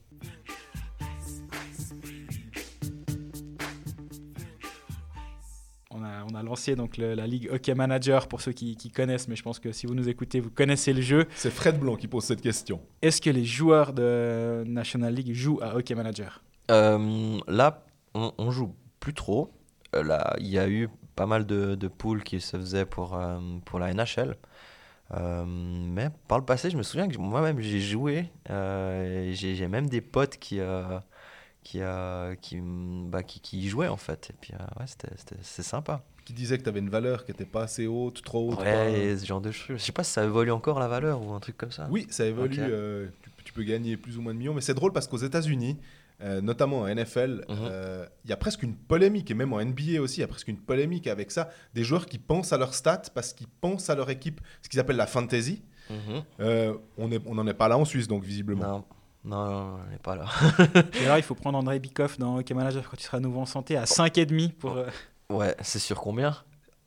On 6.30 6.34
a, 6.34 6.42
lancé 6.42 6.74
donc 6.76 6.96
le- 6.96 7.14
la 7.14 7.26
ligue 7.26 7.48
Hockey 7.52 7.74
Manager 7.74 8.28
pour 8.28 8.40
ceux 8.40 8.52
qui, 8.52 8.76
qui 8.76 8.90
connaissent, 8.90 9.28
mais 9.28 9.36
je 9.36 9.42
pense 9.42 9.58
que 9.58 9.72
si 9.72 9.86
vous 9.86 9.94
nous 9.94 10.08
écoutez, 10.08 10.40
vous 10.40 10.50
connaissez 10.50 10.92
le 10.92 11.00
jeu. 11.02 11.26
C'est 11.36 11.50
Fred 11.50 11.78
Blanc 11.78 11.96
qui 11.96 12.08
pose 12.08 12.24
cette 12.24 12.40
question. 12.42 12.80
Est-ce 13.02 13.20
que 13.20 13.30
les 13.30 13.44
joueurs 13.44 13.92
de 13.92 14.64
National 14.66 15.14
League 15.14 15.32
jouent 15.34 15.60
à 15.62 15.74
Hockey 15.76 15.94
Manager? 15.94 16.42
Euh, 16.70 17.38
là, 17.48 17.84
on, 18.14 18.32
on 18.38 18.50
joue 18.50 18.74
plus 19.00 19.14
trop. 19.14 19.50
Euh, 19.94 20.02
là, 20.02 20.34
il 20.38 20.48
y 20.48 20.58
a 20.58 20.68
eu 20.68 20.88
pas 21.16 21.26
mal 21.26 21.46
de, 21.46 21.74
de 21.74 21.88
poules 21.88 22.22
qui 22.22 22.40
se 22.40 22.56
faisaient 22.56 22.84
pour, 22.86 23.16
euh, 23.16 23.38
pour 23.64 23.78
la 23.78 23.92
NHL. 23.94 24.36
Euh, 25.14 25.44
mais 25.46 26.10
par 26.28 26.38
le 26.38 26.44
passé, 26.44 26.68
je 26.70 26.76
me 26.76 26.82
souviens 26.82 27.08
que 27.08 27.16
moi-même 27.16 27.60
j'ai 27.60 27.80
joué. 27.80 28.30
euh, 28.50 29.30
j'ai 29.32 29.66
même 29.68 29.88
des 29.88 30.02
potes 30.02 30.36
qui, 30.36 30.60
euh, 30.60 30.98
qui, 31.62 31.80
qui, 32.42 32.60
bah, 32.62 33.22
qui, 33.22 33.40
qui 33.40 33.58
y 33.60 33.68
jouaient 33.68 33.88
en 33.88 33.96
fait. 33.96 34.28
Et 34.30 34.34
puis, 34.38 34.52
euh, 34.54 34.58
ouais, 34.78 34.86
c'était- 34.86 35.08
c'était- 35.16 35.36
c'est 35.42 35.62
sympa. 35.62 36.02
Qui 36.28 36.34
disait 36.34 36.58
que 36.58 36.62
tu 36.62 36.68
avais 36.68 36.80
une 36.80 36.90
valeur 36.90 37.24
qui 37.24 37.30
n'était 37.30 37.46
pas 37.46 37.62
assez 37.62 37.86
haute, 37.86 38.22
trop 38.22 38.50
haute. 38.50 38.58
Ouais, 38.58 38.64
pas- 38.64 38.90
et 38.90 39.16
ce 39.16 39.24
genre 39.24 39.40
de 39.40 39.50
choses. 39.50 39.78
Je 39.78 39.82
sais 39.82 39.92
pas 39.92 40.04
si 40.04 40.12
ça 40.12 40.24
évolue 40.24 40.50
encore 40.50 40.78
la 40.78 40.86
valeur 40.86 41.22
ou 41.26 41.32
un 41.32 41.40
truc 41.40 41.56
comme 41.56 41.70
ça. 41.72 41.88
Oui, 41.90 42.06
ça 42.10 42.26
évolue. 42.26 42.58
Euh, 42.60 43.06
tu, 43.22 43.44
tu 43.44 43.52
peux 43.54 43.62
gagner 43.62 43.96
plus 43.96 44.18
ou 44.18 44.20
moins 44.20 44.34
de 44.34 44.38
millions. 44.38 44.52
Mais 44.52 44.60
c'est 44.60 44.74
drôle 44.74 44.92
parce 44.92 45.08
qu'aux 45.08 45.16
États-Unis, 45.16 45.78
euh, 46.20 46.42
notamment 46.42 46.80
en 46.80 46.86
NFL, 46.86 47.46
Mhm. 47.48 47.56
euh, 47.62 48.04
il 48.26 48.30
y 48.30 48.32
a 48.34 48.36
presque 48.36 48.62
une 48.62 48.74
polémique, 48.76 49.30
et 49.30 49.34
même 49.34 49.54
en 49.54 49.60
NBA 49.60 50.02
aussi, 50.02 50.18
il 50.18 50.20
y 50.20 50.24
a 50.24 50.28
presque 50.28 50.48
une 50.48 50.58
polémique 50.58 51.06
avec 51.06 51.30
ça. 51.30 51.48
Des 51.72 51.82
joueurs 51.82 52.04
qui 52.04 52.18
pensent 52.18 52.52
à 52.52 52.58
leur 52.58 52.74
stats 52.74 53.04
parce 53.14 53.32
qu'ils 53.32 53.48
pensent 53.48 53.88
à 53.88 53.94
leur 53.94 54.10
équipe, 54.10 54.42
ce 54.60 54.68
qu'ils 54.68 54.80
appellent 54.80 54.96
la 54.96 55.06
fantasy. 55.06 55.62
Mhm. 55.88 56.22
Euh, 56.40 56.74
on 56.98 57.08
n'en 57.34 57.46
est 57.46 57.54
pas 57.54 57.68
là 57.68 57.78
en 57.78 57.86
Suisse, 57.86 58.06
donc 58.06 58.22
visiblement. 58.22 58.66
Non, 58.66 58.84
non, 59.24 59.50
non, 59.50 59.78
on 59.86 59.90
n'est 59.90 59.96
pas 59.98 60.14
là. 60.14 60.26
Et 61.00 61.06
alors, 61.06 61.16
il 61.16 61.22
faut 61.22 61.34
prendre 61.34 61.56
André 61.56 61.78
Bikoff 61.78 62.18
dans 62.18 62.36
Hockey 62.38 62.52
Manager 62.52 62.86
quand 62.90 63.00
il 63.00 63.04
sera 63.04 63.16
à 63.16 63.20
nouveau 63.20 63.40
en 63.40 63.46
santé 63.46 63.78
à 63.78 63.84
5,5 63.86 64.52
pour. 64.52 64.76
euh, 64.76 64.88
Ouais, 65.30 65.54
c'est 65.60 65.78
sur 65.78 66.00
combien? 66.00 66.34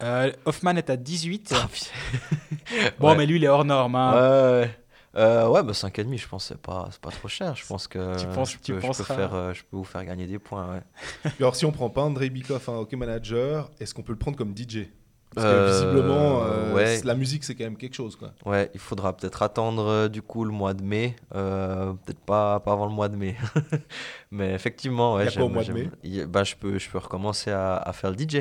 Euh, 0.02 0.32
Hoffman 0.46 0.76
est 0.76 0.90
à 0.90 0.98
18. 0.98 1.54
Ah. 1.56 1.68
Bon, 3.00 3.10
Ouais. 3.10 3.18
mais 3.18 3.26
lui, 3.28 3.36
il 3.36 3.44
est 3.44 3.48
hors 3.48 3.66
norme. 3.66 3.96
hein. 3.96 4.14
Ouais, 4.14 4.62
ouais. 4.64 4.78
Euh, 5.18 5.48
ouais, 5.50 5.62
bah 5.62 5.74
5,5, 5.74 6.18
je 6.18 6.28
pense 6.28 6.46
que 6.48 6.54
c'est 6.56 6.62
pas, 6.62 6.88
c'est 6.90 7.02
pas 7.02 7.12
trop 7.12 7.28
cher. 7.28 7.54
Je 7.56 7.66
pense 7.68 7.88
que 7.88 8.18
Tu 8.18 8.26
penses- 8.28 8.54
je, 8.54 8.58
tu 8.60 8.74
peux, 8.74 8.80
je, 8.82 8.88
peux 8.88 9.04
faire, 9.04 9.34
euh, 9.36 9.54
je 9.54 9.62
peux 9.64 9.76
vous 9.78 9.84
faire 9.84 10.04
gagner 10.06 10.26
des 10.26 10.40
points. 10.40 10.74
Ouais. 10.76 11.32
Alors, 11.40 11.56
si 11.56 11.66
on 11.66 11.72
prend 11.72 11.90
pas 11.90 12.02
André 12.02 12.30
Bikoff, 12.30 12.68
un 12.70 12.78
hockey 12.78 12.96
manager, 12.96 13.70
est-ce 13.80 13.94
qu'on 13.94 14.04
peut 14.04 14.14
le 14.14 14.18
prendre 14.18 14.38
comme 14.38 14.56
DJ 14.58 14.88
Parce 15.34 15.46
que 15.48 15.52
Euh, 15.52 15.66
visiblement, 15.66 16.44
euh, 16.44 16.74
ouais. 16.74 17.02
la 17.06 17.16
musique, 17.16 17.46
c'est 17.46 17.56
quand 17.56 17.64
même 17.64 17.78
quelque 17.78 17.96
chose. 17.96 18.18
Quoi. 18.18 18.34
ouais, 18.46 18.70
il 18.74 18.80
faudra 18.82 19.16
peut-être 19.16 19.42
attendre 19.44 19.86
euh, 19.88 20.08
du 20.10 20.22
coup 20.22 20.44
le 20.44 20.52
mois 20.52 20.74
de 20.74 20.84
mai. 20.84 21.16
euh, 21.36 21.94
peut-être 22.06 22.20
pas, 22.20 22.60
pas 22.60 22.74
avant 22.74 22.86
le 22.86 22.92
mois 22.92 23.08
de 23.08 23.16
mai. 23.16 23.38
Mais 24.32 24.54
effectivement, 24.54 25.16
ouais, 25.16 25.30
j'aime- 25.30 25.50
mois 25.50 25.64
de 25.64 25.72
mai? 25.74 25.90
bah, 26.28 26.44
je, 26.44 26.56
peux, 26.56 26.78
je 26.78 26.90
peux 26.90 26.98
recommencer 26.98 27.50
à, 27.52 27.78
à 27.78 27.94
faire 27.94 28.12
le 28.12 28.18
DJ. 28.18 28.36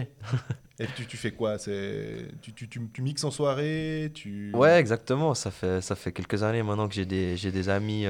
Et 0.83 0.87
tu, 0.97 1.07
tu 1.07 1.17
fais 1.17 1.31
quoi? 1.31 1.59
C'est... 1.59 2.29
tu, 2.41 2.55
tu, 2.55 2.69
tu, 2.69 2.81
tu 2.93 3.03
mixes 3.03 3.23
en 3.25 3.31
soirée? 3.31 4.11
Tu... 4.15 4.51
Ouais, 4.55 4.81
exactement. 4.81 5.35
Ça 5.35 5.51
fait, 5.51 5.81
ça 5.83 5.95
fait 5.95 6.11
quelques 6.11 6.43
années 6.43 6.63
maintenant 6.63 6.89
que 6.89 6.95
j'ai 6.95 7.05
des, 7.07 7.37
j'ai 7.37 7.53
des 7.53 7.69
amis 7.69 8.07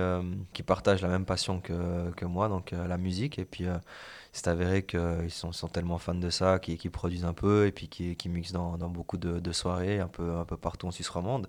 qui 0.52 0.62
partagent 0.62 1.02
la 1.02 1.08
même 1.08 1.24
passion 1.26 1.60
que, 1.60 2.10
que 2.12 2.24
moi, 2.24 2.48
donc 2.48 2.70
la 2.70 2.96
musique. 2.96 3.38
Et 3.40 3.44
puis, 3.44 3.64
c'est 4.32 4.46
avéré 4.48 4.84
qu'ils 4.84 5.30
sont, 5.30 5.52
sont 5.52 5.68
tellement 5.68 5.98
fans 5.98 6.14
de 6.14 6.30
ça, 6.30 6.58
qu'ils 6.58 6.78
qu'ils 6.78 6.90
produisent 6.90 7.24
un 7.24 7.32
peu 7.32 7.66
et 7.66 7.72
puis 7.72 7.88
qui, 7.88 8.14
qui 8.16 8.28
mixent 8.28 8.52
dans, 8.52 8.76
dans 8.78 8.88
beaucoup 8.88 9.16
de, 9.16 9.40
de 9.40 9.52
soirées, 9.52 9.98
un 10.00 10.06
peu, 10.08 10.36
un 10.36 10.44
peu 10.44 10.56
partout 10.56 10.86
en 10.86 10.90
Suisse 10.92 11.08
romande. 11.08 11.48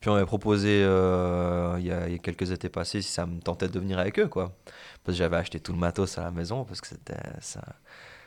Puis 0.00 0.10
on 0.10 0.14
m'avait 0.14 0.26
proposé, 0.26 0.82
euh, 0.84 1.76
il 1.78 1.86
y, 1.86 1.90
a, 1.92 2.06
il 2.06 2.12
y 2.12 2.16
a 2.16 2.18
quelques 2.18 2.50
étés 2.50 2.68
passés, 2.68 3.00
si 3.02 3.10
ça 3.10 3.24
me 3.26 3.40
tentait 3.40 3.68
de 3.68 3.78
venir 3.78 3.98
avec 3.98 4.18
eux, 4.18 4.28
quoi. 4.28 4.52
Parce 5.04 5.16
que 5.16 5.18
j'avais 5.24 5.36
acheté 5.36 5.58
tout 5.60 5.72
le 5.72 5.78
matos 5.78 6.18
à 6.18 6.22
la 6.22 6.30
maison, 6.30 6.64
parce 6.64 6.80
que 6.80 6.86
c'était 6.88 7.16
ça. 7.40 7.62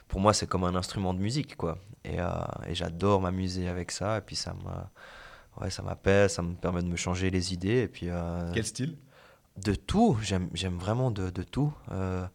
Pour 0.08 0.20
moi, 0.20 0.34
c'est 0.34 0.48
comme 0.48 0.64
un 0.66 0.76
instrument 0.76 1.14
de 1.14 1.20
musique, 1.20 1.56
quoi. 1.56 1.78
Et, 2.04 2.20
euh, 2.20 2.30
et 2.68 2.76
j'adore 2.76 3.22
m'amuser 3.22 3.70
avec 3.70 3.92
ça. 3.92 4.18
Et 4.18 4.22
puis 4.22 4.36
ça 4.36 4.54
me, 4.54 5.62
ouais, 5.64 5.70
ça 5.70 5.84
m'apaise, 5.84 6.34
ça 6.34 6.42
me 6.42 6.56
permet 6.56 6.82
de 6.82 6.88
me 6.88 6.96
changer 6.98 7.30
les 7.30 7.54
idées. 7.54 7.84
Et 7.84 7.88
puis 7.88 8.10
euh, 8.10 8.52
Quel 8.54 8.66
style? 8.66 8.98
de 9.58 9.76
tout, 9.76 10.18
j'aime, 10.22 10.50
j'aime 10.54 10.78
vraiment 10.78 11.12
de, 11.12 11.30
de 11.30 11.44
tout. 11.44 11.74
Euh, 11.92 12.26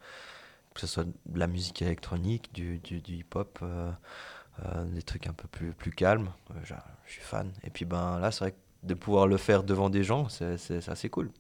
que 0.77 0.81
ce 0.81 0.87
soit 0.87 1.05
de 1.05 1.39
la 1.39 1.47
musique 1.47 1.83
électronique, 1.83 2.53
du, 2.53 2.79
du, 2.79 3.01
du 3.01 3.14
hip-hop, 3.16 3.59
euh, 3.62 3.91
euh, 4.64 4.85
des 4.87 5.03
trucs 5.03 5.27
un 5.27 5.33
peu 5.33 5.49
plus, 5.49 5.72
plus 5.72 5.91
calmes. 5.91 6.31
Euh, 6.51 6.61
je 7.07 7.12
suis 7.12 7.22
fan. 7.22 7.53
Et 7.62 7.70
puis 7.70 7.85
ben 7.85 8.18
là, 8.18 8.31
c'est 8.31 8.41
vrai 8.41 8.53
que 8.53 8.57
de 8.83 8.95
pouvoir 8.95 9.27
le 9.27 9.37
faire 9.37 9.62
devant 9.62 9.91
des 9.91 10.05
gens, 10.05 10.29
c'est, 10.29 10.89
assez 10.89 11.11
cool. 11.11 11.31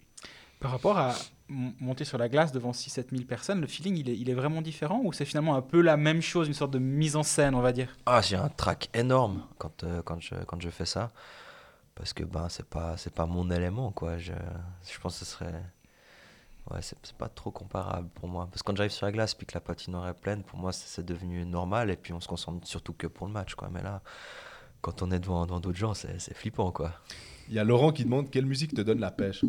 Par 0.60 0.70
rapport 0.70 0.98
à 0.98 1.14
monter 1.48 2.04
sur 2.04 2.18
la 2.18 2.28
glace 2.28 2.50
devant 2.50 2.72
6-7 2.72 3.10
000 3.10 3.24
personnes, 3.24 3.60
le 3.60 3.66
feeling, 3.66 3.96
il 3.96 4.10
est, 4.10 4.16
il 4.16 4.28
est 4.28 4.34
vraiment 4.34 4.62
différent 4.62 5.00
ou 5.04 5.12
c'est 5.12 5.24
finalement 5.24 5.54
un 5.54 5.62
peu 5.62 5.80
la 5.80 5.96
même 5.96 6.20
chose, 6.20 6.48
une 6.48 6.54
sorte 6.54 6.72
de 6.72 6.78
mise 6.78 7.14
en 7.14 7.22
scène, 7.22 7.54
on 7.54 7.60
va 7.60 7.72
dire? 7.72 7.96
Ah, 8.06 8.20
j'ai 8.20 8.36
un 8.36 8.48
trac 8.48 8.88
énorme 8.94 9.44
quand, 9.58 9.84
euh, 9.84 10.02
quand, 10.02 10.20
je, 10.20 10.34
quand 10.46 10.60
je 10.60 10.70
fais 10.70 10.86
ça. 10.86 11.12
Parce 11.94 12.12
que 12.12 12.24
ben, 12.24 12.48
c'est 12.50 12.68
pas, 12.68 12.96
pas 13.14 13.26
mon 13.26 13.50
élément, 13.50 13.92
quoi. 13.92 14.18
Je, 14.18 14.32
je 14.32 14.98
pense 14.98 15.18
que 15.18 15.24
ce 15.24 15.30
serait. 15.32 15.62
Ouais, 16.70 16.80
c'est 16.82 17.12
pas 17.12 17.28
trop 17.28 17.50
comparable 17.50 18.08
pour 18.08 18.28
moi. 18.28 18.46
Parce 18.46 18.62
que 18.62 18.66
quand 18.66 18.76
j'arrive 18.76 18.92
sur 18.92 19.06
la 19.06 19.12
glace 19.12 19.34
puis 19.34 19.46
que 19.46 19.54
la 19.54 19.60
patinoire 19.60 20.08
est 20.08 20.14
pleine, 20.14 20.42
pour 20.42 20.58
moi, 20.58 20.72
c'est 20.72 21.04
devenu 21.04 21.44
normal. 21.46 21.90
Et 21.90 21.96
puis 21.96 22.12
on 22.12 22.20
se 22.20 22.26
concentre 22.26 22.66
surtout 22.66 22.92
que 22.92 23.06
pour 23.06 23.26
le 23.26 23.32
match, 23.32 23.54
quoi. 23.54 23.68
Mais 23.70 23.82
là, 23.82 24.02
quand 24.80 25.02
on 25.02 25.10
est 25.12 25.20
devant 25.20 25.46
devant 25.46 25.60
d'autres 25.60 25.78
gens, 25.78 25.94
c'est 25.94 26.34
flippant, 26.34 26.72
quoi. 26.72 26.92
Il 27.48 27.54
y 27.54 27.58
a 27.58 27.64
Laurent 27.64 27.92
qui 27.92 28.04
demande 28.04 28.30
quelle 28.30 28.46
musique 28.46 28.74
te 28.74 28.80
donne 28.80 28.98
la 28.98 29.12
pêche? 29.12 29.44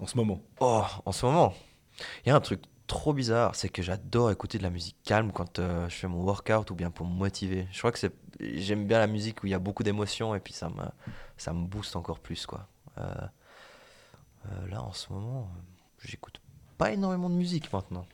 En 0.00 0.06
ce 0.06 0.16
moment. 0.16 0.42
Oh, 0.60 0.84
en 1.06 1.12
ce 1.12 1.24
moment, 1.24 1.54
il 2.24 2.28
y 2.28 2.32
a 2.32 2.36
un 2.36 2.40
truc 2.40 2.62
trop 2.86 3.14
bizarre, 3.14 3.54
c'est 3.54 3.70
que 3.70 3.80
j'adore 3.80 4.30
écouter 4.30 4.58
de 4.58 4.62
la 4.62 4.70
musique 4.70 4.96
calme 5.04 5.32
quand 5.32 5.58
euh, 5.58 5.88
je 5.88 5.94
fais 5.94 6.08
mon 6.08 6.22
workout 6.22 6.70
ou 6.70 6.74
bien 6.74 6.90
pour 6.90 7.06
me 7.06 7.14
motiver. 7.14 7.66
Je 7.72 7.78
crois 7.78 7.90
que 7.90 7.98
c'est, 7.98 8.12
j'aime 8.40 8.86
bien 8.86 8.98
la 8.98 9.06
musique 9.06 9.42
où 9.42 9.46
il 9.46 9.50
y 9.50 9.54
a 9.54 9.58
beaucoup 9.58 9.82
d'émotions 9.82 10.34
et 10.34 10.40
puis 10.40 10.52
ça 10.52 10.68
me, 10.68 10.84
ça 11.38 11.54
me 11.54 11.66
booste 11.66 11.96
encore 11.96 12.18
plus 12.18 12.44
quoi. 12.44 12.68
Euh, 12.98 13.02
euh, 14.46 14.68
là, 14.68 14.82
en 14.82 14.92
ce 14.92 15.10
moment, 15.10 15.48
j'écoute 16.08 16.40
pas 16.78 16.92
énormément 16.92 17.30
de 17.30 17.34
musique 17.34 17.72
maintenant. 17.72 18.06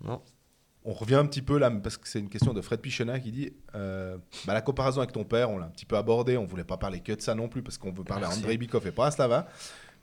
Non. 0.00 0.22
On 0.84 0.92
revient 0.92 1.16
un 1.16 1.26
petit 1.26 1.42
peu 1.42 1.58
là, 1.58 1.70
parce 1.70 1.96
que 1.96 2.08
c'est 2.08 2.20
une 2.20 2.30
question 2.30 2.54
de 2.54 2.60
Fred 2.60 2.80
Pichena 2.80 3.20
qui 3.20 3.32
dit 3.32 3.52
euh, 3.74 4.16
bah, 4.46 4.54
la 4.54 4.62
comparaison 4.62 5.00
avec 5.00 5.12
ton 5.12 5.24
père, 5.24 5.50
on 5.50 5.58
l'a 5.58 5.66
un 5.66 5.70
petit 5.70 5.84
peu 5.84 5.96
abordé, 5.96 6.36
on 6.36 6.46
voulait 6.46 6.64
pas 6.64 6.76
parler 6.76 7.00
que 7.00 7.12
de 7.12 7.20
ça 7.20 7.34
non 7.34 7.48
plus, 7.48 7.62
parce 7.62 7.76
qu'on 7.76 7.92
veut 7.92 8.04
parler 8.04 8.24
à. 8.24 8.30
Andrei 8.30 8.56
Bikov 8.56 8.86
et 8.86 8.92
pas 8.92 9.06
à 9.06 9.10
Slava. 9.10 9.48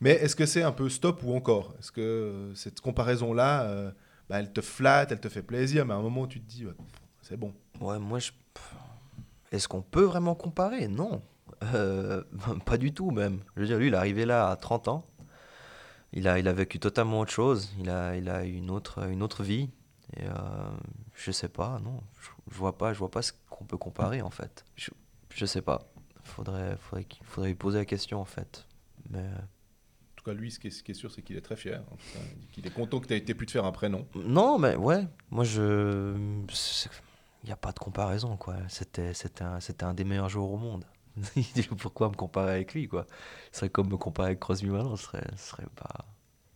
Mais 0.01 0.11
est-ce 0.11 0.35
que 0.35 0.45
c'est 0.45 0.61
un 0.61 0.73
peu 0.73 0.89
stop 0.89 1.23
ou 1.23 1.33
encore? 1.33 1.73
Est-ce 1.79 1.91
que 1.91 2.51
cette 2.53 2.81
comparaison-là, 2.81 3.63
euh, 3.63 3.91
bah, 4.29 4.39
elle 4.39 4.51
te 4.51 4.61
flatte, 4.61 5.11
elle 5.11 5.21
te 5.21 5.29
fait 5.29 5.41
plaisir, 5.41 5.85
mais 5.85 5.93
à 5.93 5.97
un 5.97 6.01
moment 6.01 6.27
tu 6.27 6.41
te 6.41 6.47
dis, 6.47 6.65
c'est 7.21 7.37
bon. 7.37 7.53
Ouais, 7.79 7.97
moi, 7.97 8.19
je... 8.19 8.31
est-ce 9.51 9.67
qu'on 9.67 9.81
peut 9.81 10.03
vraiment 10.03 10.35
comparer? 10.35 10.87
Non. 10.87 11.23
Euh, 11.73 12.23
pas 12.65 12.77
du 12.77 12.93
tout, 12.93 13.11
même. 13.11 13.39
Je 13.55 13.61
veux 13.61 13.67
dire, 13.67 13.77
lui, 13.77 13.87
il 13.87 13.93
est 13.93 13.97
arrivé 13.97 14.25
là 14.25 14.49
à 14.49 14.55
30 14.55 14.89
ans. 14.89 15.07
Il 16.13 16.27
a, 16.27 16.39
il 16.39 16.47
a 16.47 16.53
vécu 16.53 16.79
totalement 16.79 17.19
autre 17.19 17.31
chose. 17.31 17.71
Il 17.79 17.89
a, 17.89 18.15
il 18.15 18.29
a 18.29 18.45
eu 18.45 18.53
une 18.53 18.69
autre, 18.69 19.07
une 19.09 19.21
autre 19.23 19.43
vie. 19.43 19.69
Et 20.17 20.25
euh, 20.25 20.33
je 21.13 21.31
sais 21.31 21.49
pas, 21.49 21.79
non. 21.83 22.01
Je, 22.21 22.29
je 22.51 22.55
vois 22.57 22.77
pas, 22.77 22.93
je 22.93 22.99
vois 22.99 23.11
pas 23.11 23.21
ce 23.21 23.33
qu'on 23.49 23.65
peut 23.65 23.77
comparer, 23.77 24.21
en 24.21 24.29
fait. 24.29 24.63
Je, 24.75 24.91
je 25.33 25.45
sais 25.45 25.61
pas. 25.61 25.81
Faudrait, 26.23 26.77
faudrait, 26.77 27.05
faudrait 27.23 27.49
lui 27.49 27.55
poser 27.55 27.79
la 27.79 27.85
question, 27.85 28.21
en 28.21 28.25
fait. 28.25 28.65
Mais 29.09 29.19
euh, 29.19 29.35
En 29.37 30.15
tout 30.15 30.23
cas, 30.25 30.33
lui, 30.33 30.51
ce 30.51 30.59
qui 30.59 30.67
est, 30.67 30.71
ce 30.71 30.83
qui 30.83 30.91
est 30.91 30.95
sûr, 30.95 31.11
c'est 31.11 31.21
qu'il 31.21 31.35
est 31.35 31.41
très 31.41 31.55
fier. 31.57 31.81
En 31.91 31.95
cas, 31.95 32.19
il 32.57 32.65
est 32.65 32.71
content 32.73 32.99
que 32.99 33.07
tu 33.07 33.13
aies 33.13 33.17
été 33.17 33.33
pu 33.33 33.45
te 33.45 33.51
faire 33.51 33.65
un 33.65 33.71
prénom. 33.71 34.07
Non, 34.15 34.57
mais 34.57 34.75
ouais, 34.75 35.05
moi 35.31 35.43
je. 35.43 36.15
Il 37.43 37.47
n'y 37.47 37.51
a 37.51 37.57
pas 37.57 37.71
de 37.71 37.79
comparaison, 37.79 38.37
quoi. 38.37 38.55
C'était 38.69 39.13
c'était 39.13 39.43
un, 39.43 39.59
c'était 39.59 39.83
un 39.83 39.93
des 39.93 40.03
meilleurs 40.03 40.29
joueurs 40.29 40.49
au 40.49 40.57
monde. 40.57 40.85
Pourquoi 41.79 42.09
me 42.09 42.15
comparer 42.15 42.51
avec 42.53 42.73
lui, 42.73 42.87
quoi? 42.87 43.05
Ce 43.51 43.59
serait 43.59 43.69
comme 43.69 43.89
me 43.89 43.97
comparer 43.97 44.27
avec 44.29 44.39
Crosby 44.39 44.67
Malone, 44.69 44.95
ce 44.97 45.03
serait, 45.03 45.23
ce 45.37 45.49
serait, 45.51 45.67
pas, 45.75 46.05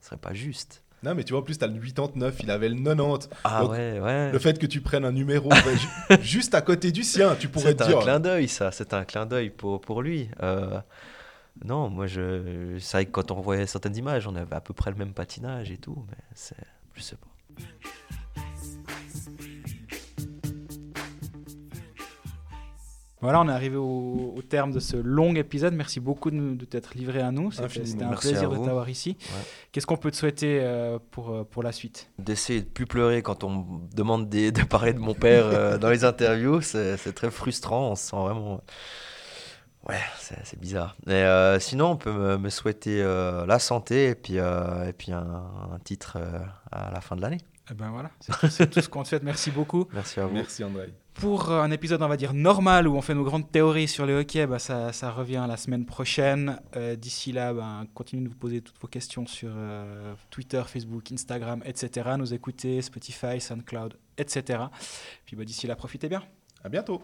ce 0.01 0.07
serait 0.07 0.17
pas 0.17 0.33
juste. 0.33 0.83
Non, 1.01 1.15
mais 1.15 1.23
tu 1.23 1.31
vois, 1.31 1.39
en 1.39 1.43
plus, 1.43 1.57
tu 1.57 1.63
as 1.63 1.67
le 1.67 1.79
89, 1.79 2.39
il 2.43 2.51
avait 2.51 2.67
le 2.67 2.75
90. 2.75 3.29
Ah 3.45 3.61
Donc, 3.61 3.71
ouais, 3.71 3.99
ouais. 4.01 4.31
Le 4.33 4.39
fait 4.39 4.59
que 4.59 4.65
tu 4.65 4.81
prennes 4.81 5.05
un 5.05 5.13
numéro 5.13 5.49
ju- 6.09 6.17
juste 6.21 6.53
à 6.55 6.61
côté 6.61 6.91
du 6.91 7.03
sien, 7.03 7.35
tu 7.37 7.47
pourrais 7.47 7.67
C'est 7.69 7.75
te 7.77 7.83
un 7.83 7.87
dire. 7.87 7.99
clin 7.99 8.19
d'œil, 8.19 8.49
ça. 8.49 8.71
C'est 8.71 8.93
un 8.93 9.05
clin 9.05 9.25
d'œil 9.25 9.49
pour, 9.49 9.79
pour 9.79 10.01
lui. 10.01 10.29
Euh, 10.43 10.77
non, 11.63 11.89
moi, 11.89 12.05
je... 12.07 12.77
c'est 12.79 12.97
vrai 12.97 13.05
que 13.05 13.11
quand 13.11 13.31
on 13.31 13.39
voyait 13.39 13.65
certaines 13.65 13.95
images, 13.95 14.27
on 14.27 14.35
avait 14.35 14.55
à 14.55 14.59
peu 14.61 14.73
près 14.73 14.91
le 14.91 14.97
même 14.97 15.13
patinage 15.13 15.71
et 15.71 15.77
tout, 15.77 16.05
mais 16.09 16.17
c'est. 16.35 16.57
Je 16.95 17.01
sais 17.01 17.15
pas. 17.15 17.27
Voilà, 23.21 23.41
on 23.41 23.49
est 23.49 23.51
arrivé 23.51 23.75
au, 23.75 24.33
au 24.37 24.41
terme 24.41 24.71
de 24.71 24.79
ce 24.79 24.95
long 24.95 25.35
épisode. 25.35 25.73
Merci 25.73 25.99
beaucoup 25.99 26.31
de, 26.31 26.35
nous- 26.37 26.55
de 26.55 26.63
t'être 26.63 26.95
livré 26.95 27.19
à 27.21 27.31
nous. 27.31 27.51
C'était 27.51 27.63
un 28.05 28.09
Merci 28.09 28.29
plaisir 28.29 28.49
de 28.49 28.55
t'avoir 28.65 28.87
ici. 28.89 29.17
Ouais. 29.19 29.43
Qu'est-ce 29.71 29.85
qu'on 29.85 29.97
peut 29.97 30.09
te 30.11 30.15
souhaiter 30.15 30.59
euh, 30.61 30.99
pour, 31.11 31.29
euh, 31.31 31.43
pour 31.43 31.61
la 31.63 31.73
suite? 31.73 32.09
D'essayer 32.17 32.61
de 32.61 32.65
plus 32.67 32.85
pleurer 32.85 33.21
quand 33.21 33.43
on 33.43 33.49
me 33.49 33.95
demande 33.95 34.29
des- 34.29 34.51
de 34.53 34.63
parler 34.63 34.93
de 34.93 34.99
mon 34.99 35.13
père 35.13 35.45
euh, 35.47 35.77
dans 35.79 35.89
les 35.89 36.05
interviews, 36.05 36.61
c'est 36.61 37.13
très 37.13 37.29
frustrant. 37.29 37.91
On 37.91 37.95
se 37.95 38.03
sent 38.09 38.15
vraiment. 38.15 38.61
Ouais, 39.87 39.99
c'est 40.19 40.59
bizarre. 40.59 40.95
Mais 41.05 41.23
euh, 41.23 41.59
sinon, 41.59 41.91
on 41.91 41.95
peut 41.97 42.11
me, 42.11 42.37
me 42.37 42.49
souhaiter 42.49 43.01
euh, 43.01 43.45
la 43.45 43.59
santé 43.59 44.09
et 44.09 44.15
puis, 44.15 44.37
euh, 44.37 44.87
et 44.87 44.93
puis 44.93 45.11
un, 45.13 45.43
un 45.73 45.79
titre 45.83 46.17
euh, 46.21 46.39
à 46.71 46.91
la 46.91 47.01
fin 47.01 47.15
de 47.15 47.21
l'année. 47.21 47.39
Eh 47.71 47.73
ben 47.73 47.89
voilà, 47.91 48.11
c'est 48.19 48.31
tout- 48.39 48.47
c'est 48.49 48.69
tout 48.69 48.81
ce 48.81 48.89
qu'on 48.89 49.03
te 49.03 49.09
souhaite. 49.09 49.23
Merci 49.23 49.51
beaucoup. 49.51 49.87
Merci 49.93 50.19
à 50.19 50.25
vous. 50.25 50.33
Merci, 50.33 50.63
André. 50.63 50.93
Pour 51.19 51.51
un 51.51 51.69
épisode, 51.71 52.01
on 52.01 52.07
va 52.07 52.15
dire, 52.15 52.33
normal, 52.33 52.87
où 52.87 52.95
on 52.95 53.01
fait 53.01 53.13
nos 53.13 53.23
grandes 53.23 53.51
théories 53.51 53.87
sur 53.87 54.05
le 54.05 54.19
hockey, 54.19 54.47
bah, 54.47 54.59
ça, 54.59 55.11
revient 55.11 55.45
la 55.47 55.57
semaine 55.57 55.85
prochaine. 55.85 56.61
Euh, 56.75 56.95
D'ici 56.95 57.31
là, 57.31 57.53
bah, 57.53 57.83
continuez 57.93 58.23
de 58.23 58.29
vous 58.29 58.35
poser 58.35 58.61
toutes 58.61 58.79
vos 58.79 58.87
questions 58.87 59.25
sur 59.25 59.51
euh, 59.53 60.13
Twitter, 60.29 60.61
Facebook, 60.65 61.11
Instagram, 61.11 61.61
etc. 61.65 62.11
Nous 62.17 62.33
écouter, 62.33 62.81
Spotify, 62.81 63.41
SoundCloud, 63.41 63.95
etc. 64.17 64.63
Puis 65.25 65.35
bah, 65.35 65.43
d'ici 65.43 65.67
là, 65.67 65.75
profitez 65.75 66.07
bien. 66.07 66.23
À 66.63 66.69
bientôt. 66.69 67.01